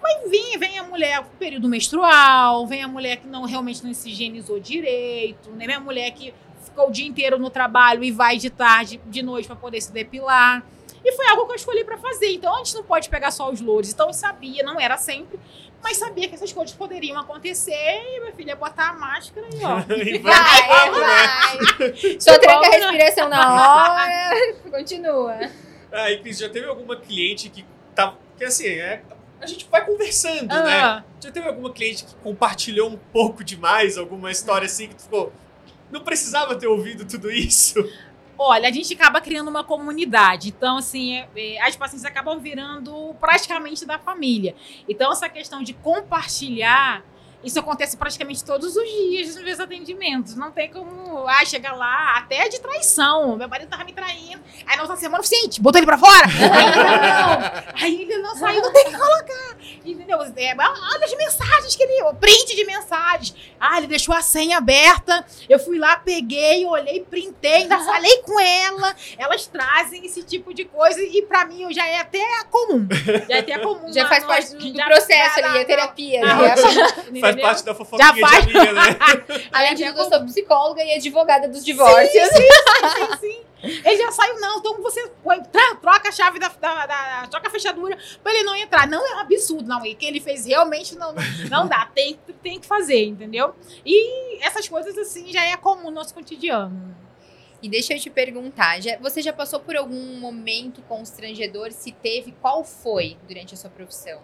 vai 0.00 0.28
vir, 0.28 0.58
vem 0.58 0.78
a 0.78 0.84
mulher 0.84 1.22
com 1.24 1.36
período 1.36 1.68
menstrual, 1.68 2.66
vem 2.66 2.82
a 2.82 2.88
mulher 2.88 3.16
que 3.16 3.26
não 3.26 3.44
realmente 3.44 3.84
não 3.84 3.92
se 3.92 4.10
higienizou 4.10 4.60
direito, 4.60 5.50
né? 5.50 5.66
Vem 5.66 5.76
a 5.76 5.80
mulher 5.80 6.10
que 6.12 6.32
ficou 6.62 6.88
o 6.88 6.92
dia 6.92 7.06
inteiro 7.06 7.38
no 7.38 7.50
trabalho 7.50 8.04
e 8.04 8.10
vai 8.10 8.36
de 8.36 8.50
tarde, 8.50 9.00
de 9.06 9.22
noite 9.22 9.46
para 9.46 9.56
poder 9.56 9.80
se 9.80 9.92
depilar. 9.92 10.64
E 11.04 11.12
foi 11.12 11.28
algo 11.28 11.46
que 11.46 11.52
eu 11.52 11.56
escolhi 11.56 11.84
para 11.84 11.96
fazer. 11.96 12.32
Então 12.32 12.52
a 12.52 12.58
gente 12.58 12.74
não 12.74 12.82
pode 12.82 13.08
pegar 13.08 13.30
só 13.30 13.48
os 13.50 13.60
louros. 13.60 13.92
Então 13.92 14.08
eu 14.08 14.12
sabia, 14.12 14.64
não 14.64 14.80
era 14.80 14.96
sempre, 14.96 15.38
mas 15.86 15.98
sabia 15.98 16.28
que 16.28 16.34
essas 16.34 16.52
coisas 16.52 16.74
poderiam 16.74 17.16
acontecer. 17.16 17.72
E 17.72 18.20
minha 18.20 18.32
filha 18.32 18.50
ia 18.50 18.56
botar 18.56 18.88
a 18.88 18.92
máscara 18.94 19.46
e 19.54 19.64
ó. 19.64 19.78
E 19.94 20.18
Vai, 20.18 20.90
né? 20.90 20.98
vai. 20.98 22.18
Só 22.18 22.36
tranca 22.40 22.66
a 22.66 22.70
né? 22.70 22.76
respiração 22.76 23.28
na 23.28 23.94
hora. 23.94 24.54
Continua. 24.68 25.38
Ah, 25.92 26.10
e 26.10 26.18
Cris, 26.18 26.38
já 26.38 26.48
teve 26.48 26.66
alguma 26.66 26.96
cliente 26.96 27.48
que 27.48 27.64
tá. 27.94 28.16
Que 28.36 28.44
assim, 28.44 28.66
é, 28.66 29.00
a 29.40 29.46
gente 29.46 29.68
vai 29.70 29.86
conversando, 29.86 30.48
né? 30.48 30.74
Ah, 30.74 31.04
Já 31.20 31.30
teve 31.30 31.46
alguma 31.46 31.72
cliente 31.72 32.04
que 32.04 32.14
compartilhou 32.16 32.90
um 32.90 32.96
pouco 32.96 33.44
demais, 33.44 33.96
alguma 33.96 34.32
história 34.32 34.66
assim 34.66 34.88
que 34.88 34.96
tu 34.96 35.02
ficou. 35.04 35.32
Não 35.88 36.00
precisava 36.00 36.56
ter 36.56 36.66
ouvido 36.66 37.06
tudo 37.06 37.30
isso. 37.30 37.78
Olha, 38.38 38.68
a 38.68 38.72
gente 38.72 38.92
acaba 38.92 39.20
criando 39.20 39.48
uma 39.48 39.64
comunidade. 39.64 40.48
Então, 40.48 40.76
assim, 40.76 41.14
é- 41.16 41.28
é, 41.36 41.62
as 41.62 41.74
pacientes 41.74 42.04
acabam 42.04 42.38
virando 42.38 43.14
praticamente 43.18 43.86
da 43.86 43.98
família. 43.98 44.54
Então, 44.88 45.10
essa 45.10 45.28
questão 45.28 45.62
de 45.62 45.72
compartilhar, 45.72 47.02
isso 47.44 47.60
acontece 47.60 47.96
praticamente 47.96 48.44
todos 48.44 48.76
os 48.76 48.84
dias 48.84 49.34
nos 49.34 49.44
meus 49.44 49.60
atendimentos. 49.60 50.34
Não 50.34 50.50
tem 50.50 50.70
como, 50.70 51.26
ah, 51.28 51.44
chegar 51.44 51.72
lá, 51.72 52.16
até 52.18 52.48
de 52.48 52.60
traição. 52.60 53.36
Meu 53.36 53.48
marido 53.48 53.68
tava 53.68 53.84
me 53.84 53.92
traindo. 53.92 54.42
Aí 54.66 54.76
na 54.76 54.82
outra 54.82 54.96
semana, 54.96 55.22
gente, 55.22 55.60
botou 55.60 55.78
ele 55.78 55.86
pra 55.86 55.98
fora. 55.98 56.26
Aí, 57.74 58.02
ele 58.02 58.18
não 58.18 58.34
saiu, 58.34 58.60
não 58.62 58.72
tem 58.72 58.84
que 58.86 58.96
colocar. 58.96 59.56
Entendeu? 59.84 60.18
É, 60.36 60.54
olha 60.56 61.04
as 61.04 61.16
mensagens 61.16 61.76
que 61.76 61.82
ele. 61.82 62.02
O 62.02 62.14
print 62.14 62.54
de 62.54 62.64
mensagens. 62.64 63.34
Ah, 63.60 63.78
ele 63.78 63.86
deixou 63.86 64.14
a 64.14 64.22
senha 64.22 64.58
aberta. 64.58 65.24
Eu 65.48 65.58
fui 65.58 65.78
lá, 65.78 65.96
peguei, 65.96 66.64
olhei, 66.66 67.00
printei, 67.00 67.62
ainda 67.62 67.78
falei 67.78 68.18
com 68.18 68.40
ela. 68.40 68.94
Elas 69.16 69.46
trazem 69.46 70.04
esse 70.04 70.22
tipo 70.22 70.52
de 70.52 70.64
coisa 70.64 71.00
e 71.00 71.22
pra 71.22 71.44
mim 71.46 71.72
já 71.72 71.86
é 71.86 71.98
até 71.98 72.24
comum. 72.50 72.86
Já 73.28 73.36
é 73.36 73.38
até 73.40 73.58
comum. 73.58 73.92
Já 73.92 74.08
faz 74.08 74.24
parte 74.24 74.54
do, 74.54 74.72
do 74.72 74.84
processo 74.84 75.38
ali, 75.40 75.60
a 75.60 75.64
terapia. 75.64 76.20
Ah, 76.24 77.10
né? 77.10 77.20
Faz 77.32 77.42
parte 77.42 77.64
da 77.64 77.74
fofoquinha 77.74 78.14
Já 78.14 78.28
faz. 78.28 78.46
de 78.46 78.56
amiga, 78.58 78.72
né? 78.72 78.82
Além 79.52 79.74
de 79.74 79.80
Já 79.84 79.92
tudo, 79.92 80.00
eu 80.04 80.10
sou 80.10 80.24
psicóloga 80.26 80.82
e 80.84 80.94
advogada 80.94 81.48
dos 81.48 81.64
divórcios. 81.64 82.28
sim, 82.28 83.16
sim. 83.20 83.42
Ele 83.84 83.96
já 83.96 84.12
saiu, 84.12 84.38
não. 84.40 84.58
Então 84.58 84.80
você 84.82 85.08
troca 85.80 86.08
a 86.08 86.12
chave 86.12 86.38
da, 86.38 86.48
da- 86.48 86.86
da- 86.86 87.26
Troca 87.28 87.48
a 87.48 87.50
fechadura 87.50 87.96
pra 88.22 88.32
ele 88.32 88.44
não 88.44 88.54
entrar. 88.54 88.86
Não 88.86 89.04
é 89.04 89.16
um 89.16 89.18
absurdo, 89.20 89.66
não. 89.66 89.84
E 89.84 89.94
que 89.94 90.04
ele 90.06 90.20
fez 90.20 90.46
realmente 90.46 90.94
não, 90.96 91.12
não, 91.12 91.22
não 91.50 91.66
dá. 91.66 91.86
Tem, 91.92 92.18
tem 92.42 92.60
que 92.60 92.66
fazer, 92.66 93.04
entendeu? 93.06 93.54
E 93.84 94.38
essas 94.44 94.68
coisas, 94.68 94.96
assim, 94.98 95.32
já 95.32 95.42
é 95.44 95.56
comum 95.56 95.84
no 95.84 95.90
nosso 95.90 96.14
cotidiano. 96.14 96.94
E 97.62 97.68
deixa 97.68 97.94
eu 97.94 97.98
te 97.98 98.10
perguntar, 98.10 98.80
já- 98.80 98.98
você 98.98 99.20
já 99.22 99.32
passou 99.32 99.58
por 99.58 99.74
algum 99.76 100.20
momento 100.20 100.82
constrangedor? 100.82 101.72
Se 101.72 101.90
teve, 101.90 102.32
qual 102.40 102.62
foi 102.62 103.16
durante 103.26 103.54
a 103.54 103.56
sua 103.56 103.70
profissão? 103.70 104.20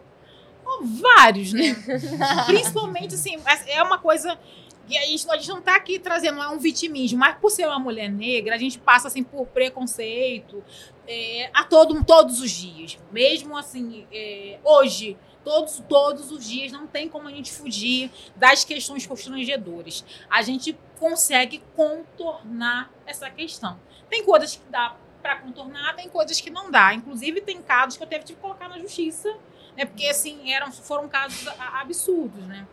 Vários, 0.82 1.52
né? 1.52 1.74
Principalmente, 2.46 3.14
assim, 3.14 3.36
é 3.66 3.82
uma 3.82 3.98
coisa. 3.98 4.38
que 4.86 4.96
a 4.96 5.02
gente, 5.02 5.30
a 5.30 5.36
gente 5.36 5.48
não 5.48 5.62
tá 5.62 5.76
aqui 5.76 5.98
trazendo 5.98 6.42
é 6.42 6.48
um 6.48 6.58
vitimismo, 6.58 7.18
mas 7.18 7.36
por 7.38 7.50
ser 7.50 7.66
uma 7.66 7.78
mulher 7.78 8.10
negra, 8.10 8.54
a 8.54 8.58
gente 8.58 8.78
passa 8.78 9.08
assim 9.08 9.22
por 9.22 9.46
preconceito 9.46 10.62
é, 11.06 11.50
a 11.54 11.64
todo, 11.64 12.02
todos 12.04 12.40
os 12.40 12.50
dias. 12.50 12.98
Mesmo 13.10 13.56
assim, 13.56 14.06
é, 14.12 14.58
hoje, 14.64 15.16
todos, 15.44 15.82
todos 15.88 16.30
os 16.30 16.44
dias, 16.44 16.72
não 16.72 16.86
tem 16.86 17.08
como 17.08 17.28
a 17.28 17.30
gente 17.30 17.52
fugir 17.52 18.10
das 18.34 18.64
questões 18.64 19.06
constrangedoras. 19.06 20.04
A 20.28 20.42
gente 20.42 20.76
consegue 20.98 21.62
contornar 21.76 22.90
essa 23.06 23.30
questão. 23.30 23.78
Tem 24.10 24.24
coisas 24.24 24.56
que 24.56 24.62
dá 24.70 24.96
para 25.22 25.36
contornar, 25.36 25.94
tem 25.94 26.08
coisas 26.08 26.40
que 26.40 26.50
não 26.50 26.70
dá. 26.70 26.92
Inclusive, 26.92 27.40
tem 27.40 27.62
casos 27.62 27.96
que 27.96 28.02
eu 28.02 28.08
teve 28.08 28.24
que 28.24 28.34
colocar 28.34 28.68
na 28.68 28.78
justiça 28.78 29.32
né? 29.76 29.84
Porque 29.86 30.06
assim, 30.06 30.52
eram, 30.52 30.70
foram 30.72 31.08
casos 31.08 31.46
absurdos, 31.58 32.44
né? 32.46 32.66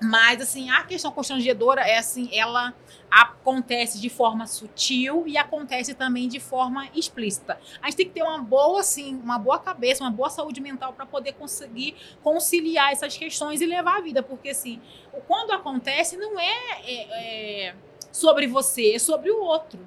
Mas 0.00 0.42
assim, 0.42 0.68
a 0.70 0.82
questão 0.82 1.10
constrangedora 1.10 1.80
é 1.80 1.96
assim, 1.96 2.28
ela 2.32 2.74
acontece 3.10 3.98
de 4.00 4.10
forma 4.10 4.46
sutil 4.46 5.24
e 5.26 5.38
acontece 5.38 5.94
também 5.94 6.28
de 6.28 6.38
forma 6.38 6.86
explícita. 6.94 7.58
A 7.80 7.86
gente 7.86 7.96
tem 7.96 8.06
que 8.06 8.12
ter 8.12 8.22
uma 8.22 8.38
boa 8.38 8.80
assim, 8.80 9.14
uma 9.14 9.38
boa 9.38 9.58
cabeça, 9.58 10.04
uma 10.04 10.10
boa 10.10 10.28
saúde 10.28 10.60
mental 10.60 10.92
para 10.92 11.06
poder 11.06 11.32
conseguir 11.32 11.96
conciliar 12.22 12.92
essas 12.92 13.16
questões 13.16 13.60
e 13.62 13.66
levar 13.66 13.98
a 13.98 14.00
vida, 14.02 14.22
porque 14.22 14.50
assim, 14.50 14.82
quando 15.26 15.52
acontece 15.52 16.16
não 16.16 16.38
é, 16.38 16.52
é- 16.84 17.66
é 17.68 17.74
sobre 18.12 18.46
você, 18.46 18.94
é 18.94 18.98
sobre 18.98 19.30
o 19.30 19.40
outro. 19.40 19.78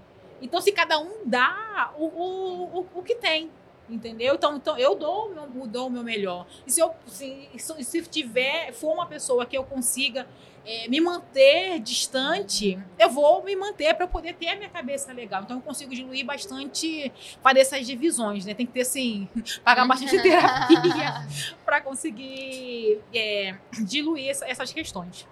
Então, 0.41 0.61
se 0.61 0.71
cada 0.71 0.97
um 0.99 1.21
dá 1.25 1.91
o, 1.97 2.05
o, 2.05 2.79
o, 2.79 2.87
o 2.95 3.03
que 3.03 3.15
tem, 3.15 3.51
Entendeu? 3.89 4.35
Então, 4.35 4.55
então 4.55 4.77
eu 4.77 4.95
dou 4.95 5.27
o 5.31 5.33
meu, 5.33 5.67
dou 5.67 5.87
o 5.87 5.89
meu 5.89 6.03
melhor. 6.03 6.45
E 6.67 6.71
se 6.71 6.79
eu 6.79 6.93
se, 7.07 7.49
se- 7.57 8.01
tiver, 8.03 8.71
for 8.73 8.93
uma 8.93 9.05
pessoa 9.07 9.45
que 9.45 9.57
eu 9.57 9.63
consiga 9.63 10.27
é, 10.65 10.87
me 10.87 11.01
manter 11.01 11.79
distante, 11.79 12.77
eu 12.99 13.09
vou 13.09 13.43
me 13.43 13.55
manter 13.55 13.93
para 13.95 14.07
poder 14.07 14.35
ter 14.35 14.49
a 14.49 14.55
minha 14.55 14.69
cabeça 14.69 15.11
legal. 15.11 15.41
Então 15.43 15.57
eu 15.57 15.61
consigo 15.63 15.93
diluir 15.95 16.23
bastante, 16.25 17.11
fazer 17.41 17.61
essas 17.61 17.87
divisões, 17.87 18.45
né? 18.45 18.53
Tem 18.53 18.65
que 18.65 18.73
ter 18.73 18.81
assim, 18.81 19.27
pagar 19.63 19.87
bastante 19.87 20.17
terapia 20.21 21.27
para 21.65 21.81
conseguir 21.81 22.99
é, 23.13 23.55
diluir 23.85 24.29
essa- 24.29 24.45
essas 24.47 24.71
questões. 24.71 25.25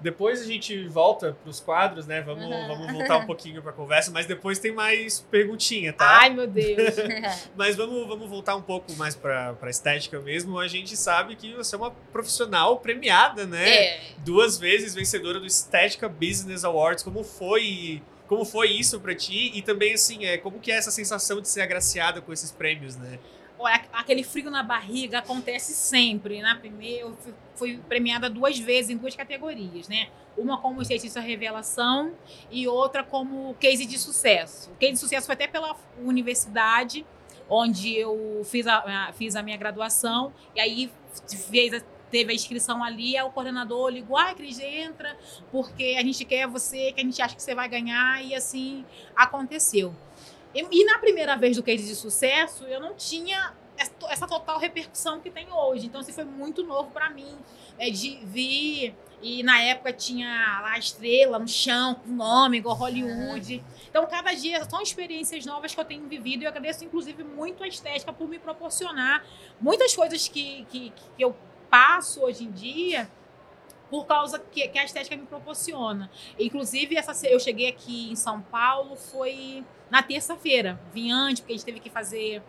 Depois 0.00 0.40
a 0.42 0.44
gente 0.44 0.86
volta 0.88 1.36
pros 1.42 1.60
quadros, 1.60 2.06
né? 2.06 2.20
Vamos, 2.20 2.46
vamos 2.48 2.92
voltar 2.92 3.18
um 3.18 3.26
pouquinho 3.26 3.62
pra 3.62 3.72
conversa, 3.72 4.10
mas 4.10 4.26
depois 4.26 4.58
tem 4.58 4.72
mais 4.72 5.20
perguntinha, 5.30 5.92
tá? 5.92 6.20
Ai, 6.20 6.30
meu 6.30 6.46
Deus. 6.46 6.94
Mas 7.56 7.76
vamos, 7.76 8.06
vamos 8.06 8.28
voltar 8.28 8.54
um 8.56 8.62
pouco 8.62 8.92
mais 8.94 9.14
pra, 9.14 9.54
pra 9.54 9.70
estética 9.70 10.20
mesmo. 10.20 10.58
A 10.58 10.68
gente 10.68 10.96
sabe 10.96 11.34
que 11.36 11.54
você 11.54 11.74
é 11.74 11.78
uma 11.78 11.90
profissional 11.90 12.78
premiada, 12.78 13.46
né? 13.46 13.68
É. 13.68 14.00
Duas 14.18 14.58
vezes 14.58 14.94
vencedora 14.94 15.40
do 15.40 15.46
Estética 15.46 16.08
Business 16.08 16.64
Awards. 16.64 17.02
Como 17.02 17.24
foi, 17.24 18.02
como 18.26 18.44
foi 18.44 18.68
isso 18.68 19.00
pra 19.00 19.14
ti? 19.14 19.50
E 19.54 19.62
também, 19.62 19.94
assim, 19.94 20.24
é, 20.24 20.36
como 20.36 20.60
que 20.60 20.70
é 20.70 20.76
essa 20.76 20.90
sensação 20.90 21.40
de 21.40 21.48
ser 21.48 21.62
agraciada 21.62 22.20
com 22.20 22.32
esses 22.32 22.52
prêmios, 22.52 22.96
né? 22.96 23.18
Olha, 23.58 23.84
aquele 23.92 24.22
frio 24.22 24.50
na 24.50 24.62
barriga 24.62 25.18
acontece 25.20 25.72
sempre. 25.74 26.42
Na 26.42 26.56
primeira, 26.56 27.02
eu 27.06 27.16
fui- 27.54 27.78
premiada 27.88 28.28
duas 28.28 28.58
vezes 28.58 28.90
em 28.90 28.96
duas 28.98 29.16
categorias, 29.16 29.88
né? 29.88 30.08
Uma 30.36 30.58
como 30.60 30.84
cientista 30.84 31.20
revelação 31.20 32.12
e 32.50 32.68
outra 32.68 33.02
como 33.02 33.54
case 33.54 33.86
de 33.86 33.98
sucesso. 33.98 34.70
O 34.72 34.76
case 34.76 34.92
de 34.92 34.98
sucesso 34.98 35.24
foi 35.26 35.34
até 35.34 35.46
pela 35.46 35.74
universidade, 35.98 37.06
onde 37.48 37.96
eu 37.96 38.42
fiz 38.44 38.66
a, 38.66 39.08
a- 39.08 39.12
fiz 39.14 39.34
a 39.36 39.42
minha 39.42 39.56
graduação, 39.56 40.34
e 40.54 40.60
aí 40.60 40.92
fez 41.48 41.72
a- 41.72 41.80
teve 42.10 42.32
a 42.32 42.34
inscrição 42.34 42.84
ali, 42.84 43.16
aí 43.16 43.24
o 43.24 43.30
coordenador 43.30 43.88
ligou, 43.88 44.16
ah, 44.18 44.34
Cris, 44.34 44.60
entra, 44.60 45.16
porque 45.50 45.96
a 45.98 46.02
gente 46.02 46.24
quer 46.26 46.46
você, 46.46 46.92
que 46.92 47.00
a 47.00 47.04
gente 47.04 47.20
acha 47.22 47.34
que 47.34 47.42
você 47.42 47.54
vai 47.54 47.68
ganhar, 47.68 48.22
e 48.22 48.34
assim 48.34 48.84
aconteceu. 49.14 49.94
E, 50.56 50.80
e 50.80 50.84
na 50.84 50.98
primeira 50.98 51.36
vez 51.36 51.56
do 51.56 51.62
case 51.62 51.86
de 51.86 51.94
sucesso, 51.94 52.64
eu 52.64 52.80
não 52.80 52.94
tinha 52.94 53.54
essa, 54.08 54.26
total 54.26 54.58
repercussão 54.58 55.20
que 55.20 55.30
tem 55.30 55.52
hoje. 55.52 55.86
Então, 55.86 56.00
assim, 56.00 56.12
foi 56.12 56.24
muito 56.24 56.64
novo 56.64 56.90
para 56.90 57.10
mim. 57.10 57.36
É, 57.78 57.90
de 57.90 58.16
vir. 58.24 58.94
E 59.22 59.42
na 59.42 59.60
época 59.60 59.92
tinha 59.92 60.28
lá 60.62 60.72
a 60.72 60.78
estrela 60.78 61.38
no 61.38 61.48
chão, 61.48 61.94
com 61.94 62.10
nome, 62.10 62.58
igual 62.58 62.76
Hollywood. 62.76 63.62
Então, 63.88 64.06
cada 64.06 64.32
dia 64.32 64.64
são 64.68 64.80
experiências 64.80 65.44
novas 65.44 65.74
que 65.74 65.80
eu 65.80 65.84
tenho 65.84 66.06
vivido. 66.06 66.42
E 66.42 66.44
eu 66.44 66.48
agradeço, 66.48 66.84
inclusive, 66.84 67.22
muito 67.22 67.62
a 67.62 67.68
estética 67.68 68.12
por 68.12 68.28
me 68.28 68.38
proporcionar 68.38 69.24
muitas 69.60 69.94
coisas 69.94 70.26
que, 70.28 70.66
que, 70.70 70.90
que 70.90 71.22
eu 71.22 71.36
passo 71.68 72.22
hoje 72.22 72.44
em 72.44 72.50
dia 72.50 73.10
por 73.90 74.06
causa 74.06 74.38
que, 74.38 74.66
que 74.68 74.78
a 74.78 74.84
estética 74.84 75.16
me 75.16 75.26
proporciona. 75.26 76.10
Inclusive, 76.38 76.96
essa, 76.96 77.26
eu 77.28 77.38
cheguei 77.38 77.68
aqui 77.68 78.10
em 78.10 78.16
São 78.16 78.40
Paulo, 78.40 78.96
foi 78.96 79.64
na 79.90 80.02
terça-feira. 80.02 80.80
Vim 80.92 81.12
antes, 81.12 81.40
porque 81.40 81.52
a 81.52 81.56
gente 81.56 81.64
teve 81.64 81.80
que 81.80 81.88
fazer 81.90 82.42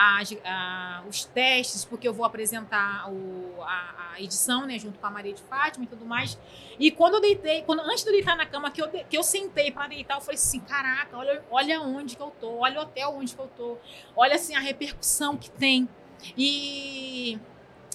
as- 0.00 0.32
a- 0.44 1.02
os 1.08 1.24
testes, 1.24 1.84
porque 1.84 2.06
eu 2.06 2.14
vou 2.14 2.24
apresentar 2.24 3.10
o- 3.10 3.60
a, 3.62 4.12
a 4.14 4.20
edição, 4.22 4.64
né, 4.64 4.78
junto 4.78 4.96
com 4.98 5.06
a 5.06 5.10
Maria 5.10 5.32
de 5.34 5.42
Fátima 5.42 5.84
e 5.84 5.88
tudo 5.88 6.06
mais. 6.06 6.38
E 6.78 6.90
quando 6.90 7.14
eu 7.14 7.20
deitei, 7.20 7.62
quando, 7.62 7.80
antes 7.80 8.04
de 8.04 8.08
eu 8.10 8.12
deitar 8.14 8.36
na 8.36 8.46
cama, 8.46 8.70
que 8.70 8.80
eu, 8.80 8.88
que 8.88 9.16
eu 9.18 9.22
sentei 9.24 9.70
para 9.72 9.88
deitar, 9.88 10.14
eu 10.16 10.20
falei 10.20 10.36
assim: 10.36 10.60
caraca, 10.60 11.16
olha, 11.18 11.44
olha 11.50 11.80
onde 11.80 12.16
que 12.16 12.22
eu 12.22 12.30
tô, 12.40 12.58
olha 12.58 12.78
o 12.78 12.82
hotel 12.84 13.12
onde 13.16 13.34
que 13.34 13.40
eu 13.40 13.48
tô, 13.56 13.76
olha 14.16 14.36
assim 14.36 14.54
a 14.54 14.60
repercussão 14.60 15.36
que 15.36 15.50
tem. 15.50 15.88
E, 16.36 17.38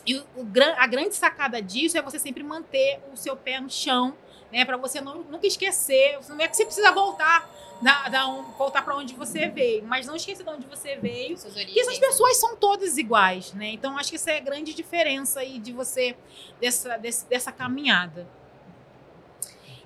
e 0.05 0.15
o, 0.17 0.23
o 0.35 0.47
a 0.77 0.87
grande 0.87 1.15
sacada 1.15 1.61
disso 1.61 1.97
é 1.97 2.01
você 2.01 2.19
sempre 2.19 2.43
manter 2.43 2.99
o 3.11 3.17
seu 3.17 3.35
pé 3.35 3.59
no 3.59 3.69
chão, 3.69 4.15
né, 4.51 4.63
para 4.65 4.77
você 4.77 5.01
não, 5.01 5.23
nunca 5.23 5.47
esquecer. 5.47 6.19
Não 6.29 6.39
é 6.39 6.47
que 6.47 6.55
você 6.55 6.65
precisa 6.65 6.91
voltar 6.91 7.49
da, 7.81 8.07
da 8.09 8.27
um- 8.27 8.43
voltar 8.51 8.81
para 8.83 8.95
onde 8.95 9.13
você 9.15 9.49
veio, 9.49 9.83
mas 9.83 10.05
não 10.05 10.15
esquecer 10.15 10.43
de 10.43 10.49
onde 10.49 10.67
você 10.67 10.95
veio. 10.95 11.35
E 11.75 11.79
essas 11.81 11.97
pessoas 11.99 12.37
são 12.37 12.55
todas 12.55 12.97
iguais, 12.97 13.51
né? 13.53 13.67
Então 13.71 13.97
acho 13.97 14.09
que 14.09 14.15
essa 14.15 14.31
é 14.31 14.37
a 14.37 14.41
grande 14.41 14.73
diferença 14.73 15.39
aí 15.39 15.57
de 15.59 15.71
você 15.73 16.15
dessa, 16.61 16.97
desse- 16.97 17.25
dessa 17.27 17.51
caminhada. 17.51 18.27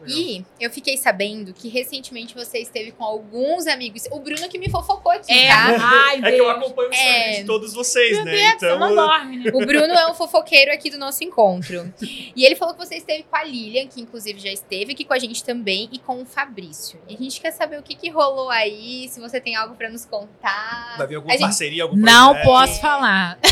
E 0.05 0.45
eu 0.59 0.69
fiquei 0.69 0.97
sabendo 0.97 1.53
que 1.53 1.67
recentemente 1.69 2.35
você 2.35 2.59
esteve 2.59 2.91
com 2.91 3.03
alguns 3.03 3.65
amigos. 3.67 4.03
O 4.11 4.19
Bruno 4.19 4.47
que 4.49 4.57
me 4.59 4.69
fofocou 4.69 5.11
aqui, 5.11 5.31
É, 5.31 5.47
tá? 5.47 5.77
ai, 5.79 6.19
É 6.23 6.31
que 6.31 6.37
eu 6.41 6.49
acompanho 6.49 6.89
o 6.89 6.93
É. 6.93 6.97
Instagram 6.97 7.39
de 7.41 7.45
todos 7.45 7.73
vocês, 7.73 8.15
Meu 8.17 8.25
né? 8.25 8.31
Deus, 8.31 8.53
então, 8.55 8.79
não 8.79 8.95
dorme, 8.95 9.37
né? 9.37 9.51
O 9.53 9.65
Bruno 9.65 9.93
é 9.93 10.07
um 10.09 10.13
fofoqueiro 10.13 10.71
aqui 10.71 10.89
do 10.89 10.97
nosso 10.97 11.23
encontro. 11.23 11.91
E 12.01 12.45
ele 12.45 12.55
falou 12.55 12.73
que 12.75 12.85
você 12.85 12.95
esteve 12.95 13.23
com 13.23 13.35
a 13.35 13.43
Lilian, 13.43 13.87
que 13.87 14.01
inclusive 14.01 14.39
já 14.39 14.51
esteve 14.51 14.91
aqui 14.93 15.03
com 15.05 15.13
a 15.13 15.19
gente 15.19 15.43
também, 15.43 15.89
e 15.91 15.97
com 15.99 16.21
o 16.21 16.25
Fabrício. 16.25 16.99
E 17.07 17.15
a 17.15 17.17
gente 17.17 17.39
quer 17.41 17.51
saber 17.51 17.79
o 17.79 17.83
que, 17.83 17.95
que 17.95 18.09
rolou 18.09 18.49
aí, 18.49 19.07
se 19.09 19.19
você 19.19 19.39
tem 19.39 19.55
algo 19.55 19.75
pra 19.75 19.89
nos 19.89 20.05
contar. 20.05 20.95
vai 20.97 21.07
vir 21.07 21.15
alguma 21.15 21.33
A 21.33 21.37
gente- 21.37 21.45
parceria, 21.47 21.83
algum 21.83 21.95
Não 21.97 22.29
projeto? 22.33 22.45
posso 22.45 22.81
falar. 22.81 23.39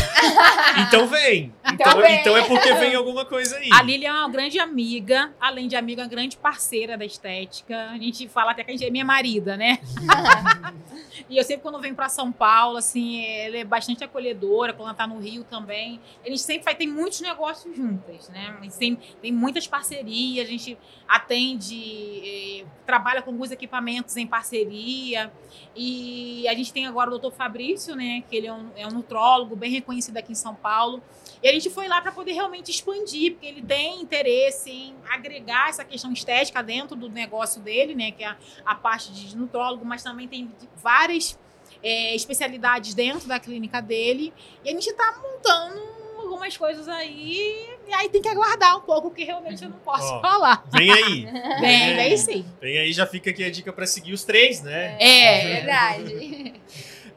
Então 0.88 1.06
vem. 1.06 1.52
Então 1.72 1.74
Então, 1.92 2.00
vem. 2.02 2.20
então 2.20 2.36
é 2.36 2.42
porque 2.42 2.72
vem 2.74 2.94
alguma 2.94 3.24
coisa 3.24 3.56
aí. 3.56 3.68
A 3.72 3.82
Lilian 3.82 4.08
é 4.10 4.12
uma 4.12 4.28
grande 4.28 4.58
amiga, 4.58 5.32
além 5.40 5.68
de 5.68 5.76
amiga, 5.76 6.02
uma 6.02 6.08
grande 6.08 6.35
parceira 6.36 6.96
da 6.96 7.04
estética. 7.04 7.90
A 7.90 7.98
gente 7.98 8.28
fala 8.28 8.52
até 8.52 8.64
que 8.64 8.70
a 8.70 8.74
gente 8.74 8.84
é 8.84 8.90
minha 8.90 9.04
marida, 9.04 9.56
né? 9.56 9.78
E 11.28 11.36
eu 11.36 11.44
sempre, 11.44 11.62
quando 11.62 11.80
venho 11.80 11.94
pra 11.94 12.08
São 12.08 12.30
Paulo, 12.30 12.76
assim, 12.76 13.24
ela 13.24 13.56
é 13.56 13.64
bastante 13.64 14.04
acolhedora, 14.04 14.72
quando 14.72 14.88
ela 14.88 14.96
tá 14.96 15.06
no 15.06 15.18
Rio 15.18 15.42
também. 15.44 16.00
A 16.24 16.28
gente 16.28 16.40
sempre 16.40 16.64
vai, 16.64 16.74
tem 16.74 16.86
muitos 16.86 17.20
negócios 17.20 17.74
juntas, 17.76 18.28
né? 18.28 18.56
Tem, 18.78 18.96
tem 19.20 19.32
muitas 19.32 19.66
parcerias, 19.66 20.46
a 20.46 20.50
gente 20.50 20.78
atende, 21.08 22.62
eh, 22.62 22.66
trabalha 22.84 23.22
com 23.22 23.30
alguns 23.30 23.50
equipamentos 23.50 24.16
em 24.16 24.26
parceria. 24.26 25.32
E 25.74 26.46
a 26.48 26.54
gente 26.54 26.72
tem 26.72 26.86
agora 26.86 27.08
o 27.08 27.10
doutor 27.10 27.32
Fabrício, 27.32 27.96
né? 27.96 28.22
Que 28.28 28.36
ele 28.36 28.46
é 28.46 28.52
um, 28.52 28.70
é 28.76 28.86
um 28.86 28.90
nutrólogo 28.90 29.56
bem 29.56 29.70
reconhecido 29.70 30.16
aqui 30.18 30.32
em 30.32 30.36
São 30.36 30.54
Paulo. 30.54 31.02
E 31.42 31.48
a 31.48 31.52
gente 31.52 31.70
foi 31.70 31.88
lá 31.88 32.00
para 32.00 32.12
poder 32.12 32.32
realmente 32.32 32.70
expandir, 32.70 33.32
porque 33.32 33.46
ele 33.46 33.62
tem 33.62 34.00
interesse 34.00 34.70
em 34.70 34.94
agregar 35.08 35.68
essa 35.68 35.84
questão 35.84 36.12
estética 36.12 36.62
dentro 36.62 36.96
do 36.96 37.08
negócio 37.08 37.60
dele, 37.60 37.94
né? 37.94 38.10
Que 38.10 38.24
é 38.24 38.28
a, 38.28 38.36
a 38.64 38.74
parte 38.74 39.12
de 39.12 39.36
nutrólogo, 39.36 39.84
mas 39.84 40.02
também 40.02 40.26
tem 40.26 40.50
várias 40.76 41.38
é, 41.82 42.14
especialidades 42.14 42.94
dentro 42.94 43.28
da 43.28 43.38
clínica 43.38 43.80
dele. 43.80 44.32
E 44.64 44.68
a 44.68 44.72
gente 44.72 44.88
está 44.88 45.20
montando 45.22 45.96
algumas 46.18 46.56
coisas 46.56 46.88
aí, 46.88 47.78
e 47.86 47.94
aí 47.94 48.08
tem 48.08 48.20
que 48.20 48.28
aguardar 48.28 48.76
um 48.76 48.80
pouco, 48.80 49.08
porque 49.08 49.24
realmente 49.24 49.62
eu 49.62 49.70
não 49.70 49.78
posso 49.78 50.12
Ó. 50.12 50.20
falar. 50.20 50.64
Vem 50.72 50.90
aí. 50.90 51.26
Bem, 51.60 51.96
bem 51.96 52.16
sim. 52.16 52.44
Vem 52.60 52.78
aí, 52.78 52.92
já 52.92 53.06
fica 53.06 53.30
aqui 53.30 53.44
a 53.44 53.50
dica 53.50 53.72
pra 53.72 53.86
seguir 53.86 54.12
os 54.12 54.24
três, 54.24 54.62
né? 54.62 54.96
É 55.00 55.54
verdade. 55.54 56.54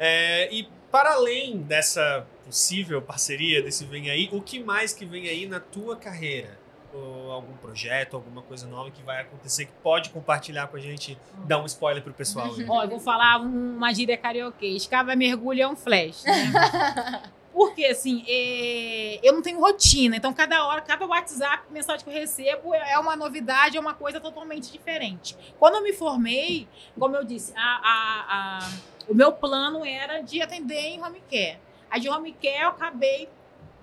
É, 0.01 0.47
e 0.49 0.65
para 0.89 1.11
além 1.15 1.57
dessa 1.57 2.25
possível 2.49 2.99
parceria, 3.01 3.61
desse 3.61 3.85
vem 3.85 4.09
aí, 4.09 4.27
o 4.31 4.41
que 4.41 4.59
mais 4.63 4.91
que 4.91 5.05
vem 5.05 5.29
aí 5.29 5.45
na 5.45 5.59
tua 5.59 5.95
carreira? 5.95 6.57
Ou 6.91 7.31
algum 7.31 7.53
projeto, 7.57 8.15
alguma 8.15 8.41
coisa 8.41 8.65
nova 8.65 8.89
que 8.89 9.03
vai 9.03 9.21
acontecer 9.21 9.65
que 9.67 9.71
pode 9.83 10.09
compartilhar 10.09 10.65
com 10.67 10.75
a 10.75 10.79
gente, 10.79 11.15
dar 11.45 11.61
um 11.61 11.65
spoiler 11.67 12.01
pro 12.01 12.11
pessoal 12.11 12.47
aí. 12.51 12.65
Ó, 12.67 12.83
eu 12.83 12.89
vou 12.89 12.99
falar 12.99 13.37
uma 13.39 13.93
gíria 13.93 14.17
carioquês. 14.17 14.87
Cada 14.87 15.15
mergulho 15.15 15.61
é 15.61 15.67
um 15.67 15.75
flash, 15.75 16.23
né? 16.23 16.33
Porque, 17.53 17.85
assim, 17.85 18.23
é, 18.27 19.19
eu 19.21 19.33
não 19.33 19.41
tenho 19.43 19.59
rotina. 19.59 20.15
Então, 20.15 20.33
cada 20.33 20.65
hora, 20.65 20.81
cada 20.81 21.05
WhatsApp, 21.05 21.63
mensagem 21.71 22.03
que 22.03 22.09
eu 22.09 22.13
recebo 22.13 22.73
é 22.73 22.97
uma 22.97 23.15
novidade, 23.15 23.77
é 23.77 23.79
uma 23.79 23.93
coisa 23.93 24.19
totalmente 24.19 24.71
diferente. 24.71 25.35
Quando 25.59 25.75
eu 25.75 25.83
me 25.83 25.93
formei, 25.93 26.67
como 26.97 27.15
eu 27.15 27.23
disse, 27.23 27.51
a- 27.55 27.59
a- 27.83 28.25
a- 28.63 28.69
o 29.07 29.13
meu 29.13 29.31
plano 29.31 29.85
era 29.85 30.21
de 30.21 30.41
atender 30.41 30.79
em 30.79 31.03
home 31.03 31.21
care. 31.29 31.59
Aí, 31.89 31.99
de 31.99 32.09
home 32.09 32.33
care, 32.33 32.61
eu 32.63 32.69
acabei 32.69 33.29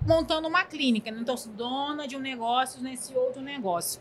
montando 0.06 0.46
uma 0.48 0.64
clínica. 0.64 1.10
né? 1.10 1.18
Então, 1.20 1.36
sou 1.36 1.52
dona 1.52 2.06
de 2.06 2.16
um 2.16 2.20
negócio 2.20 2.80
nesse 2.82 3.14
outro 3.14 3.42
negócio. 3.42 4.00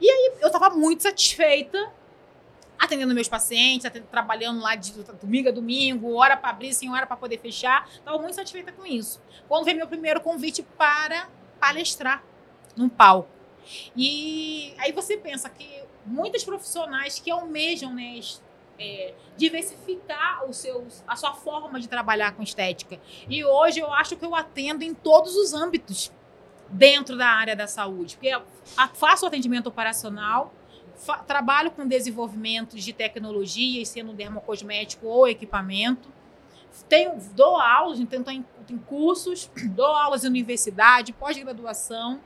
E 0.00 0.08
aí, 0.10 0.32
eu 0.40 0.46
estava 0.48 0.70
muito 0.70 1.02
satisfeita 1.02 1.92
atendendo 2.78 3.14
meus 3.14 3.28
pacientes, 3.28 3.84
atend- 3.84 4.06
trabalhando 4.10 4.60
lá 4.60 4.74
de 4.74 4.92
domingo 5.20 5.50
a 5.50 5.52
domingo, 5.52 6.14
hora 6.14 6.34
para 6.34 6.48
abrir, 6.48 6.72
sem 6.72 6.90
hora 6.90 7.06
para 7.06 7.16
poder 7.16 7.38
fechar. 7.38 7.86
Estava 7.90 8.18
muito 8.18 8.34
satisfeita 8.34 8.72
com 8.72 8.86
isso. 8.86 9.20
Quando 9.46 9.64
veio 9.66 9.76
meu 9.76 9.86
primeiro 9.86 10.20
convite 10.22 10.62
para 10.78 11.28
palestrar 11.60 12.24
num 12.74 12.88
palco. 12.88 13.28
E 13.94 14.74
aí 14.78 14.92
você 14.92 15.16
pensa 15.18 15.50
que 15.50 15.84
muitos 16.06 16.42
profissionais 16.42 17.18
que 17.18 17.30
almejam 17.30 17.92
né, 17.94 18.18
é, 18.80 19.12
diversificar 19.36 20.48
os 20.48 20.56
seus, 20.56 21.04
a 21.06 21.14
sua 21.14 21.34
forma 21.34 21.78
de 21.78 21.86
trabalhar 21.86 22.32
com 22.32 22.42
estética. 22.42 22.98
E 23.28 23.44
hoje 23.44 23.78
eu 23.78 23.92
acho 23.92 24.16
que 24.16 24.24
eu 24.24 24.34
atendo 24.34 24.82
em 24.82 24.94
todos 24.94 25.36
os 25.36 25.52
âmbitos 25.52 26.10
dentro 26.70 27.16
da 27.16 27.26
área 27.26 27.54
da 27.54 27.66
saúde. 27.66 28.16
Porque 28.16 28.34
faço 28.94 29.26
atendimento 29.26 29.66
operacional, 29.66 30.54
trabalho 31.26 31.70
com 31.70 31.86
desenvolvimento 31.86 32.76
de 32.76 32.92
tecnologias, 32.92 33.88
sendo 33.88 34.14
dermocosmético 34.14 35.06
ou 35.06 35.28
equipamento. 35.28 36.08
Tenho, 36.88 37.18
dou 37.34 37.56
aulas, 37.56 38.00
então 38.00 38.22
em, 38.32 38.44
em 38.68 38.78
cursos, 38.78 39.50
dou 39.74 39.86
aulas 39.86 40.24
em 40.24 40.28
universidade, 40.28 41.12
pós-graduação. 41.12 42.20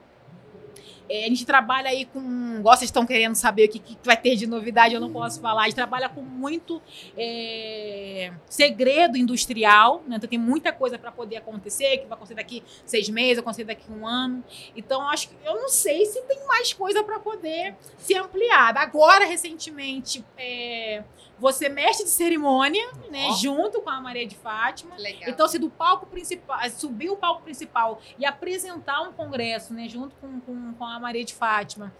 É, 1.09 1.25
a 1.25 1.29
gente 1.29 1.45
trabalha 1.45 1.91
aí 1.91 2.07
com. 2.07 2.63
Vocês 2.63 2.89
estão 2.89 3.05
querendo 3.05 3.35
saber 3.35 3.67
o 3.67 3.69
que, 3.69 3.79
que, 3.79 3.99
vai 4.05 4.17
ter 4.17 4.37
de 4.37 4.47
novidade, 4.47 4.95
eu 4.95 5.01
não 5.01 5.13
posso 5.13 5.41
falar. 5.41 5.63
A 5.63 5.65
gente 5.65 5.75
trabalha 5.75 6.09
com 6.09 6.23
muito 6.23 6.81
é, 7.17 8.33
segredo 8.49 9.19
industrial, 9.19 10.03
né? 10.07 10.17
Então 10.17 10.29
tem 10.29 10.39
muita 10.39 10.73
coisa 10.73 10.99
para 10.99 11.13
poder 11.13 11.37
acontecer, 11.37 11.99
que 11.99 12.07
vai 12.07 12.17
acontecer 12.17 12.35
daqui 12.35 12.63
seis 12.87 13.09
meses, 13.09 13.37
vai 13.37 13.43
acontecer 13.43 13.65
daqui 13.65 13.91
um 13.91 14.07
ano. 14.07 14.43
Então, 14.75 15.09
acho 15.09 15.29
que 15.29 15.37
eu 15.45 15.55
não 15.55 15.69
sei 15.69 16.07
se 16.07 16.21
tem 16.23 16.47
mais 16.47 16.73
coisa 16.73 17.03
para 17.03 17.19
poder 17.19 17.75
ser 17.99 18.17
ampliada. 18.17 18.81
Agora, 18.81 19.25
recentemente, 19.25 20.25
é, 20.39 21.05
você 21.39 21.69
mestre 21.69 22.05
de 22.05 22.11
cerimônia, 22.11 22.87
oh. 23.07 23.11
né? 23.11 23.33
Junto 23.41 23.81
com 23.83 23.91
a 23.91 24.01
Maria 24.01 24.27
de 24.27 24.37
Fátima. 24.37 24.97
Legal. 24.97 25.29
Então, 25.29 25.49
se 25.49 25.59
do 25.59 25.69
palco 25.69 26.07
principal, 26.07 26.59
subir 26.71 27.11
o 27.11 27.17
palco 27.17 27.43
principal 27.43 28.01
e 28.19 28.25
apresentar 28.25 29.03
um 29.03 29.13
congresso, 29.13 29.75
né? 29.75 29.89
Junto 29.89 30.15
com, 30.17 30.41
com, 30.41 30.75
com 30.75 30.85
a 30.85 30.94
Maria 30.99 31.25
de 31.25 31.35
Fátima. 31.35 31.93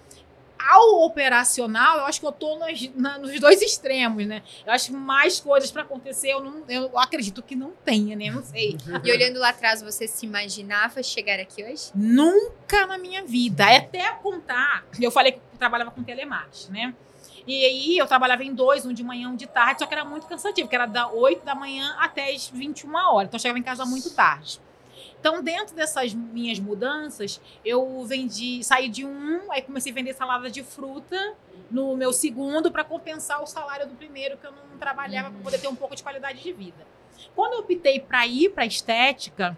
Ao 0.59 1.05
operacional, 1.05 1.99
eu 1.99 2.05
acho 2.07 2.21
que 2.21 2.27
eu 2.27 2.33
tô 2.33 2.57
nos, 2.59 2.91
nos 3.21 3.41
dois 3.41 3.61
extremos, 3.61 4.27
né? 4.27 4.43
Eu 4.65 4.73
acho 4.73 4.87
que 4.87 4.93
mais 4.93 5.39
coisas 5.39 5.71
para 5.71 5.83
acontecer, 5.83 6.31
eu, 6.31 6.41
não, 6.41 6.65
eu 6.69 6.99
acredito 6.99 7.43
que 7.43 7.55
não 7.55 7.73
tenha, 7.85 8.17
né? 8.17 8.31
Não 8.31 8.43
sei. 8.43 8.79
E 9.05 9.13
olhando 9.13 9.39
lá 9.39 9.51
atrás, 9.51 9.83
você 9.83 10.09
se 10.09 10.25
imaginava 10.25 11.03
chegar 11.03 11.39
aqui 11.39 11.63
hoje? 11.63 11.91
Nunca 11.95 12.87
na 12.87 12.97
minha 12.97 13.23
vida. 13.25 13.71
É 13.71 13.77
até 13.77 14.11
contar. 14.23 14.87
Eu 14.99 15.11
falei 15.11 15.33
que 15.33 15.39
eu 15.39 15.59
trabalhava 15.59 15.91
com 15.91 16.03
telemarketing, 16.03 16.73
né? 16.73 16.95
E 17.47 17.65
aí 17.65 17.99
eu 17.99 18.07
trabalhava 18.07 18.43
em 18.43 18.55
dois, 18.55 18.87
um 18.87 18.93
de 18.93 19.05
manhã, 19.05 19.29
um 19.29 19.37
de 19.37 19.47
tarde, 19.47 19.81
só 19.81 19.87
que 19.87 19.93
era 19.93 20.05
muito 20.05 20.27
cansativo, 20.27 20.67
que 20.69 20.75
era 20.75 20.87
da 20.87 21.09
8 21.09 21.45
da 21.45 21.55
manhã 21.55 21.95
até 21.99 22.33
as 22.33 22.49
21 22.49 22.95
horas. 22.95 23.29
Então 23.29 23.37
eu 23.37 23.43
chegava 23.43 23.59
em 23.59 23.63
casa 23.63 23.85
muito 23.85 24.11
tarde. 24.15 24.59
Então, 25.25 25.43
dentro 25.43 25.75
dessas 25.75 26.13
minhas 26.13 26.61
mudanças, 26.61 27.41
eu 27.65 28.05
vendi, 28.05 28.63
saí 28.63 28.91
de 28.91 29.07
um, 29.07 29.51
aí 29.51 29.63
comecei 29.63 29.91
a 29.91 29.95
vender 29.95 30.13
salada 30.13 30.51
de 30.51 30.63
fruta 30.63 31.17
no 31.71 31.97
meu 31.97 32.13
segundo 32.13 32.71
para 32.71 32.85
compensar 32.85 33.43
o 33.43 33.47
salário 33.47 33.89
do 33.89 33.95
primeiro 33.95 34.37
que 34.37 34.47
eu 34.47 34.53
não 34.53 34.77
trabalhava 34.79 35.31
para 35.31 35.41
poder 35.41 35.59
ter 35.59 35.69
um 35.69 35.75
pouco 35.75 35.97
de 35.97 36.03
qualidade 36.03 36.43
de 36.43 36.53
vida. 36.53 36.87
Quando 37.35 37.55
eu 37.55 37.61
optei 37.61 38.01
para 38.01 38.27
ir 38.27 38.51
para 38.51 38.67
estética, 38.67 39.57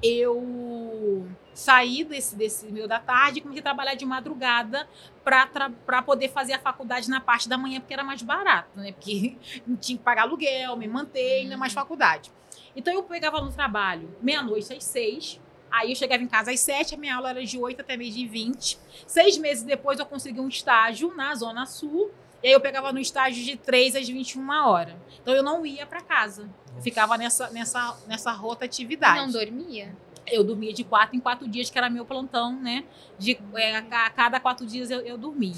eu 0.00 1.26
saí 1.52 2.04
desse, 2.04 2.36
desse 2.36 2.70
meio 2.70 2.86
da 2.86 3.00
tarde 3.00 3.40
e 3.40 3.42
comecei 3.42 3.62
a 3.62 3.64
trabalhar 3.64 3.96
de 3.96 4.06
madrugada 4.06 4.88
para 5.24 6.00
poder 6.02 6.28
fazer 6.28 6.52
a 6.52 6.60
faculdade 6.60 7.10
na 7.10 7.20
parte 7.20 7.48
da 7.48 7.58
manhã, 7.58 7.80
porque 7.80 7.92
era 7.92 8.04
mais 8.04 8.22
barato, 8.22 8.78
né? 8.78 8.92
Porque 8.92 9.36
não 9.66 9.74
tinha 9.74 9.98
que 9.98 10.04
pagar 10.04 10.22
aluguel, 10.22 10.76
me 10.76 10.86
manter, 10.86 11.40
ainda 11.40 11.56
mais 11.56 11.72
faculdade. 11.72 12.30
Então 12.76 12.92
eu 12.92 13.02
pegava 13.02 13.40
no 13.40 13.50
trabalho 13.50 14.14
meia-noite 14.20 14.72
às 14.72 14.84
seis, 14.84 15.40
aí 15.70 15.90
eu 15.90 15.96
chegava 15.96 16.22
em 16.22 16.28
casa 16.28 16.50
às 16.50 16.60
sete, 16.60 16.94
a 16.94 16.98
minha 16.98 17.16
aula 17.16 17.30
era 17.30 17.44
de 17.44 17.58
oito 17.58 17.80
até 17.80 17.96
meio 17.96 18.12
de 18.12 18.26
vinte. 18.26 18.78
Seis 19.06 19.38
meses 19.38 19.64
depois 19.64 19.98
eu 19.98 20.04
consegui 20.04 20.40
um 20.40 20.48
estágio 20.48 21.14
na 21.16 21.34
Zona 21.34 21.64
Sul, 21.64 22.10
e 22.42 22.48
aí 22.48 22.52
eu 22.52 22.60
pegava 22.60 22.92
no 22.92 23.00
estágio 23.00 23.42
de 23.42 23.56
três 23.56 23.96
às 23.96 24.06
vinte 24.06 24.32
e 24.32 24.38
uma 24.38 24.68
horas. 24.68 24.94
Então 25.22 25.34
eu 25.34 25.42
não 25.42 25.64
ia 25.64 25.86
para 25.86 26.02
casa. 26.02 26.48
Eu 26.76 26.82
ficava 26.82 27.16
nessa, 27.16 27.48
nessa, 27.48 27.98
nessa 28.06 28.30
rotatividade. 28.32 29.18
Não 29.18 29.32
dormia? 29.32 29.96
Eu 30.26 30.44
dormia 30.44 30.72
de 30.72 30.84
quatro 30.84 31.16
em 31.16 31.20
quatro 31.20 31.48
dias, 31.48 31.70
que 31.70 31.78
era 31.78 31.88
meu 31.88 32.04
plantão, 32.04 32.60
né? 32.60 32.84
De, 33.18 33.38
é, 33.54 33.76
a 33.76 34.10
cada 34.10 34.38
quatro 34.38 34.66
dias 34.66 34.90
eu, 34.90 35.00
eu 35.00 35.16
dormia. 35.16 35.54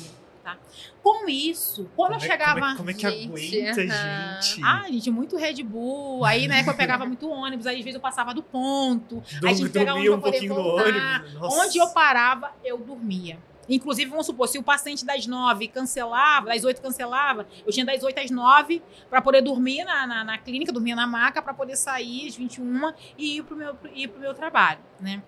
Tá? 0.49 0.57
Com 1.03 1.28
isso, 1.28 1.90
quando 1.94 2.12
como 2.12 2.22
eu 2.22 2.26
chegava. 2.26 2.59
É, 2.59 2.62
como, 2.62 2.72
é, 2.72 2.76
como 2.76 2.90
é 2.90 2.94
que 2.94 3.11
gente, 3.11 3.26
aguenta, 3.26 3.80
uh-huh. 3.80 4.42
gente? 4.42 4.64
Ah, 4.64 4.84
gente, 4.88 5.11
muito 5.11 5.36
Red 5.36 5.62
Bull. 5.62 6.24
Aí, 6.24 6.49
na 6.49 6.57
época, 6.57 6.72
eu 6.72 6.76
pegava 6.76 7.05
muito 7.05 7.28
ônibus, 7.28 7.66
aí 7.66 7.76
às 7.76 7.84
vezes 7.84 7.96
eu 7.96 8.01
passava 8.01 8.32
do 8.32 8.42
ponto. 8.42 9.22
aí 9.44 9.51
a 9.51 9.55
gente 9.55 9.70
pegava 9.70 9.99
um 9.99 10.20
pouquinho 10.20 10.55
voltar. 10.55 10.84
no 10.84 10.88
ônibus. 10.88 11.34
Nossa. 11.34 11.61
Onde 11.61 11.78
eu 11.78 11.88
parava, 11.88 12.51
eu 12.64 12.78
dormia. 12.78 13.38
Inclusive, 13.68 14.11
vamos 14.11 14.24
supor, 14.24 14.49
se 14.49 14.59
o 14.59 14.62
paciente 14.62 15.05
das 15.05 15.26
nove 15.26 15.68
cancelava, 15.68 16.46
das 16.46 16.64
oito 16.64 16.80
cancelava, 16.80 17.46
eu 17.66 17.70
tinha 17.70 17.84
das 17.84 18.03
oito 18.03 18.18
às 18.18 18.30
nove 18.30 18.82
para 19.11 19.20
poder 19.20 19.42
dormir 19.42 19.84
na, 19.84 20.07
na, 20.07 20.24
na, 20.24 20.38
clínica, 20.38 20.72
dormir 20.72 20.94
na 20.94 21.07
maca, 21.07 21.42
para 21.42 21.53
poder 21.53 21.76
sair 21.76 22.28
às 22.28 22.36
21 22.36 22.92
e 23.18 23.36
ir 23.36 23.42
para 23.42 23.55
o 23.55 23.59
meu, 23.59 23.76
ir 23.94 24.09
pro 24.09 24.18
meu 24.18 24.32
trabalho, 24.32 24.80
né? 24.99 25.22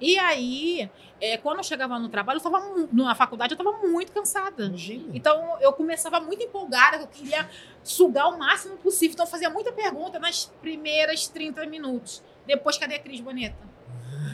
E 0.00 0.18
aí, 0.18 0.90
é, 1.20 1.36
quando 1.38 1.58
eu 1.58 1.64
chegava 1.64 1.98
no 1.98 2.08
trabalho, 2.08 2.38
eu 2.38 2.42
tava, 2.42 2.60
na 2.92 3.14
faculdade, 3.14 3.54
eu 3.54 3.58
estava 3.58 3.86
muito 3.86 4.12
cansada. 4.12 4.66
Imagina. 4.66 5.10
Então, 5.14 5.56
eu 5.60 5.72
começava 5.72 6.20
muito 6.20 6.42
empolgada, 6.42 6.98
eu 6.98 7.06
queria 7.06 7.48
sugar 7.82 8.28
o 8.28 8.38
máximo 8.38 8.76
possível. 8.78 9.14
Então, 9.14 9.26
eu 9.26 9.30
fazia 9.30 9.50
muita 9.50 9.72
pergunta 9.72 10.18
nas 10.18 10.46
primeiras 10.60 11.28
30 11.28 11.64
minutos. 11.66 12.22
Depois, 12.46 12.76
cadê 12.76 12.96
a 12.96 12.98
Cris 12.98 13.20
Boneta? 13.20 13.58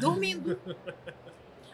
Dormindo. 0.01 0.59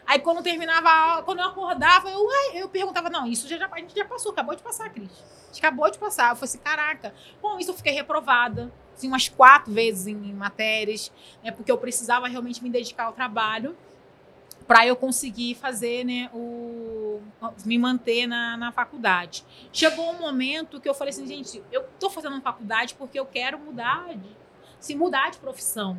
Aí 0.05 0.19
quando 0.19 0.43
terminava 0.43 0.89
a 0.89 1.11
aula, 1.11 1.23
quando 1.23 1.39
eu 1.39 1.45
acordava, 1.45 2.09
eu, 2.09 2.27
eu 2.53 2.69
perguntava, 2.69 3.09
não, 3.09 3.25
isso 3.25 3.47
já, 3.47 3.69
a 3.71 3.79
gente 3.79 3.95
já 3.95 4.05
passou, 4.05 4.33
acabou 4.33 4.55
de 4.55 4.61
passar, 4.61 4.89
Cris. 4.89 5.09
A 5.09 5.45
gente 5.47 5.59
acabou 5.59 5.89
de 5.89 5.97
passar. 5.97 6.31
Eu 6.31 6.35
falei 6.35 6.49
assim, 6.49 6.57
caraca. 6.57 7.13
Com 7.41 7.57
isso 7.57 7.71
eu 7.71 7.75
fiquei 7.75 7.93
reprovada, 7.93 8.71
assim, 8.95 9.07
umas 9.07 9.29
quatro 9.29 9.71
vezes 9.71 10.07
em, 10.07 10.33
matérias, 10.33 11.11
né, 11.43 11.51
porque 11.51 11.71
eu 11.71 11.77
precisava 11.77 12.27
realmente 12.27 12.63
me 12.63 12.69
dedicar 12.69 13.05
ao 13.05 13.13
trabalho 13.13 13.75
para 14.67 14.87
eu 14.87 14.95
conseguir 14.95 15.55
fazer, 15.55 16.05
né, 16.05 16.29
o, 16.33 17.21
me 17.65 17.77
manter 17.77 18.27
na, 18.27 18.55
na 18.55 18.71
faculdade. 18.71 19.43
Chegou 19.71 20.09
um 20.11 20.19
momento 20.19 20.79
que 20.79 20.87
eu 20.87 20.93
falei 20.93 21.11
assim, 21.11 21.27
gente, 21.27 21.61
eu 21.71 21.83
tô 21.99 22.09
fazendo 22.09 22.39
faculdade 22.41 22.95
porque 22.95 23.19
eu 23.19 23.25
quero 23.25 23.59
mudar, 23.59 24.15
de, 24.15 24.29
se 24.79 24.95
mudar 24.95 25.31
de 25.31 25.37
profissão. 25.37 25.97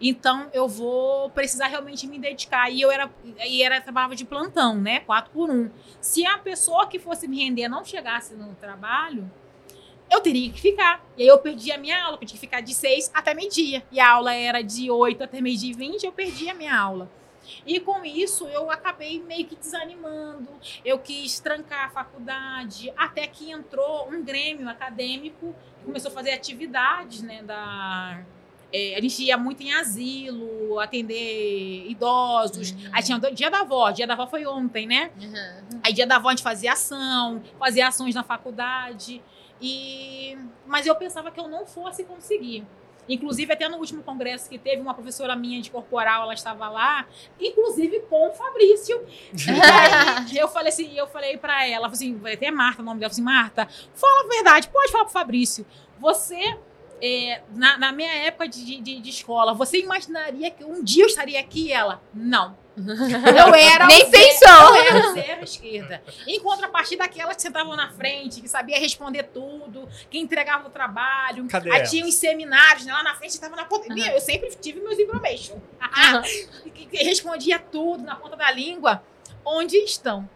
Então 0.00 0.48
eu 0.52 0.68
vou 0.68 1.30
precisar 1.30 1.68
realmente 1.68 2.06
me 2.06 2.18
dedicar. 2.18 2.70
E 2.70 2.80
eu 2.80 2.90
era, 2.90 3.10
e 3.46 3.62
era 3.62 3.80
trabalhava 3.80 4.14
de 4.14 4.24
plantão, 4.24 4.74
né? 4.74 5.00
Quatro 5.00 5.30
por 5.32 5.50
um. 5.50 5.70
Se 6.00 6.26
a 6.26 6.38
pessoa 6.38 6.86
que 6.86 6.98
fosse 6.98 7.26
me 7.26 7.42
render 7.42 7.68
não 7.68 7.84
chegasse 7.84 8.34
no 8.34 8.54
trabalho, 8.56 9.30
eu 10.10 10.20
teria 10.20 10.50
que 10.50 10.60
ficar. 10.60 11.04
E 11.16 11.22
aí 11.22 11.28
eu 11.28 11.38
perdi 11.38 11.72
a 11.72 11.78
minha 11.78 12.02
aula, 12.02 12.18
eu 12.20 12.26
tinha 12.26 12.38
que 12.38 12.38
ficar 12.38 12.60
de 12.60 12.74
seis 12.74 13.10
até 13.14 13.34
meio-dia. 13.34 13.84
E 13.90 14.00
a 14.00 14.10
aula 14.10 14.34
era 14.34 14.62
de 14.62 14.90
oito 14.90 15.22
até 15.22 15.40
meio-dia 15.40 15.70
e 15.70 15.74
vinte, 15.74 16.04
eu 16.04 16.12
perdi 16.12 16.48
a 16.48 16.54
minha 16.54 16.76
aula. 16.76 17.10
E 17.66 17.78
com 17.78 18.04
isso 18.04 18.46
eu 18.46 18.70
acabei 18.70 19.20
meio 19.20 19.46
que 19.46 19.54
desanimando. 19.54 20.48
Eu 20.84 20.98
quis 20.98 21.40
trancar 21.40 21.86
a 21.86 21.90
faculdade, 21.90 22.92
até 22.96 23.26
que 23.26 23.50
entrou 23.50 24.08
um 24.10 24.22
grêmio 24.22 24.68
acadêmico 24.68 25.54
começou 25.84 26.10
a 26.10 26.14
fazer 26.14 26.32
atividades, 26.32 27.22
né, 27.22 27.42
da 27.42 28.24
é, 28.72 28.96
a 28.96 29.00
gente 29.00 29.22
ia 29.22 29.38
muito 29.38 29.62
em 29.62 29.72
asilo, 29.72 30.80
atender 30.80 31.86
idosos. 31.88 32.72
Uhum. 32.72 32.90
Aí 32.92 33.02
tinha 33.04 33.16
o 33.16 33.32
dia 33.32 33.48
da 33.48 33.60
avó, 33.60 33.88
dia 33.92 34.04
da 34.04 34.14
avó 34.14 34.26
foi 34.26 34.44
ontem, 34.46 34.84
né? 34.84 35.12
Uhum. 35.16 35.80
Aí 35.80 35.92
dia 35.92 36.04
da 36.04 36.16
avó 36.16 36.26
a 36.26 36.32
gente 36.32 36.42
fazia 36.42 36.72
ação, 36.72 37.40
fazia 37.56 37.86
ações 37.86 38.16
na 38.16 38.24
faculdade. 38.24 39.22
E... 39.64 40.36
Mas 40.66 40.86
eu 40.86 40.94
pensava 40.94 41.30
que 41.30 41.40
eu 41.40 41.48
não 41.48 41.64
fosse 41.64 42.04
conseguir. 42.04 42.66
Inclusive, 43.08 43.50
até 43.50 43.66
no 43.66 43.78
último 43.78 44.02
congresso 44.02 44.48
que 44.48 44.58
teve, 44.58 44.80
uma 44.80 44.92
professora 44.92 45.34
minha 45.34 45.60
de 45.60 45.70
corporal, 45.70 46.24
ela 46.24 46.34
estava 46.34 46.68
lá, 46.68 47.06
inclusive 47.40 48.00
com 48.00 48.28
o 48.28 48.32
Fabrício. 48.32 49.06
aí, 50.28 50.36
eu 50.36 50.48
falei 50.48 50.68
assim, 50.68 50.96
eu 50.96 51.06
falei 51.06 51.38
para 51.38 51.66
ela, 51.66 51.86
assim, 51.88 52.20
até 52.30 52.50
Marta 52.50 52.82
o 52.82 52.84
nome 52.84 53.00
dela, 53.00 53.10
assim, 53.10 53.22
Marta, 53.22 53.66
fala 53.94 54.24
a 54.24 54.28
verdade, 54.28 54.68
pode 54.68 54.92
falar 54.92 55.04
pro 55.04 55.12
Fabrício. 55.12 55.66
Você 55.98 56.58
é, 57.00 57.42
na, 57.54 57.78
na, 57.78 57.92
minha 57.92 58.12
época 58.24 58.48
de, 58.48 58.80
de, 58.80 59.00
de, 59.00 59.10
escola, 59.10 59.54
você 59.54 59.78
imaginaria 59.78 60.50
que 60.50 60.64
um 60.64 60.82
dia 60.82 61.04
eu 61.04 61.08
estaria 61.08 61.40
aqui 61.40 61.68
e 61.68 61.72
ela? 61.72 62.02
Não. 62.12 62.56
Eu 62.76 63.54
era 63.54 63.86
Nem 63.86 64.10
pensou. 64.10 64.74
Era 64.76 65.12
zero 65.14 65.44
esquerda. 65.44 66.02
Em 66.26 66.40
contrapartida 66.40 67.04
daquelas 67.04 67.36
que 67.36 67.42
sentavam 67.42 67.76
na 67.76 67.90
frente, 67.90 68.40
que 68.40 68.48
sabia 68.48 68.78
responder 68.78 69.24
tudo, 69.24 69.88
que 70.10 70.18
entregava 70.18 70.66
o 70.66 70.70
trabalho. 70.70 71.46
Cadê 71.48 71.70
Aí 71.70 71.84
tinha 71.84 72.04
os 72.04 72.14
seminários, 72.14 72.84
né, 72.84 72.92
lá 72.92 73.02
na 73.02 73.14
frente 73.14 73.30
estava 73.30 73.54
na 73.54 73.64
ponta. 73.64 73.92
Uhum. 73.92 73.98
Eu 73.98 74.20
sempre 74.20 74.50
tive 74.56 74.80
meus 74.80 74.98
information. 74.98 75.54
Uhum. 75.54 76.70
que, 76.72 76.86
que 76.86 77.04
respondia 77.04 77.58
tudo 77.58 78.02
na 78.02 78.16
ponta 78.16 78.36
da 78.36 78.50
língua. 78.50 79.02
Onde 79.44 79.76
estão? 79.76 80.28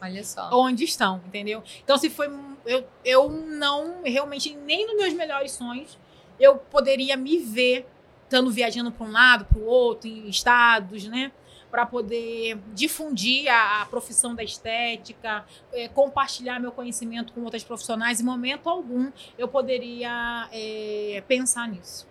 Olha 0.00 0.24
só. 0.24 0.50
Onde 0.52 0.84
estão, 0.84 1.22
entendeu? 1.26 1.62
Então, 1.82 1.96
se 1.96 2.10
foi. 2.10 2.28
Eu, 2.66 2.86
eu 3.04 3.30
não, 3.30 4.02
realmente, 4.04 4.54
nem 4.54 4.86
nos 4.86 4.96
meus 4.96 5.14
melhores 5.14 5.52
sonhos, 5.52 5.96
eu 6.38 6.56
poderia 6.56 7.16
me 7.16 7.38
ver 7.38 7.86
estando 8.26 8.50
viajando 8.50 8.90
para 8.92 9.06
um 9.06 9.10
lado, 9.10 9.44
para 9.44 9.58
o 9.58 9.64
outro, 9.64 10.08
em 10.08 10.28
estados, 10.28 11.06
né? 11.06 11.32
Para 11.70 11.86
poder 11.86 12.58
difundir 12.74 13.48
a, 13.48 13.82
a, 13.82 13.86
profissão 13.86 14.34
da 14.34 14.42
estética, 14.42 15.44
é, 15.72 15.88
compartilhar 15.88 16.60
meu 16.60 16.72
conhecimento 16.72 17.32
com 17.32 17.42
outras 17.42 17.64
profissionais. 17.64 18.20
Em 18.20 18.24
momento 18.24 18.68
algum, 18.68 19.10
eu 19.38 19.48
poderia 19.48 20.48
é, 20.52 21.22
pensar 21.26 21.68
nisso. 21.68 22.06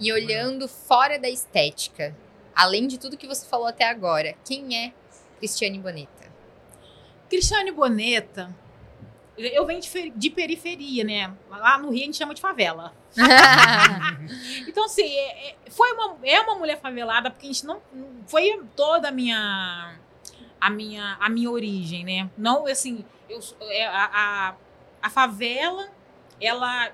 E 0.00 0.12
olhando 0.12 0.68
fora 0.68 1.18
da 1.18 1.28
estética, 1.28 2.16
além 2.54 2.86
de 2.86 2.98
tudo 2.98 3.16
que 3.16 3.26
você 3.26 3.46
falou 3.46 3.66
até 3.66 3.88
agora, 3.88 4.34
quem 4.44 4.76
é 4.76 4.92
Cristiane 5.38 5.78
Boneta? 5.78 6.32
Cristiane 7.28 7.70
Boneta 7.70 8.54
Eu 9.36 9.64
venho 9.64 9.80
de, 9.80 10.10
de 10.10 10.30
periferia, 10.30 11.04
né? 11.04 11.34
Lá 11.48 11.78
no 11.78 11.90
Rio 11.90 12.02
a 12.02 12.04
gente 12.06 12.16
chama 12.18 12.34
de 12.34 12.40
favela. 12.40 12.92
Então, 14.68 14.84
assim, 14.84 15.02
é, 15.04 15.50
é- 15.50 15.56
foi 15.70 15.92
uma, 15.92 16.16
é 16.22 16.40
uma 16.40 16.54
mulher 16.56 16.78
favelada, 16.80 17.30
porque 17.30 17.46
a 17.46 17.52
gente 17.52 17.66
não. 17.66 17.80
Foi 18.26 18.62
toda 18.76 19.08
a 19.08 19.12
minha. 19.12 19.96
A 20.60 20.70
minha, 20.70 21.16
a 21.18 21.28
minha 21.28 21.50
origem, 21.50 22.04
né? 22.04 22.30
Não, 22.38 22.66
assim, 22.68 23.04
eu, 23.28 23.40
é, 23.62 23.84
a, 23.86 24.10
a, 24.12 24.54
a 25.02 25.10
favela, 25.10 25.88
ela, 26.40 26.92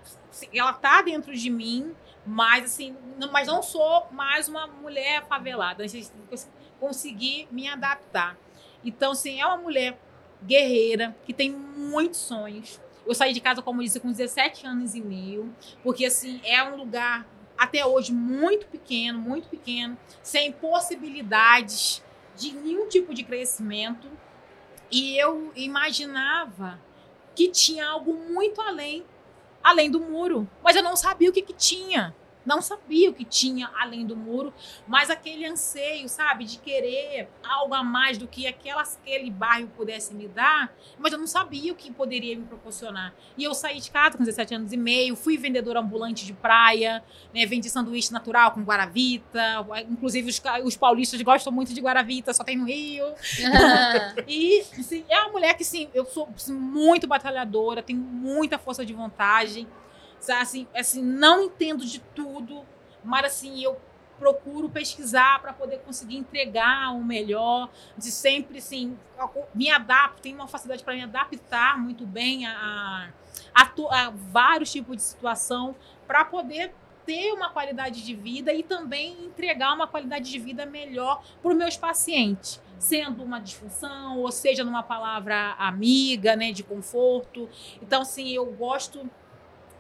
ela 0.54 0.72
tá 0.72 1.02
dentro 1.02 1.34
de 1.34 1.50
mim, 1.50 1.94
mas, 2.24 2.64
assim, 2.64 2.96
não, 3.18 3.30
mas 3.30 3.46
não 3.46 3.62
sou 3.62 4.06
mais 4.10 4.48
uma 4.48 4.66
mulher 4.66 5.26
favelada. 5.26 5.84
A 5.84 5.86
gente 5.86 6.10
conseguir 6.80 7.46
me 7.50 7.68
adaptar. 7.68 8.38
Então, 8.82 9.12
assim, 9.12 9.38
é 9.38 9.46
uma 9.46 9.58
mulher 9.58 9.98
guerreira, 10.42 11.16
que 11.24 11.32
tem 11.32 11.50
muitos 11.50 12.20
sonhos. 12.20 12.80
Eu 13.06 13.14
saí 13.14 13.32
de 13.32 13.40
casa, 13.40 13.62
como 13.62 13.80
eu 13.80 13.84
disse, 13.84 14.00
com 14.00 14.10
17 14.10 14.66
anos 14.66 14.94
e 14.94 15.00
meio, 15.00 15.54
porque, 15.82 16.04
assim, 16.04 16.40
é 16.44 16.62
um 16.62 16.76
lugar 16.76 17.26
até 17.56 17.84
hoje 17.84 18.12
muito 18.12 18.66
pequeno, 18.66 19.18
muito 19.18 19.48
pequeno, 19.48 19.98
sem 20.22 20.52
possibilidades 20.52 22.02
de 22.36 22.52
nenhum 22.52 22.88
tipo 22.88 23.12
de 23.12 23.24
crescimento. 23.24 24.08
E 24.90 25.18
eu 25.18 25.52
imaginava 25.56 26.80
que 27.34 27.48
tinha 27.48 27.86
algo 27.86 28.14
muito 28.14 28.60
além, 28.60 29.04
além 29.62 29.90
do 29.90 30.00
muro, 30.00 30.48
mas 30.62 30.76
eu 30.76 30.82
não 30.82 30.96
sabia 30.96 31.30
o 31.30 31.32
que, 31.32 31.42
que 31.42 31.52
tinha. 31.52 32.14
Não 32.48 32.62
sabia 32.62 33.10
o 33.10 33.12
que 33.12 33.26
tinha 33.26 33.70
além 33.78 34.06
do 34.06 34.16
muro, 34.16 34.54
mas 34.86 35.10
aquele 35.10 35.44
anseio, 35.44 36.08
sabe, 36.08 36.46
de 36.46 36.56
querer 36.58 37.28
algo 37.44 37.74
a 37.74 37.84
mais 37.84 38.16
do 38.16 38.26
que 38.26 38.46
aquela, 38.46 38.80
aquele 38.80 39.30
bairro 39.30 39.68
pudesse 39.76 40.14
me 40.14 40.26
dar, 40.26 40.74
mas 40.98 41.12
eu 41.12 41.18
não 41.18 41.26
sabia 41.26 41.70
o 41.70 41.76
que 41.76 41.92
poderia 41.92 42.34
me 42.34 42.46
proporcionar. 42.46 43.12
E 43.36 43.44
eu 43.44 43.52
saí 43.52 43.78
de 43.80 43.90
casa 43.90 44.16
com 44.16 44.24
17 44.24 44.54
anos 44.54 44.72
e 44.72 44.78
meio, 44.78 45.14
fui 45.14 45.36
vendedora 45.36 45.80
ambulante 45.80 46.24
de 46.24 46.32
praia, 46.32 47.04
né, 47.34 47.44
vendi 47.44 47.68
sanduíche 47.68 48.10
natural 48.14 48.52
com 48.52 48.62
guaravita, 48.62 49.66
inclusive 49.90 50.30
os, 50.30 50.40
os 50.64 50.74
paulistas 50.74 51.20
gostam 51.20 51.52
muito 51.52 51.74
de 51.74 51.82
guaravita, 51.82 52.32
só 52.32 52.42
tem 52.42 52.56
no 52.56 52.64
Rio. 52.64 53.04
E 54.26 54.60
assim, 54.78 55.04
é 55.08 55.20
uma 55.20 55.32
mulher 55.32 55.54
que, 55.54 55.64
sim, 55.64 55.88
eu 55.92 56.06
sou 56.06 56.28
assim, 56.34 56.54
muito 56.54 57.06
batalhadora, 57.06 57.82
tenho 57.82 58.00
muita 58.00 58.58
força 58.58 58.86
de 58.86 58.94
vontade. 58.94 59.66
Sa- 60.20 60.40
Assim, 60.40 60.66
assim, 60.74 61.02
não 61.02 61.42
entendo 61.44 61.84
de 61.84 62.00
tudo, 62.14 62.64
mas 63.04 63.24
assim, 63.26 63.62
eu 63.62 63.78
procuro 64.18 64.68
pesquisar 64.68 65.40
para 65.40 65.52
poder 65.52 65.78
conseguir 65.78 66.16
entregar 66.16 66.92
o 66.92 67.04
melhor, 67.04 67.68
de 67.96 68.10
sempre, 68.10 68.58
assim, 68.58 68.98
me 69.54 69.70
adapto, 69.70 70.20
tenho 70.22 70.34
uma 70.36 70.48
facilidade 70.48 70.82
para 70.82 70.94
me 70.94 71.02
adaptar 71.04 71.78
muito 71.78 72.04
bem 72.04 72.44
a, 72.44 73.10
a, 73.54 73.62
a 73.90 74.10
vários 74.10 74.72
tipos 74.72 74.96
de 74.96 75.02
situação 75.02 75.76
para 76.06 76.24
poder 76.24 76.74
ter 77.06 77.32
uma 77.32 77.48
qualidade 77.48 78.04
de 78.04 78.14
vida 78.14 78.52
e 78.52 78.62
também 78.62 79.24
entregar 79.24 79.72
uma 79.72 79.86
qualidade 79.86 80.30
de 80.30 80.38
vida 80.38 80.66
melhor 80.66 81.22
para 81.40 81.50
os 81.52 81.56
meus 81.56 81.76
pacientes 81.76 82.60
sendo 82.78 83.24
uma 83.24 83.40
disfunção, 83.40 84.18
ou 84.20 84.30
seja, 84.30 84.62
numa 84.62 84.84
palavra 84.84 85.54
amiga, 85.58 86.36
né, 86.36 86.52
de 86.52 86.62
conforto. 86.62 87.48
Então, 87.82 88.02
assim, 88.02 88.28
eu 88.30 88.46
gosto. 88.52 89.10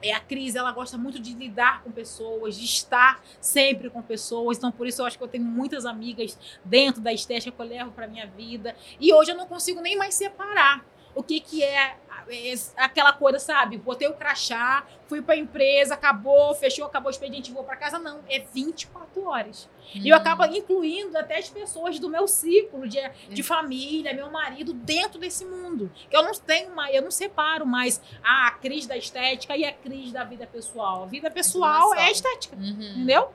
É, 0.02 0.12
a 0.12 0.20
Cris, 0.20 0.54
ela 0.54 0.70
gosta 0.72 0.96
muito 0.96 1.18
de 1.18 1.34
lidar 1.34 1.82
com 1.82 1.90
pessoas, 1.90 2.56
de 2.56 2.64
estar 2.64 3.22
sempre 3.40 3.90
com 3.90 4.00
pessoas. 4.00 4.58
Então, 4.58 4.70
por 4.70 4.86
isso, 4.86 5.02
eu 5.02 5.06
acho 5.06 5.18
que 5.18 5.24
eu 5.24 5.28
tenho 5.28 5.44
muitas 5.44 5.84
amigas 5.84 6.38
dentro 6.64 7.00
da 7.00 7.12
estética 7.12 7.50
que 7.50 7.60
eu 7.60 7.66
levo 7.66 7.90
para 7.90 8.06
minha 8.06 8.26
vida. 8.26 8.76
E 9.00 9.12
hoje 9.12 9.32
eu 9.32 9.36
não 9.36 9.46
consigo 9.46 9.80
nem 9.80 9.96
mais 9.96 10.14
separar 10.14 10.84
o 11.14 11.22
que, 11.22 11.40
que 11.40 11.62
é 11.62 11.96
é, 12.30 12.52
aquela 12.76 13.12
coisa, 13.12 13.38
sabe? 13.38 13.78
Botei 13.78 14.06
o 14.06 14.12
crachá, 14.12 14.84
fui 15.06 15.22
pra 15.22 15.34
empresa, 15.34 15.94
acabou, 15.94 16.54
fechou, 16.54 16.84
acabou 16.84 17.08
o 17.08 17.10
expediente, 17.10 17.50
vou 17.50 17.64
para 17.64 17.74
casa. 17.76 17.98
Não, 17.98 18.20
é 18.28 18.40
24 18.40 19.24
horas. 19.24 19.66
E 19.94 20.10
eu 20.10 20.14
acabo 20.16 20.44
incluindo 20.44 21.16
até 21.16 21.38
as 21.38 21.48
pessoas 21.48 21.98
do 21.98 22.10
meu 22.10 22.28
ciclo 22.28 22.86
de, 22.86 23.00
de 23.30 23.42
família, 23.42 24.12
meu 24.12 24.30
marido, 24.30 24.74
dentro 24.74 25.18
desse 25.18 25.46
mundo. 25.46 25.90
Que 26.10 26.16
eu 26.16 26.22
não 26.22 26.32
tenho 26.34 26.74
mais, 26.76 26.94
eu 26.94 27.00
não 27.00 27.10
separo 27.10 27.64
mais 27.64 27.98
a 28.22 28.50
Cris 28.60 28.86
da 28.86 28.96
estética 28.98 29.56
e 29.56 29.64
a 29.64 29.72
Cris 29.72 30.12
da 30.12 30.24
vida 30.24 30.46
pessoal. 30.46 31.04
A 31.04 31.06
vida 31.06 31.30
pessoal 31.30 31.94
é 31.94 32.02
a 32.04 32.10
estética, 32.10 32.54
Uhum. 32.54 32.70
entendeu? 32.72 33.32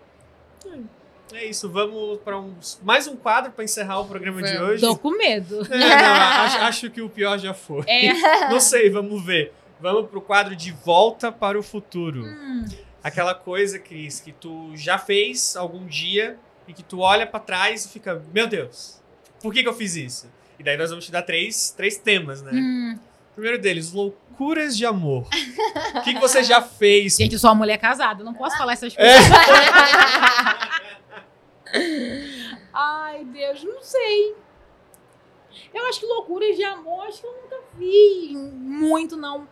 É 1.34 1.46
isso, 1.46 1.68
vamos 1.70 2.20
para 2.20 2.40
um, 2.40 2.54
mais 2.84 3.08
um 3.08 3.16
quadro 3.16 3.52
para 3.52 3.64
encerrar 3.64 4.00
o 4.00 4.06
programa 4.06 4.42
de 4.42 4.54
Vamos. 4.54 4.70
hoje. 4.70 4.82
Tô 4.82 4.96
com 4.96 5.18
medo. 5.18 5.66
É, 5.74 5.78
não, 5.78 6.14
acho, 6.14 6.58
acho 6.60 6.90
que 6.92 7.02
o 7.02 7.10
pior 7.10 7.38
já 7.40 7.54
foi. 7.54 7.84
É. 7.88 8.14
Não 8.50 8.60
sei, 8.60 8.90
vamos 8.90 9.24
ver. 9.26 9.52
Vamos 9.80 10.10
pro 10.10 10.22
quadro 10.22 10.56
de 10.56 10.72
volta 10.72 11.32
para 11.32 11.58
o 11.58 11.64
futuro. 11.64 12.24
Hum, 12.24 12.66
Aquela 13.04 13.34
coisa, 13.36 13.78
Cris, 13.80 14.20
que 14.22 14.32
tu 14.32 14.72
já 14.76 14.98
fez 14.98 15.58
algum 15.58 15.86
dia 15.86 16.38
e 16.68 16.74
que 16.74 16.84
tu 16.84 17.00
olha 17.00 17.28
pra 17.28 17.40
trás 17.40 17.84
e 17.86 17.90
fica, 17.90 18.22
meu 18.34 18.48
Deus, 18.48 19.02
por 19.42 19.54
que, 19.54 19.62
que 19.62 19.68
eu 19.68 19.74
fiz 19.74 19.96
isso? 19.96 20.32
E 20.58 20.64
daí 20.64 20.78
nós 20.78 20.90
vamos 20.90 21.06
te 21.06 21.12
dar 21.12 21.24
três, 21.24 21.72
três 21.76 21.98
temas, 21.98 22.42
né? 22.42 22.52
hum. 22.54 22.98
O 23.32 23.34
primeiro 23.34 23.60
deles, 23.60 23.92
loucuras 23.92 24.78
de 24.78 24.86
amor. 24.86 25.28
O 25.96 26.02
que, 26.04 26.14
que 26.14 26.20
você 26.20 26.44
já 26.44 26.62
fez? 26.62 27.16
Gente, 27.18 27.34
eu 27.34 27.40
sou 27.40 27.50
uma 27.50 27.56
mulher 27.56 27.78
casada, 27.80 28.24
não 28.24 28.34
posso 28.34 28.56
falar 28.56 28.74
essas 28.74 28.94
É. 28.96 29.16
Ai, 32.74 33.26
Deus, 33.26 33.64
não 33.64 33.82
sei. 33.82 34.36
Eu 35.74 35.86
acho 35.88 36.00
que 36.00 36.06
loucuras 36.06 36.56
de 36.56 36.64
amor, 36.64 37.06
acho 37.08 37.22
que 37.22 37.28
eu 37.28 37.42
nunca 37.42 37.60
vi 37.78 38.36
muito, 38.36 39.16
não. 39.16 39.48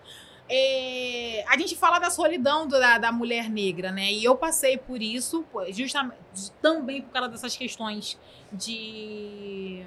É, 0.49 1.45
a 1.47 1.57
gente 1.57 1.75
fala 1.77 1.97
da 1.99 2.09
solidão 2.09 2.67
da, 2.67 2.97
da 2.97 3.11
mulher 3.11 3.49
negra, 3.49 3.91
né? 3.91 4.11
E 4.11 4.23
eu 4.23 4.35
passei 4.35 4.77
por 4.77 5.01
isso, 5.01 5.45
justamente 5.69 6.51
também 6.61 7.01
por 7.01 7.11
causa 7.11 7.29
dessas 7.29 7.55
questões 7.55 8.19
de 8.51 9.85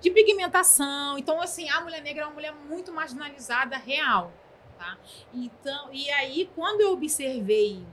de 0.00 0.10
pigmentação. 0.10 1.18
Então, 1.18 1.40
assim, 1.40 1.68
a 1.68 1.80
mulher 1.80 2.02
negra 2.02 2.22
é 2.24 2.26
uma 2.26 2.34
mulher 2.34 2.54
muito 2.68 2.92
marginalizada 2.92 3.76
real, 3.76 4.32
tá? 4.78 4.98
Então, 5.32 5.92
e 5.92 6.10
aí 6.10 6.50
quando 6.54 6.80
eu 6.80 6.92
observei 6.92 7.84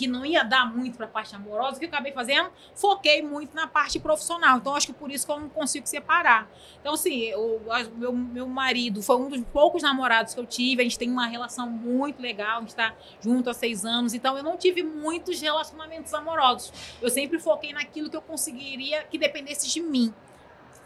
que 0.00 0.06
não 0.06 0.24
ia 0.24 0.42
dar 0.42 0.64
muito 0.74 0.96
para 0.96 1.06
a 1.06 1.08
parte 1.08 1.36
amorosa, 1.36 1.76
o 1.76 1.78
que 1.78 1.84
eu 1.84 1.88
acabei 1.90 2.10
fazendo? 2.12 2.50
Foquei 2.74 3.20
muito 3.22 3.54
na 3.54 3.66
parte 3.66 4.00
profissional. 4.00 4.56
Então, 4.58 4.74
acho 4.74 4.86
que 4.86 4.92
por 4.94 5.10
isso 5.10 5.26
que 5.26 5.32
eu 5.32 5.38
não 5.38 5.48
consigo 5.48 5.86
separar. 5.86 6.48
Então, 6.80 6.94
assim, 6.94 7.30
a- 7.70 7.84
meu, 7.96 8.12
meu 8.12 8.46
marido 8.48 9.02
foi 9.02 9.16
um 9.16 9.28
dos 9.28 9.42
poucos 9.52 9.82
namorados 9.82 10.32
que 10.32 10.40
eu 10.40 10.46
tive. 10.46 10.80
A 10.80 10.84
gente 10.84 10.98
tem 10.98 11.10
uma 11.10 11.26
relação 11.26 11.68
muito 11.68 12.20
legal, 12.22 12.56
a 12.56 12.60
gente 12.60 12.70
está 12.70 12.94
junto 13.20 13.50
há 13.50 13.54
seis 13.54 13.84
anos. 13.84 14.14
Então, 14.14 14.36
eu 14.36 14.42
não 14.42 14.56
tive 14.56 14.82
muitos 14.82 15.40
relacionamentos 15.40 16.14
amorosos. 16.14 16.72
Eu 17.02 17.10
sempre 17.10 17.38
foquei 17.38 17.72
naquilo 17.72 18.08
que 18.08 18.16
eu 18.16 18.22
conseguiria 18.22 19.04
que 19.04 19.18
dependesse 19.18 19.68
de 19.68 19.80
mim. 19.82 20.14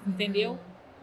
Entendeu? 0.06 0.58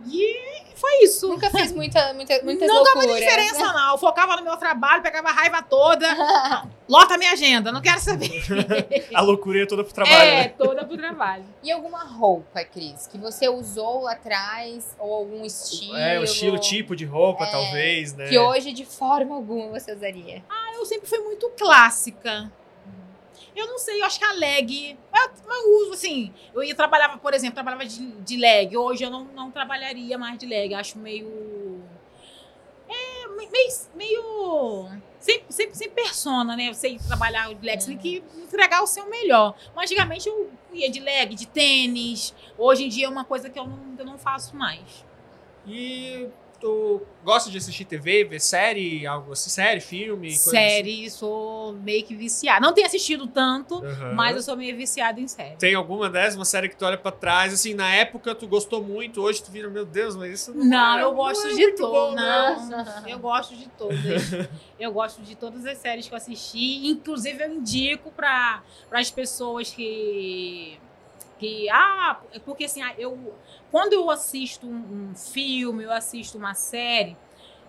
E 0.08 0.62
foi 0.76 1.04
isso. 1.04 1.28
Nunca 1.28 1.49
fiz 1.52 1.72
muita, 1.72 2.14
muita, 2.14 2.41
muitas 2.43 2.68
não 2.68 2.84
dava 2.84 2.99
loucuras. 2.99 3.20
diferença, 3.20 3.72
não. 3.72 3.91
Eu 3.91 3.97
focava 3.97 4.36
no 4.36 4.43
meu 4.43 4.58
trabalho, 4.58 5.04
pegava 5.04 5.30
a 5.30 5.32
raiva 5.32 5.62
toda. 5.62 6.08
Lota 6.89 7.14
a 7.14 7.18
minha 7.18 7.32
agenda, 7.32 7.72
não 7.72 7.82
quero 7.82 7.99
saber. 7.99 8.43
A 9.14 9.22
loucura 9.22 9.60
ia 9.60 9.68
toda 9.68 9.84
pro 9.84 9.93
trabalho, 9.93 10.16
é, 10.16 10.43
né? 10.43 10.49
toda 10.58 10.84
pro 10.84 10.97
trabalho. 10.97 11.45
E 11.64 11.72
alguma 11.72 12.04
roupa, 12.04 12.64
Cris, 12.66 13.08
que 13.08 13.18
você 13.18 13.47
usou 13.47 14.02
lá 14.02 14.14
atrás? 14.14 14.95
Ou 14.99 15.14
algum 15.14 15.45
estilo? 15.45 15.95
É, 15.95 16.20
o 16.20 16.24
estilo, 16.24 16.60
tipo 16.60 16.95
de 16.95 17.06
roupa, 17.06 17.45
É, 17.45 17.52
talvez, 17.52 18.14
né? 18.14 18.28
Que 18.28 18.38
hoje, 18.38 18.74
de 18.74 18.86
forma 18.86 19.36
alguma, 19.36 19.80
você 19.80 19.93
usaria. 19.93 20.43
Eu 20.76 20.86
sempre 20.86 21.08
fui 21.08 21.20
muito 21.20 21.47
clássica. 21.58 22.52
Eu 23.56 23.68
não 23.68 23.78
sei, 23.78 24.02
eu 24.02 24.06
acho 24.06 24.18
que 24.20 24.26
a 24.26 24.32
leg. 24.34 24.97
Eu, 25.14 25.32
eu 25.54 25.82
uso, 25.84 25.93
assim. 25.93 26.34
Eu 26.54 26.64
ia 26.64 26.74
trabalhava, 26.76 27.18
por 27.18 27.34
exemplo, 27.34 27.56
trabalhava 27.56 27.86
de, 27.86 28.06
de 28.22 28.38
leg. 28.38 28.76
Hoje 28.78 29.04
eu 29.04 29.10
não, 29.10 29.26
não 29.26 29.52
trabalharia 29.52 30.18
mais 30.18 30.38
de 30.38 30.45
leg. 30.45 30.74
Acho 30.74 30.97
meio. 30.97 31.82
É, 32.88 33.28
me- 33.28 33.47
meio. 33.49 33.70
meio 33.95 35.02
sem, 35.20 35.43
sem, 35.49 35.74
sem 35.74 35.89
persona, 35.89 36.56
né? 36.56 36.74
Você 36.74 36.97
trabalhar 37.08 37.54
de 37.54 37.64
leg, 37.66 37.80
você 37.80 37.88
tem 37.89 37.97
que 37.97 38.24
entregar 38.41 38.82
o 38.82 38.88
seu 38.88 39.08
melhor. 39.10 39.56
Mas 39.76 39.89
antigamente 39.91 40.28
eu 40.28 40.49
ia 40.74 40.89
de 40.89 40.99
leg, 40.99 41.36
de 41.36 41.45
tênis. 41.47 42.34
Hoje 42.58 42.86
em 42.86 42.89
dia 42.89 43.06
é 43.06 43.10
uma 43.10 43.24
coisa 43.24 43.49
que 43.49 43.60
eu 43.60 43.68
não, 43.68 43.80
eu 43.99 44.06
não 44.06 44.18
faço 44.18 44.56
mais. 44.56 45.06
E 45.68 46.28
tu 46.62 47.01
gosta 47.24 47.49
de 47.49 47.57
assistir 47.57 47.86
TV, 47.86 48.24
ver 48.24 48.39
série, 48.39 49.05
algo 49.05 49.34
assim? 49.34 49.49
Série, 49.49 49.82
filme? 49.82 50.28
coisa 50.30 50.51
Série, 50.51 51.09
sou 51.09 51.74
meio 51.74 52.03
que 52.05 52.16
viciada. 52.16 52.59
Não 52.66 52.74
tenho 52.74 52.88
assistido 52.88 53.28
tanto, 53.28 53.84
assim? 53.84 53.88
Aham. 54.03 54.14
mas 54.16 54.36
eu 54.38 54.41
sou 54.43 54.55
meio 54.55 54.78
viciada 54.78 55.20
em 55.20 55.28
série. 55.28 55.57
Tem 55.57 55.74
alguma 55.76 56.09
dessas, 56.09 56.36
uma 56.36 56.45
série 56.45 56.70
que 56.70 56.76
tu 56.78 56.86
olha 56.86 56.97
pra 56.97 57.12
trás, 57.12 57.53
assim, 57.53 57.74
na 57.74 57.93
época 57.93 58.34
tu 58.36 58.47
gostou 58.47 58.84
muito, 58.84 59.22
hoje 59.22 59.43
tu 59.43 59.51
vira, 59.51 59.70
meu 59.70 59.86
Deus, 59.86 60.16
mas 60.16 60.32
isso 60.39 60.53
não 60.53 60.66
Não, 60.66 60.97
é- 60.99 61.03
eu 61.03 61.14
gosto 61.14 61.47
é 61.47 61.53
de 61.53 61.72
todas. 61.74 61.91
bom, 61.91 62.16
Não, 62.70 63.07
eu 63.09 63.20
gosto 63.20 63.55
de 63.55 63.68
todas. 63.70 63.97
Eu 64.80 64.91
gosto 64.91 65.22
de 65.22 65.36
todas 65.36 65.64
as 65.66 65.78
séries 65.78 66.07
que 66.07 66.14
eu 66.14 66.18
assisti. 66.18 66.88
Inclusive, 66.88 67.43
eu 67.43 67.53
indico 67.53 68.12
para 68.12 68.64
as 68.91 69.12
pessoas 69.12 69.70
que. 69.72 70.80
Que 71.42 71.68
ah, 71.72 72.22
porque 72.46 72.66
assim, 72.66 72.84
ah, 72.84 72.94
eu, 73.00 73.34
quando 73.72 73.94
eu 73.94 74.12
assisto 74.12 74.68
um, 74.68 75.10
um 75.10 75.16
filme, 75.16 75.84
eu 75.84 75.92
assisto 75.92 76.38
uma 76.38 76.54
série, 76.54 77.18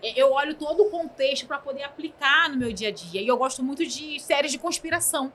é, 0.02 0.12
eu 0.14 0.30
olho 0.32 0.54
todo 0.54 0.82
o 0.82 0.90
contexto 0.90 1.46
para 1.46 1.56
poder 1.56 1.82
aplicar 1.82 2.50
no 2.50 2.56
meu 2.56 2.70
dia 2.70 2.88
a 2.88 2.92
dia. 2.92 3.22
E 3.22 3.26
eu 3.26 3.36
gosto 3.38 3.62
muito 3.62 3.86
de 3.86 4.20
séries 4.20 4.52
de 4.52 4.58
conspiração. 4.58 5.32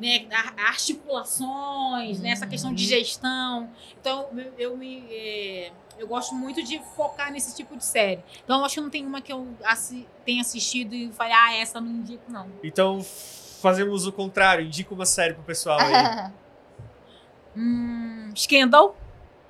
Né, 0.00 0.28
articulações, 0.56 2.20
né, 2.20 2.30
essa 2.30 2.46
questão 2.46 2.72
de 2.72 2.84
gestão. 2.84 3.68
Então, 4.00 4.28
eu, 4.36 4.52
eu 4.56 4.76
me. 4.76 5.04
É, 5.10 5.72
eu 5.98 6.06
gosto 6.06 6.36
muito 6.36 6.62
de 6.62 6.78
focar 6.94 7.32
nesse 7.32 7.56
tipo 7.56 7.76
de 7.76 7.84
série. 7.84 8.22
Então, 8.44 8.60
eu 8.60 8.64
acho 8.64 8.76
que 8.76 8.80
não 8.80 8.90
tem 8.90 9.04
uma 9.04 9.20
que 9.20 9.32
eu 9.32 9.48
assi 9.64 10.06
tenha 10.24 10.40
assistido 10.40 10.94
e 10.94 11.10
falei, 11.12 11.32
ah, 11.32 11.56
essa 11.56 11.80
não 11.80 11.90
indico, 11.90 12.30
não. 12.30 12.48
Então, 12.62 13.04
fazemos 13.60 14.06
o 14.06 14.12
contrário, 14.12 14.64
indica 14.64 14.94
uma 14.94 15.06
série 15.06 15.34
pro 15.34 15.42
pessoal 15.42 15.80
aí. 15.80 16.30
hum, 17.58 18.32
Scandal. 18.36 18.96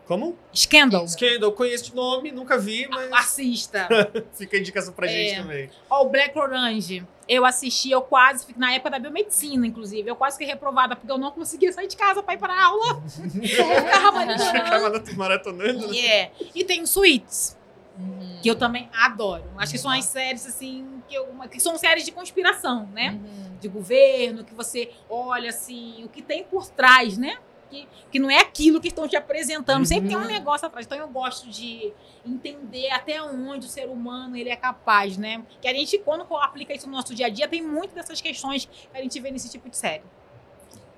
Como? 0.08 0.34
Scandal. 0.54 1.06
Scandal, 1.06 1.52
conheço 1.52 1.84
de 1.84 1.94
nome, 1.94 2.32
nunca 2.32 2.56
vi, 2.56 2.88
mas. 2.88 3.12
Assista. 3.12 3.86
Fica 4.32 4.56
a 4.56 4.60
indicação 4.60 4.94
pra 4.94 5.06
é. 5.06 5.10
gente 5.10 5.42
também. 5.42 5.70
Ó, 5.90 6.06
o 6.06 6.08
Black 6.08 6.36
Orange. 6.38 7.06
Eu 7.28 7.44
assisti, 7.44 7.90
eu 7.90 8.00
quase, 8.00 8.46
na 8.56 8.72
época 8.72 8.92
da 8.92 8.98
biomedicina, 8.98 9.66
inclusive, 9.66 10.08
eu 10.08 10.16
quase 10.16 10.38
fiquei 10.38 10.50
reprovada, 10.50 10.96
porque 10.96 11.12
eu 11.12 11.18
não 11.18 11.30
conseguia 11.30 11.70
sair 11.70 11.86
de 11.86 11.94
casa 11.94 12.22
pra 12.22 12.32
ir 12.32 12.38
pra 12.38 12.58
aula. 12.58 13.02
eu 13.04 13.84
ficava 13.84 14.24
maratonando. 15.14 15.88
Né? 15.88 15.98
É. 15.98 16.32
E 16.54 16.64
tem 16.64 16.86
Suítes. 16.86 17.54
Uhum. 17.98 18.38
Que 18.40 18.48
eu 18.50 18.54
também 18.54 18.88
adoro. 18.94 19.44
Acho 19.58 19.72
que 19.72 19.78
são 19.78 19.90
as 19.90 20.06
séries, 20.06 20.46
assim, 20.46 21.02
que, 21.06 21.14
eu, 21.14 21.26
que 21.50 21.60
são 21.60 21.76
séries 21.76 22.06
de 22.06 22.12
conspiração, 22.12 22.88
né? 22.94 23.10
Uhum. 23.10 23.58
De 23.60 23.68
governo, 23.68 24.42
que 24.42 24.54
você 24.54 24.90
olha, 25.10 25.50
assim, 25.50 26.02
o 26.04 26.08
que 26.08 26.22
tem 26.22 26.44
por 26.44 26.66
trás, 26.70 27.18
né? 27.18 27.36
Que, 27.70 27.88
que 28.10 28.18
não 28.18 28.30
é 28.30 28.38
aquilo 28.38 28.80
que 28.80 28.88
estão 28.88 29.06
te 29.06 29.16
apresentando. 29.16 29.80
Uhum. 29.80 29.84
Sempre 29.84 30.08
tem 30.08 30.16
um 30.16 30.20
uhum. 30.20 30.26
negócio 30.26 30.66
atrás. 30.66 30.86
Então 30.86 30.98
eu 30.98 31.08
gosto 31.08 31.48
de 31.48 31.92
entender 32.26 32.90
até 32.90 33.22
onde 33.22 33.66
o 33.66 33.68
ser 33.68 33.86
humano 33.88 34.36
ele 34.36 34.50
é 34.50 34.56
capaz, 34.56 35.16
né? 35.16 35.42
Que 35.60 35.68
a 35.68 35.74
gente, 35.74 35.98
quando 35.98 36.24
aplica 36.36 36.74
isso 36.74 36.86
no 36.86 36.92
nosso 36.92 37.14
dia 37.14 37.26
a 37.26 37.28
dia, 37.28 37.48
tem 37.48 37.62
muito 37.62 37.94
dessas 37.94 38.20
questões 38.20 38.64
que 38.64 38.98
a 38.98 39.02
gente 39.02 39.18
vê 39.20 39.30
nesse 39.30 39.50
tipo 39.50 39.68
de 39.68 39.76
série. 39.76 40.02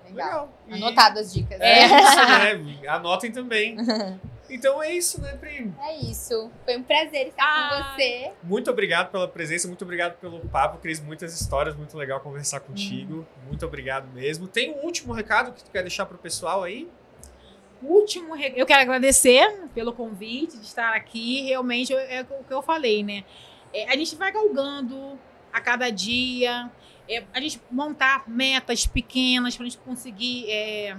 Legal. 0.07 0.49
Legal. 0.67 0.89
Anotado 0.89 1.19
as 1.19 1.33
dicas. 1.33 1.59
É, 1.61 1.85
isso, 1.85 2.81
né? 2.81 2.89
Anotem 2.89 3.31
também. 3.31 3.77
Então 4.51 4.83
é 4.83 4.93
isso, 4.93 5.21
né, 5.21 5.37
Pri? 5.37 5.73
É 5.81 5.97
isso. 5.97 6.51
Foi 6.65 6.77
um 6.77 6.83
prazer 6.83 7.29
estar 7.29 7.45
ah. 7.45 7.69
com 7.71 7.95
você. 7.95 8.33
Muito 8.43 8.71
obrigado 8.71 9.11
pela 9.11 9.29
presença, 9.29 9.69
muito 9.69 9.83
obrigado 9.83 10.19
pelo 10.19 10.41
papo, 10.49 10.79
Cris. 10.79 11.01
Muitas 11.01 11.39
histórias, 11.41 11.77
muito 11.77 11.97
legal 11.97 12.21
conversar 12.21 12.61
contigo. 12.61 13.21
Hum. 13.21 13.47
Muito 13.47 13.65
obrigado 13.65 14.09
mesmo. 14.13 14.49
Tem 14.49 14.73
um 14.73 14.85
último 14.85 15.13
recado 15.13 15.53
que 15.53 15.63
tu 15.63 15.71
quer 15.71 15.83
deixar 15.83 16.05
pro 16.07 16.19
pessoal 16.19 16.65
aí? 16.65 16.89
Último, 17.83 18.37
eu 18.37 18.67
quero 18.67 18.83
agradecer 18.83 19.69
pelo 19.75 19.93
convite 19.93 20.59
de 20.59 20.67
estar 20.67 20.95
aqui. 20.95 21.43
Realmente 21.47 21.95
é 21.95 22.27
o 22.39 22.45
que 22.45 22.53
eu 22.53 22.61
falei, 22.61 23.03
né? 23.03 23.25
É, 23.73 23.91
a 23.91 23.97
gente 23.97 24.17
vai 24.17 24.31
galgando 24.31 25.19
a 25.53 25.61
cada 25.61 25.89
dia. 25.89 26.71
É, 27.09 27.25
a 27.33 27.41
gente 27.41 27.61
montar 27.71 28.29
metas 28.29 28.87
pequenas 28.87 29.57
para 29.57 29.67
a 29.67 29.69
gente 29.69 29.79
conseguir 29.79 30.51
é, 30.51 30.97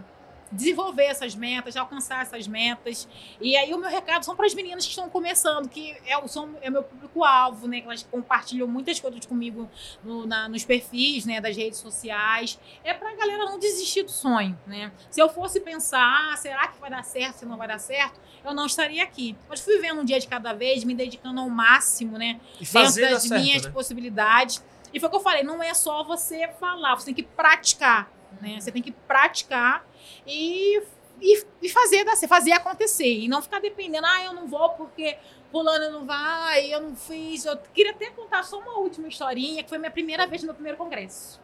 desenvolver 0.52 1.06
essas 1.06 1.34
metas, 1.36 1.76
alcançar 1.76 2.22
essas 2.22 2.47
metas. 2.47 3.08
E 3.39 3.56
aí 3.56 3.74
o 3.74 3.78
meu 3.78 3.89
recado 3.89 4.24
são 4.24 4.36
para 4.36 4.45
as 4.45 4.54
meninas 4.54 4.84
que 4.84 4.91
estão 4.91 5.10
começando, 5.10 5.70
que 5.70 5.95
é 6.06 6.18
o 6.18 6.28
são, 6.28 6.56
é 6.62 6.70
meu 6.70 6.84
público-alvo, 6.84 7.68
né? 7.68 7.82
Que 7.82 7.88
elas 7.88 8.04
compartilham 8.04 8.68
muitas 8.68 8.99
coisas 8.99 9.26
comigo 9.26 9.70
no, 10.04 10.26
na, 10.26 10.49
nos 10.49 10.66
perfis 10.66 11.26
né, 11.26 11.39
das 11.39 11.56
redes 11.56 11.80
sociais. 11.80 12.60
É 12.84 12.93
para 12.93 13.12
a 13.12 13.16
galera 13.16 13.45
não 13.45 13.60
desistir 13.60 14.04
do 14.04 14.12
sonho, 14.12 14.58
né? 14.68 14.91
Se 15.10 15.22
eu 15.22 15.30
fosse 15.30 15.60
pensar, 15.62 16.32
ah, 16.32 16.36
será 16.38 16.68
que 16.68 16.80
vai 16.80 16.89
dar 16.89 17.04
certo, 17.04 17.39
se 17.39 17.45
não 17.45 17.58
vai 17.58 17.68
dar 17.68 17.80
certo, 17.80 18.20
eu 18.43 18.54
não 18.54 18.66
estaria 18.66 19.04
aqui. 19.04 19.36
Mas 19.47 19.62
fui 19.62 19.80
vendo 19.80 20.02
um 20.02 20.06
dia 20.06 20.20
de 20.20 20.28
cada 20.28 20.54
vez, 20.54 20.84
me 20.84 20.93
dedicando 20.93 21.39
ao 21.39 21.49
máximo, 21.49 22.18
né? 22.18 22.39
E 22.60 22.66
dentro 22.66 23.02
das 23.02 23.24
certo, 23.24 23.41
minhas 23.41 23.66
né? 23.66 23.72
possibilidades. 23.72 24.64
E 24.93 24.99
foi 24.99 25.08
o 25.08 25.10
que 25.10 25.16
eu 25.16 25.22
falei, 25.22 25.43
não 25.43 25.64
é 25.64 25.74
só 25.74 26.04
você 26.04 26.49
falar, 26.60 26.95
você 26.95 27.06
tem 27.06 27.14
que 27.14 27.24
praticar, 27.24 28.12
né? 28.41 28.60
Você 28.60 28.72
tem 28.72 28.82
que 28.82 28.91
praticar 28.91 29.86
e, 30.26 30.82
e, 31.20 31.45
e 31.62 31.70
fazer, 31.70 32.06
fazer 32.28 32.52
acontecer. 32.54 33.20
E 33.20 33.28
não 33.28 33.41
ficar 33.41 33.60
dependendo, 33.60 34.06
ah, 34.06 34.24
eu 34.24 34.34
não 34.34 34.47
vou 34.47 34.70
porque 34.72 35.18
fulano 35.52 35.91
não 35.91 36.06
vai, 36.06 36.74
eu 36.74 36.82
não 36.82 36.95
fiz. 36.95 37.45
Eu 37.45 37.58
queria 37.74 37.91
até 37.91 38.10
contar 38.10 38.43
só 38.43 38.60
uma 38.60 38.78
última 38.80 39.08
historinha, 39.08 39.64
que 39.64 39.70
foi 39.70 39.78
minha 39.78 39.91
primeira 39.91 40.26
vez 40.26 40.41
no 40.41 40.47
meu 40.47 40.56
primeiro 40.56 40.78
congresso. 40.78 41.39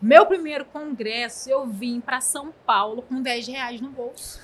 Meu 0.00 0.24
primeiro 0.24 0.64
congresso, 0.64 1.50
eu 1.50 1.66
vim 1.66 2.00
para 2.00 2.20
São 2.20 2.52
Paulo 2.64 3.02
com 3.02 3.20
10 3.20 3.48
reais 3.48 3.80
no 3.80 3.90
bolso. 3.90 4.40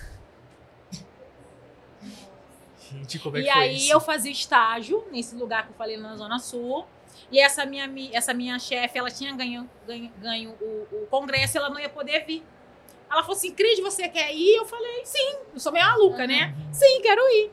Gente, 2.91 3.19
como 3.19 3.39
é 3.39 3.41
e 3.41 3.45
que 3.45 3.49
aí 3.49 3.77
isso? 3.77 3.93
eu 3.93 4.01
fazia 4.01 4.31
estágio 4.31 5.07
nesse 5.11 5.35
lugar 5.35 5.65
que 5.65 5.73
eu 5.73 5.77
falei 5.77 5.97
na 5.97 6.15
Zona 6.17 6.39
Sul. 6.39 6.87
E 7.31 7.41
essa 7.41 7.65
minha, 7.65 7.91
essa 8.13 8.35
minha 8.35 8.59
chefe, 8.59 8.99
ela 8.99 9.11
tinha 9.11 9.35
ganho, 9.35 9.69
ganho, 9.87 10.13
ganho 10.19 10.51
o, 10.61 11.05
o 11.05 11.07
congresso, 11.07 11.57
ela 11.57 11.71
não 11.71 11.81
ia 11.81 11.89
poder 11.89 12.27
vir. 12.27 12.45
Ela 13.13 13.23
falou 13.23 13.37
assim: 13.37 13.53
Cris, 13.53 13.79
você 13.79 14.09
quer 14.09 14.35
ir? 14.35 14.57
Eu 14.57 14.65
falei: 14.65 15.05
sim, 15.05 15.37
eu 15.53 15.61
sou 15.61 15.71
meio 15.71 15.85
maluca, 15.85 16.27
né? 16.27 16.55
Uhum. 16.57 16.73
Sim, 16.73 17.03
quero 17.03 17.21
ir. 17.29 17.53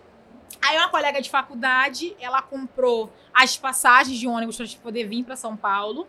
Aí 0.61 0.77
uma 0.77 0.89
colega 0.89 1.21
de 1.21 1.29
faculdade, 1.29 2.15
ela 2.19 2.41
comprou 2.41 3.11
as 3.33 3.57
passagens 3.57 4.17
de 4.17 4.27
ônibus 4.27 4.57
para 4.57 4.65
poder 4.81 5.05
vir 5.05 5.23
para 5.23 5.35
São 5.35 5.57
Paulo. 5.57 6.07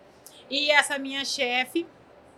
E 0.48 0.70
essa 0.70 0.98
minha 0.98 1.24
chefe, 1.24 1.86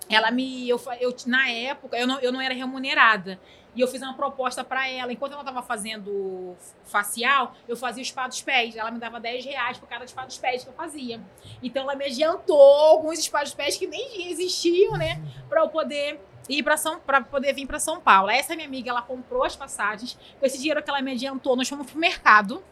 ela 0.08 0.30
me. 0.30 0.66
Eu, 0.68 0.80
eu, 1.00 1.14
na 1.26 1.48
época, 1.50 1.98
eu 1.98 2.06
não, 2.06 2.18
eu 2.20 2.32
não 2.32 2.40
era 2.40 2.54
remunerada. 2.54 3.38
E 3.74 3.80
eu 3.80 3.88
fiz 3.88 4.02
uma 4.02 4.14
proposta 4.14 4.62
para 4.62 4.86
ela. 4.88 5.12
Enquanto 5.12 5.32
ela 5.32 5.40
estava 5.40 5.62
fazendo 5.62 6.54
facial, 6.84 7.54
eu 7.66 7.76
fazia 7.76 8.02
o 8.02 8.06
spa 8.06 8.28
dos 8.28 8.42
pés. 8.42 8.76
Ela 8.76 8.90
me 8.90 8.98
dava 8.98 9.18
10 9.18 9.44
reais 9.46 9.78
por 9.78 9.88
cada 9.88 10.06
spa 10.06 10.26
dos 10.26 10.36
pés 10.36 10.62
que 10.62 10.68
eu 10.68 10.74
fazia. 10.74 11.20
Então 11.62 11.82
ela 11.82 11.94
me 11.94 12.04
adiantou 12.04 12.60
alguns 12.60 13.18
spa 13.22 13.42
dos 13.42 13.54
pés 13.54 13.78
que 13.78 13.86
nem 13.86 14.30
existiam, 14.30 14.92
né? 14.92 15.22
Para 15.48 15.62
eu 15.62 15.68
poder 15.70 16.20
ir 16.49 16.62
para 16.62 16.76
São 16.76 16.99
para 17.01 17.20
poder 17.20 17.53
vir 17.53 17.66
para 17.66 17.78
São 17.78 18.01
Paulo. 18.01 18.30
Essa 18.30 18.55
minha 18.55 18.66
amiga, 18.66 18.90
ela 18.90 19.03
comprou 19.03 19.45
as 19.45 19.57
passagens. 19.57 20.18
Com 20.38 20.47
esse 20.47 20.59
dinheiro 20.59 20.82
que 20.82 20.90
ela 20.90 21.01
me 21.01 21.12
adiantou, 21.12 21.57
nós 21.57 21.68
fomos 21.68 21.90
pro 21.90 21.99
mercado. 21.99 22.62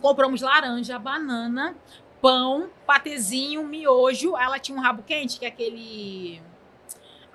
Compramos 0.00 0.42
laranja, 0.42 0.98
banana, 0.98 1.74
pão, 2.20 2.70
patezinho, 2.86 3.64
miojo. 3.64 4.36
Ela 4.36 4.58
tinha 4.58 4.76
um 4.76 4.80
rabo 4.80 5.02
quente, 5.02 5.38
que 5.38 5.44
é 5.44 5.48
aquele 5.48 6.42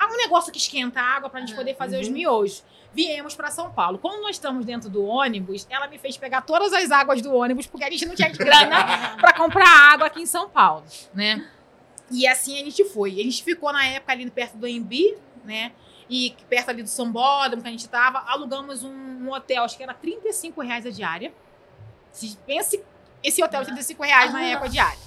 ah, 0.01 0.07
um 0.12 0.18
negócio 0.18 0.51
que 0.51 0.57
esquenta 0.57 0.99
a 0.99 1.03
água 1.03 1.30
para 1.30 1.39
a 1.39 1.45
gente 1.45 1.55
poder 1.55 1.76
fazer 1.76 1.97
uhum. 1.97 2.01
os 2.01 2.09
miojos. 2.09 2.64
Viemos 2.91 3.36
para 3.36 3.51
São 3.51 3.72
Paulo. 3.72 3.99
Quando 3.99 4.20
nós 4.24 4.32
estamos 4.32 4.66
dentro 4.66 4.89
do 4.89 5.05
ônibus, 5.05 5.68
ela 5.70 5.88
me 5.88 5.99
fez 5.99 6.18
pegar 6.18 6.41
todas 6.41 6.74
as 6.74 6.89
águas 6.89 7.22
do 7.22 7.32
ônibus, 7.32 7.68
porque 7.68 7.86
a 7.86 7.89
gente 7.89 8.07
não 8.07 8.16
tinha 8.16 8.30
grana 8.34 9.16
para 9.18 9.32
comprar 9.34 9.93
água 9.93 10.07
aqui 10.07 10.24
em 10.24 10.26
São 10.26 10.49
Paulo, 10.49 10.84
né? 11.14 11.47
E 12.09 12.28
assim 12.28 12.59
a 12.59 12.66
gente 12.66 12.84
foi. 12.86 13.12
A 13.12 13.24
gente 13.24 13.43
ficou 13.43 13.72
na 13.72 13.86
época 13.86 14.12
ali 14.12 14.30
perto 14.32 14.57
do 14.57 14.68
Embi, 14.68 15.16
né? 15.43 15.71
E 16.09 16.35
perto 16.49 16.69
ali 16.69 16.83
do 16.83 16.89
Sambódromo 16.89 17.61
que 17.61 17.67
a 17.67 17.71
gente 17.71 17.87
tava, 17.87 18.23
alugamos 18.27 18.83
um, 18.83 18.91
um, 18.91 19.31
hotel, 19.31 19.63
acho 19.63 19.77
que 19.77 19.83
era 19.83 19.93
35 19.93 20.61
reais 20.61 20.85
a 20.85 20.89
diária. 20.89 21.33
Se 22.11 22.37
pense 22.45 22.83
esse 23.23 23.41
hotel, 23.43 23.63
35 23.63 24.03
reais 24.03 24.33
na 24.33 24.43
época 24.43 24.69
diária. 24.69 24.99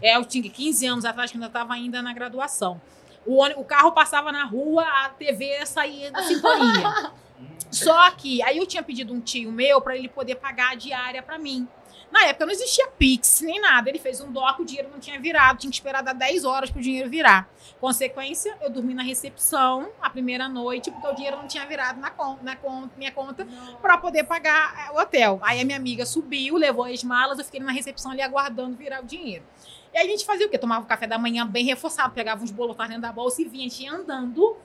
É, 0.00 0.16
eu 0.16 0.24
tinha 0.24 0.48
15 0.48 0.86
anos 0.86 1.04
atrás, 1.04 1.30
que 1.30 1.36
ainda 1.36 1.46
estava 1.46 1.74
ainda 1.74 2.00
na 2.00 2.12
graduação. 2.12 2.80
O, 3.26 3.44
o 3.60 3.64
carro 3.64 3.92
passava 3.92 4.30
na 4.30 4.44
rua, 4.44 4.84
a 4.84 5.08
TV 5.10 5.66
saía 5.66 6.10
da 6.10 6.22
sintonia. 6.22 7.12
Só 7.70 8.10
que 8.12 8.42
aí 8.42 8.56
eu 8.56 8.66
tinha 8.66 8.82
pedido 8.82 9.12
um 9.12 9.20
tio 9.20 9.50
meu 9.50 9.80
para 9.80 9.96
ele 9.96 10.08
poder 10.08 10.36
pagar 10.36 10.72
a 10.72 10.74
diária 10.74 11.22
para 11.22 11.38
mim. 11.38 11.68
Na 12.10 12.24
época 12.26 12.46
não 12.46 12.52
existia 12.52 12.86
Pix 12.88 13.40
nem 13.40 13.60
nada. 13.60 13.88
Ele 13.88 13.98
fez 13.98 14.20
um 14.20 14.30
doc, 14.30 14.60
o 14.60 14.64
dinheiro 14.64 14.88
não 14.90 14.98
tinha 14.98 15.18
virado, 15.20 15.58
tinha 15.58 15.70
que 15.70 15.76
esperar 15.76 16.02
dar 16.02 16.12
10 16.12 16.44
horas 16.44 16.70
para 16.70 16.78
o 16.78 16.82
dinheiro 16.82 17.10
virar. 17.10 17.48
Consequência, 17.80 18.56
eu 18.60 18.70
dormi 18.70 18.94
na 18.94 19.02
recepção 19.02 19.90
a 20.00 20.08
primeira 20.08 20.48
noite, 20.48 20.90
porque 20.90 21.06
o 21.06 21.14
dinheiro 21.14 21.36
não 21.36 21.46
tinha 21.46 21.66
virado 21.66 22.00
na, 22.00 22.10
conta, 22.10 22.42
na 22.42 22.56
conta, 22.56 22.90
minha 22.96 23.12
conta 23.12 23.46
para 23.82 23.98
poder 23.98 24.24
pagar 24.24 24.92
o 24.94 25.00
hotel. 25.00 25.40
Aí 25.42 25.60
a 25.60 25.64
minha 25.64 25.76
amiga 25.76 26.06
subiu, 26.06 26.56
levou 26.56 26.84
as 26.84 27.02
malas, 27.02 27.38
eu 27.38 27.44
fiquei 27.44 27.60
na 27.60 27.72
recepção 27.72 28.12
ali 28.12 28.22
aguardando 28.22 28.76
virar 28.76 29.02
o 29.02 29.04
dinheiro. 29.04 29.44
E 29.92 29.98
aí 29.98 30.06
a 30.06 30.10
gente 30.10 30.24
fazia 30.24 30.46
o 30.46 30.50
quê? 30.50 30.58
Tomava 30.58 30.84
o 30.84 30.88
café 30.88 31.06
da 31.06 31.18
manhã 31.18 31.46
bem 31.46 31.64
reforçado, 31.64 32.14
pegava 32.14 32.42
uns 32.42 32.50
bolos 32.50 32.76
dentro 32.76 33.00
da 33.00 33.12
bolsa 33.12 33.42
e 33.42 33.44
vinha, 33.44 33.66
a 33.66 33.68
gente 33.68 33.82
ia 33.82 33.92
andando 33.92 34.56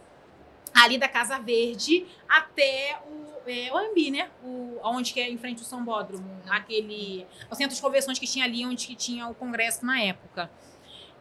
ali 0.73 0.97
da 0.97 1.07
Casa 1.07 1.39
Verde 1.39 2.05
até 2.27 2.99
o 3.07 3.30
é, 3.45 3.71
o 3.71 3.77
Ambi, 3.77 4.11
né? 4.11 4.29
O, 4.43 4.79
onde 4.83 5.13
que 5.13 5.19
é 5.19 5.29
em 5.29 5.37
frente 5.37 5.59
ao 5.59 5.65
São 5.65 5.83
Bódromo, 5.83 6.29
aquele 6.49 7.25
o 7.49 7.55
centro 7.55 7.75
de 7.75 7.81
convenções 7.81 8.19
que 8.19 8.27
tinha 8.27 8.45
ali 8.45 8.65
onde 8.65 8.87
que 8.87 8.95
tinha 8.95 9.27
o 9.27 9.33
congresso 9.33 9.85
na 9.85 10.01
época. 10.01 10.49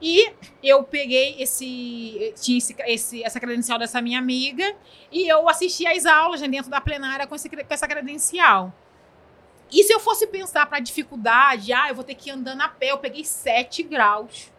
E 0.02 0.32
eu 0.62 0.82
peguei 0.82 1.36
esse, 1.38 2.32
tinha 2.40 2.56
esse, 2.56 2.74
esse, 2.86 3.22
essa 3.22 3.38
credencial 3.38 3.78
dessa 3.78 4.00
minha 4.00 4.18
amiga 4.18 4.74
e 5.12 5.28
eu 5.28 5.46
assisti 5.46 5.86
às 5.86 6.06
aulas 6.06 6.40
né, 6.40 6.48
dentro 6.48 6.70
da 6.70 6.80
plenária 6.80 7.26
com, 7.26 7.34
esse, 7.34 7.50
com 7.50 7.56
essa 7.68 7.86
credencial. 7.86 8.72
E 9.70 9.84
se 9.84 9.92
eu 9.92 10.00
fosse 10.00 10.26
pensar 10.26 10.66
para 10.66 10.80
dificuldade, 10.80 11.72
ah, 11.72 11.88
eu 11.90 11.94
vou 11.94 12.02
ter 12.02 12.14
que 12.14 12.30
ir 12.30 12.32
andando 12.32 12.62
a 12.62 12.68
pé, 12.68 12.90
eu 12.90 12.98
peguei 12.98 13.24
7 13.24 13.82
graus. 13.82 14.50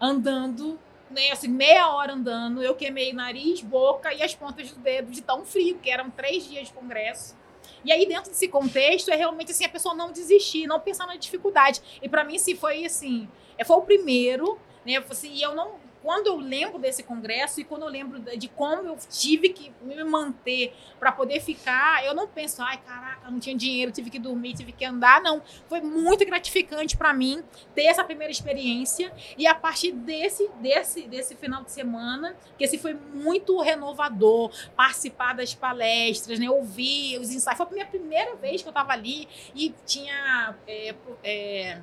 Andando 0.00 0.78
né, 1.10 1.30
assim, 1.32 1.48
meia 1.48 1.88
hora 1.90 2.12
andando, 2.12 2.62
eu 2.62 2.74
queimei 2.74 3.12
nariz, 3.12 3.60
boca 3.60 4.14
e 4.14 4.22
as 4.22 4.34
pontas 4.34 4.70
do 4.70 4.80
dedo 4.80 5.10
de 5.10 5.20
tão 5.20 5.44
frio, 5.44 5.78
que 5.78 5.90
eram 5.90 6.10
três 6.10 6.48
dias 6.48 6.68
de 6.68 6.72
congresso. 6.72 7.36
E 7.84 7.92
aí, 7.92 8.06
dentro 8.06 8.30
desse 8.30 8.48
contexto, 8.48 9.10
é 9.10 9.16
realmente 9.16 9.50
assim, 9.52 9.64
a 9.64 9.68
pessoa 9.68 9.94
não 9.94 10.12
desistir, 10.12 10.66
não 10.66 10.78
pensar 10.78 11.06
na 11.06 11.16
dificuldade. 11.16 11.80
E 12.02 12.08
para 12.08 12.24
mim, 12.24 12.38
se 12.38 12.54
foi 12.54 12.84
assim, 12.84 13.28
é, 13.56 13.64
foi 13.64 13.76
o 13.76 13.82
primeiro, 13.82 14.58
né? 14.84 15.02
Assim, 15.08 15.32
e 15.32 15.42
eu 15.42 15.54
não 15.54 15.74
quando 16.02 16.28
eu 16.28 16.36
lembro 16.36 16.78
desse 16.78 17.02
congresso 17.02 17.60
e 17.60 17.64
quando 17.64 17.82
eu 17.82 17.88
lembro 17.88 18.18
de 18.20 18.48
como 18.48 18.88
eu 18.88 18.96
tive 19.08 19.50
que 19.50 19.72
me 19.82 20.02
manter 20.02 20.74
para 20.98 21.12
poder 21.12 21.40
ficar, 21.40 22.04
eu 22.04 22.14
não 22.14 22.26
penso, 22.26 22.62
ai, 22.62 22.78
caraca, 22.78 23.30
não 23.30 23.38
tinha 23.38 23.56
dinheiro, 23.56 23.92
tive 23.92 24.10
que 24.10 24.18
dormir, 24.18 24.54
tive 24.54 24.72
que 24.72 24.84
andar. 24.84 25.20
Não. 25.22 25.42
Foi 25.68 25.80
muito 25.80 26.24
gratificante 26.24 26.96
para 26.96 27.12
mim 27.12 27.42
ter 27.74 27.84
essa 27.84 28.02
primeira 28.02 28.30
experiência. 28.30 29.12
E 29.36 29.46
a 29.46 29.54
partir 29.54 29.92
desse, 29.92 30.48
desse, 30.60 31.02
desse 31.02 31.34
final 31.36 31.62
de 31.62 31.70
semana, 31.70 32.36
que 32.56 32.64
esse 32.64 32.78
foi 32.78 32.94
muito 32.94 33.60
renovador, 33.60 34.50
participar 34.74 35.34
das 35.34 35.54
palestras, 35.54 36.38
né? 36.38 36.48
Ouvir 36.50 37.18
os 37.18 37.30
ensaios. 37.30 37.58
Foi 37.58 37.66
a 37.66 37.70
minha 37.70 37.86
primeira 37.86 38.34
vez 38.36 38.62
que 38.62 38.68
eu 38.68 38.72
estava 38.72 38.92
ali 38.92 39.28
e 39.54 39.74
tinha. 39.84 40.56
É, 40.66 40.94
é, 41.22 41.80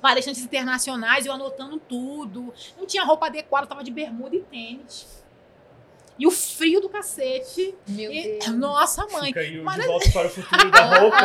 palestrantes 0.00 0.42
internacionais, 0.42 1.26
eu 1.26 1.32
anotando 1.32 1.78
tudo. 1.78 2.52
Não 2.76 2.86
tinha 2.86 3.04
roupa 3.04 3.26
adequada, 3.26 3.66
tava 3.66 3.82
de 3.84 3.90
bermuda 3.90 4.34
e 4.36 4.40
tênis. 4.40 5.18
E 6.18 6.26
o 6.26 6.32
frio 6.32 6.80
do 6.80 6.88
cacete. 6.88 7.76
Meu 7.86 8.10
e, 8.12 8.38
Deus. 8.40 8.48
Nossa, 8.48 9.06
mãe. 9.06 9.26
Fica 9.26 9.38
aí 9.38 9.60
o 9.60 9.64
Mas- 9.64 9.80
de 9.80 9.86
volta 9.86 10.10
para 10.10 10.26
o 10.26 10.30
futuro 10.30 10.68
da 10.72 10.98
roupa. 10.98 11.16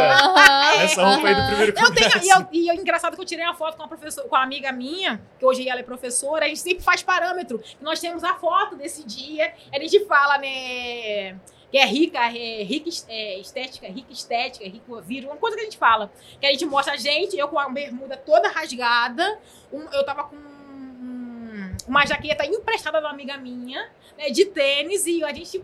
Essa 0.83 1.03
roupa 1.03 1.27
aí 1.27 1.33
do 1.35 1.47
primeiro 1.47 1.73
Eu 1.79 1.91
tenho, 1.95 2.23
e, 2.23 2.29
eu, 2.29 2.47
e 2.51 2.67
eu- 2.67 2.75
engraçado 2.75 3.15
que 3.15 3.21
eu 3.21 3.25
tirei 3.25 3.43
uma 3.43 3.55
foto 3.55 3.75
com 3.75 3.81
uma 3.81 3.89
professora, 3.89 4.27
com 4.27 4.35
uma 4.35 4.43
amiga 4.43 4.71
minha, 4.71 5.19
que 5.39 5.45
hoje 5.45 5.67
ela 5.67 5.79
é 5.79 5.83
professora, 5.83 6.45
a 6.45 6.47
gente 6.47 6.59
sempre 6.61 6.83
faz 6.83 7.01
parâmetro. 7.01 7.59
Nós 7.81 7.99
temos 7.99 8.23
a 8.23 8.35
foto 8.35 8.75
desse 8.75 9.03
dia, 9.03 9.51
a 9.73 9.79
gente 9.79 10.05
fala, 10.05 10.37
né? 10.37 11.39
Que 11.73 11.79
é 11.79 11.85
rica, 11.87 12.19
é 12.19 12.61
rica 12.61 12.87
é, 13.09 13.39
estética, 13.39 13.87
rica 13.87 14.13
estética, 14.13 14.63
rico 14.63 15.01
vírus, 15.01 15.27
uma 15.31 15.37
coisa 15.37 15.55
que 15.57 15.61
a 15.63 15.65
gente 15.65 15.77
fala. 15.79 16.11
Que 16.39 16.45
a 16.45 16.51
gente 16.51 16.67
mostra 16.67 16.93
a 16.93 16.97
gente, 16.97 17.35
eu 17.35 17.47
com 17.47 17.57
a 17.57 17.67
bermuda 17.67 18.15
toda 18.15 18.47
rasgada, 18.47 19.39
um- 19.71 19.89
eu 19.91 20.05
tava 20.05 20.25
com 20.25 20.35
um- 20.35 21.75
uma 21.87 22.05
jaqueta 22.05 22.45
emprestada 22.45 22.99
de 22.99 23.05
uma 23.05 23.11
amiga 23.11 23.37
minha, 23.37 23.89
né, 24.15 24.29
de 24.29 24.45
tênis, 24.45 25.07
e 25.07 25.23
a 25.23 25.33
gente. 25.33 25.63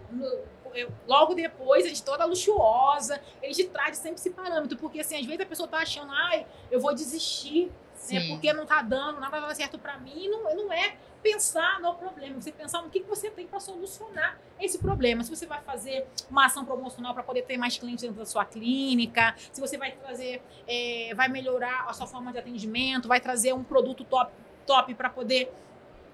eu- 0.74 0.92
Logo 1.08 1.34
depois, 1.36 1.86
a 1.86 1.90
gente 1.90 2.04
toda 2.04 2.26
luxuosa, 2.26 3.20
a 3.42 3.46
gente 3.48 3.66
traz 3.66 3.98
sempre 3.98 4.20
esse 4.20 4.30
parâmetro, 4.32 4.78
porque 4.78 5.00
assim, 5.02 5.16
às 5.20 5.26
vezes 5.26 5.42
a 5.42 5.46
pessoa 5.46 5.68
tá 5.68 5.78
achando, 5.80 6.12
ai, 6.12 6.46
eu 6.72 6.80
vou 6.80 6.94
desistir, 6.94 7.72
né, 8.20 8.28
porque 8.30 8.52
não 8.54 8.66
tá 8.68 8.82
dando, 8.82 9.20
nada 9.20 9.40
dá 9.40 9.54
certo 9.56 9.78
pra 9.80 9.98
mim, 10.00 10.28
não, 10.28 10.44
não 10.56 10.72
é 10.74 10.96
pensar 11.22 11.80
no 11.80 11.94
problema, 11.96 12.40
você 12.40 12.52
pensar 12.52 12.82
no 12.82 12.90
que, 12.90 13.02
que 13.02 13.08
você 13.08 13.30
tem 13.30 13.46
para 13.48 13.60
solucionar 13.60 14.40
esse 14.60 14.78
problema. 14.78 15.24
Se 15.24 15.30
você 15.30 15.46
vai 15.46 15.62
fazer 15.62 16.08
uma 16.30 16.46
ação 16.46 16.66
promocional 16.66 17.14
para 17.14 17.24
poder 17.24 17.44
ter 17.44 17.58
mais 17.58 17.78
clientes 17.78 18.04
dentro 18.04 18.18
da 18.18 18.26
sua 18.26 18.46
clínica, 18.46 19.36
se 19.52 19.60
você 19.60 19.78
vai 19.78 19.92
trazer, 19.92 20.42
é, 20.68 21.14
vai 21.16 21.28
melhorar 21.28 21.86
a 21.88 21.94
sua 21.94 22.08
forma 22.08 22.32
de 22.32 22.40
atendimento, 22.40 23.08
vai 23.08 23.20
trazer 23.20 23.54
um 23.54 23.64
produto 23.64 24.04
top, 24.04 24.32
top 24.66 24.94
para 24.94 25.10
poder 25.10 25.52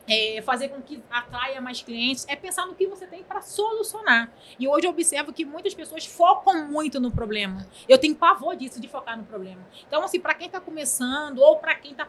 é, 0.08 0.42
fazer 0.42 0.70
com 0.70 0.82
que 0.82 1.02
atraia 1.10 1.60
mais 1.60 1.82
clientes, 1.82 2.26
é 2.28 2.36
pensar 2.36 2.66
no 2.66 2.76
que 2.76 2.88
você 2.88 3.08
tem 3.08 3.24
para 3.24 3.42
solucionar. 3.42 4.32
E 4.60 4.68
hoje 4.68 4.86
eu 4.86 4.92
observo 4.92 5.34
que 5.34 5.44
muitas 5.44 5.74
pessoas 5.74 6.06
focam 6.06 6.68
muito 6.68 7.00
no 7.00 7.12
problema. 7.12 7.66
Eu 7.88 7.98
tenho 7.98 8.16
pavor 8.16 8.56
disso, 8.56 8.80
de 8.80 8.88
focar 8.88 9.18
no 9.18 9.24
problema. 9.24 9.62
Então, 9.88 10.04
assim, 10.04 10.20
para 10.20 10.34
quem 10.34 10.48
está 10.48 10.60
começando 10.60 11.40
ou 11.40 11.58
para 11.58 11.76
quem 11.76 11.94
tá 11.94 12.08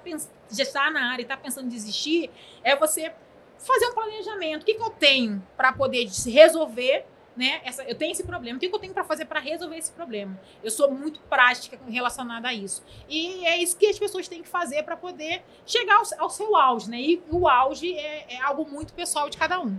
já 0.51 0.63
está 0.63 0.91
na 0.91 1.13
área 1.13 1.23
e 1.23 1.25
está 1.25 1.37
pensando 1.37 1.67
em 1.67 1.71
desistir, 1.71 2.31
é 2.63 2.77
você 2.77 3.13
fazer 3.59 3.87
um 3.87 3.95
planejamento. 3.95 4.63
O 4.63 4.65
que, 4.65 4.75
que 4.75 4.83
eu 4.83 4.91
tenho 4.91 5.43
para 5.57 5.73
poder 5.73 6.07
resolver? 6.27 7.07
Né? 7.37 7.61
Essa, 7.65 7.83
eu 7.85 7.95
tenho 7.95 8.13
esse 8.13 8.25
problema. 8.25 8.57
O 8.57 8.61
que, 8.61 8.67
eu 8.67 8.79
tenho 8.79 8.95
para 8.95 9.05
fazer 9.05 9.27
para 9.27 9.41
resolver 9.41 9.77
esse 9.77 9.93
problema? 9.93 10.41
Eu 10.65 10.71
sou 10.71 10.91
muito 10.91 11.21
prática 11.21 11.79
relacionada 11.87 12.49
a 12.49 12.55
isso. 12.55 12.83
E 13.09 13.45
é 13.47 13.59
isso 13.59 13.77
que 13.77 13.87
as 13.87 13.99
pessoas 13.99 14.27
têm 14.27 14.43
que 14.43 14.49
fazer 14.49 14.83
para 14.85 14.97
poder 14.97 15.43
chegar 15.67 15.97
ao, 15.97 16.25
ao 16.25 16.31
seu 16.31 16.57
auge. 16.57 16.91
Né? 16.91 17.01
E 17.01 17.23
o 17.31 17.47
auge 17.47 17.95
é, 17.95 18.35
é 18.37 18.41
algo 18.41 18.65
muito 18.65 18.95
pessoal 18.95 19.29
de 19.29 19.37
cada 19.37 19.61
um. 19.61 19.79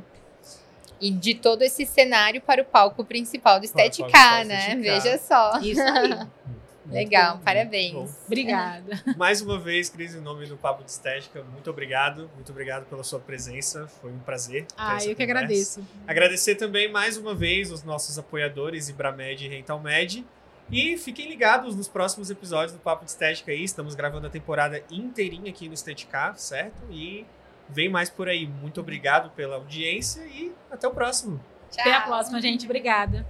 E 1.01 1.11
de 1.11 1.35
todo 1.35 1.61
esse 1.61 1.85
cenário 1.85 2.41
para 2.41 2.61
o 2.61 2.65
palco 2.65 3.03
principal 3.03 3.59
do 3.59 3.65
Estética, 3.65 4.43
né? 4.43 4.75
Veja 4.75 5.17
só. 5.17 5.59
Isso 5.59 5.81
aí. 5.81 6.27
Legal, 6.89 7.33
Muito 7.35 7.43
parabéns. 7.45 7.93
bom. 7.93 8.09
Obrigada. 8.25 9.03
Mais 9.17 9.41
uma 9.41 9.59
vez, 9.59 9.89
Cris, 9.89 10.15
em 10.15 10.21
nome 10.21 10.45
do 10.45 10.55
Papo 10.57 10.83
de 10.83 10.91
Estética, 10.91 11.43
muito 11.43 11.69
obrigado. 11.69 12.29
Muito 12.35 12.51
obrigado 12.51 12.85
pela 12.85 13.03
sua 13.03 13.19
presença. 13.19 13.87
Foi 14.01 14.11
um 14.11 14.19
prazer. 14.19 14.65
Ah, 14.77 14.95
eu 14.95 14.99
que 14.99 15.15
conversa. 15.15 15.23
agradeço. 15.23 15.87
Agradecer 16.07 16.55
também 16.55 16.91
mais 16.91 17.17
uma 17.17 17.35
vez 17.35 17.71
os 17.71 17.83
nossos 17.83 18.17
apoiadores 18.17 18.89
Ibramed 18.89 19.45
e 19.45 19.49
Rentalmed. 19.49 20.25
E 20.69 20.97
fiquem 20.97 21.29
ligados 21.29 21.75
nos 21.75 21.87
próximos 21.87 22.29
episódios 22.29 22.73
do 22.73 22.79
Papo 22.79 23.05
de 23.05 23.11
Estética 23.11 23.51
aí. 23.51 23.63
Estamos 23.63 23.95
gravando 23.95 24.27
a 24.27 24.29
temporada 24.29 24.81
inteirinha 24.91 25.49
aqui 25.49 25.67
no 25.67 25.73
Estética, 25.73 26.33
certo? 26.35 26.81
E 26.91 27.25
vem 27.69 27.87
mais 27.89 28.09
por 28.09 28.27
aí. 28.27 28.45
Muito 28.45 28.79
obrigado 28.81 29.29
pela 29.31 29.55
audiência 29.55 30.21
e 30.25 30.51
até 30.69 30.87
o 30.87 30.91
próximo. 30.91 31.39
Tchau. 31.71 31.81
Até 31.81 31.93
a 31.93 32.01
próxima, 32.01 32.41
gente. 32.41 32.65
Obrigada. 32.65 33.25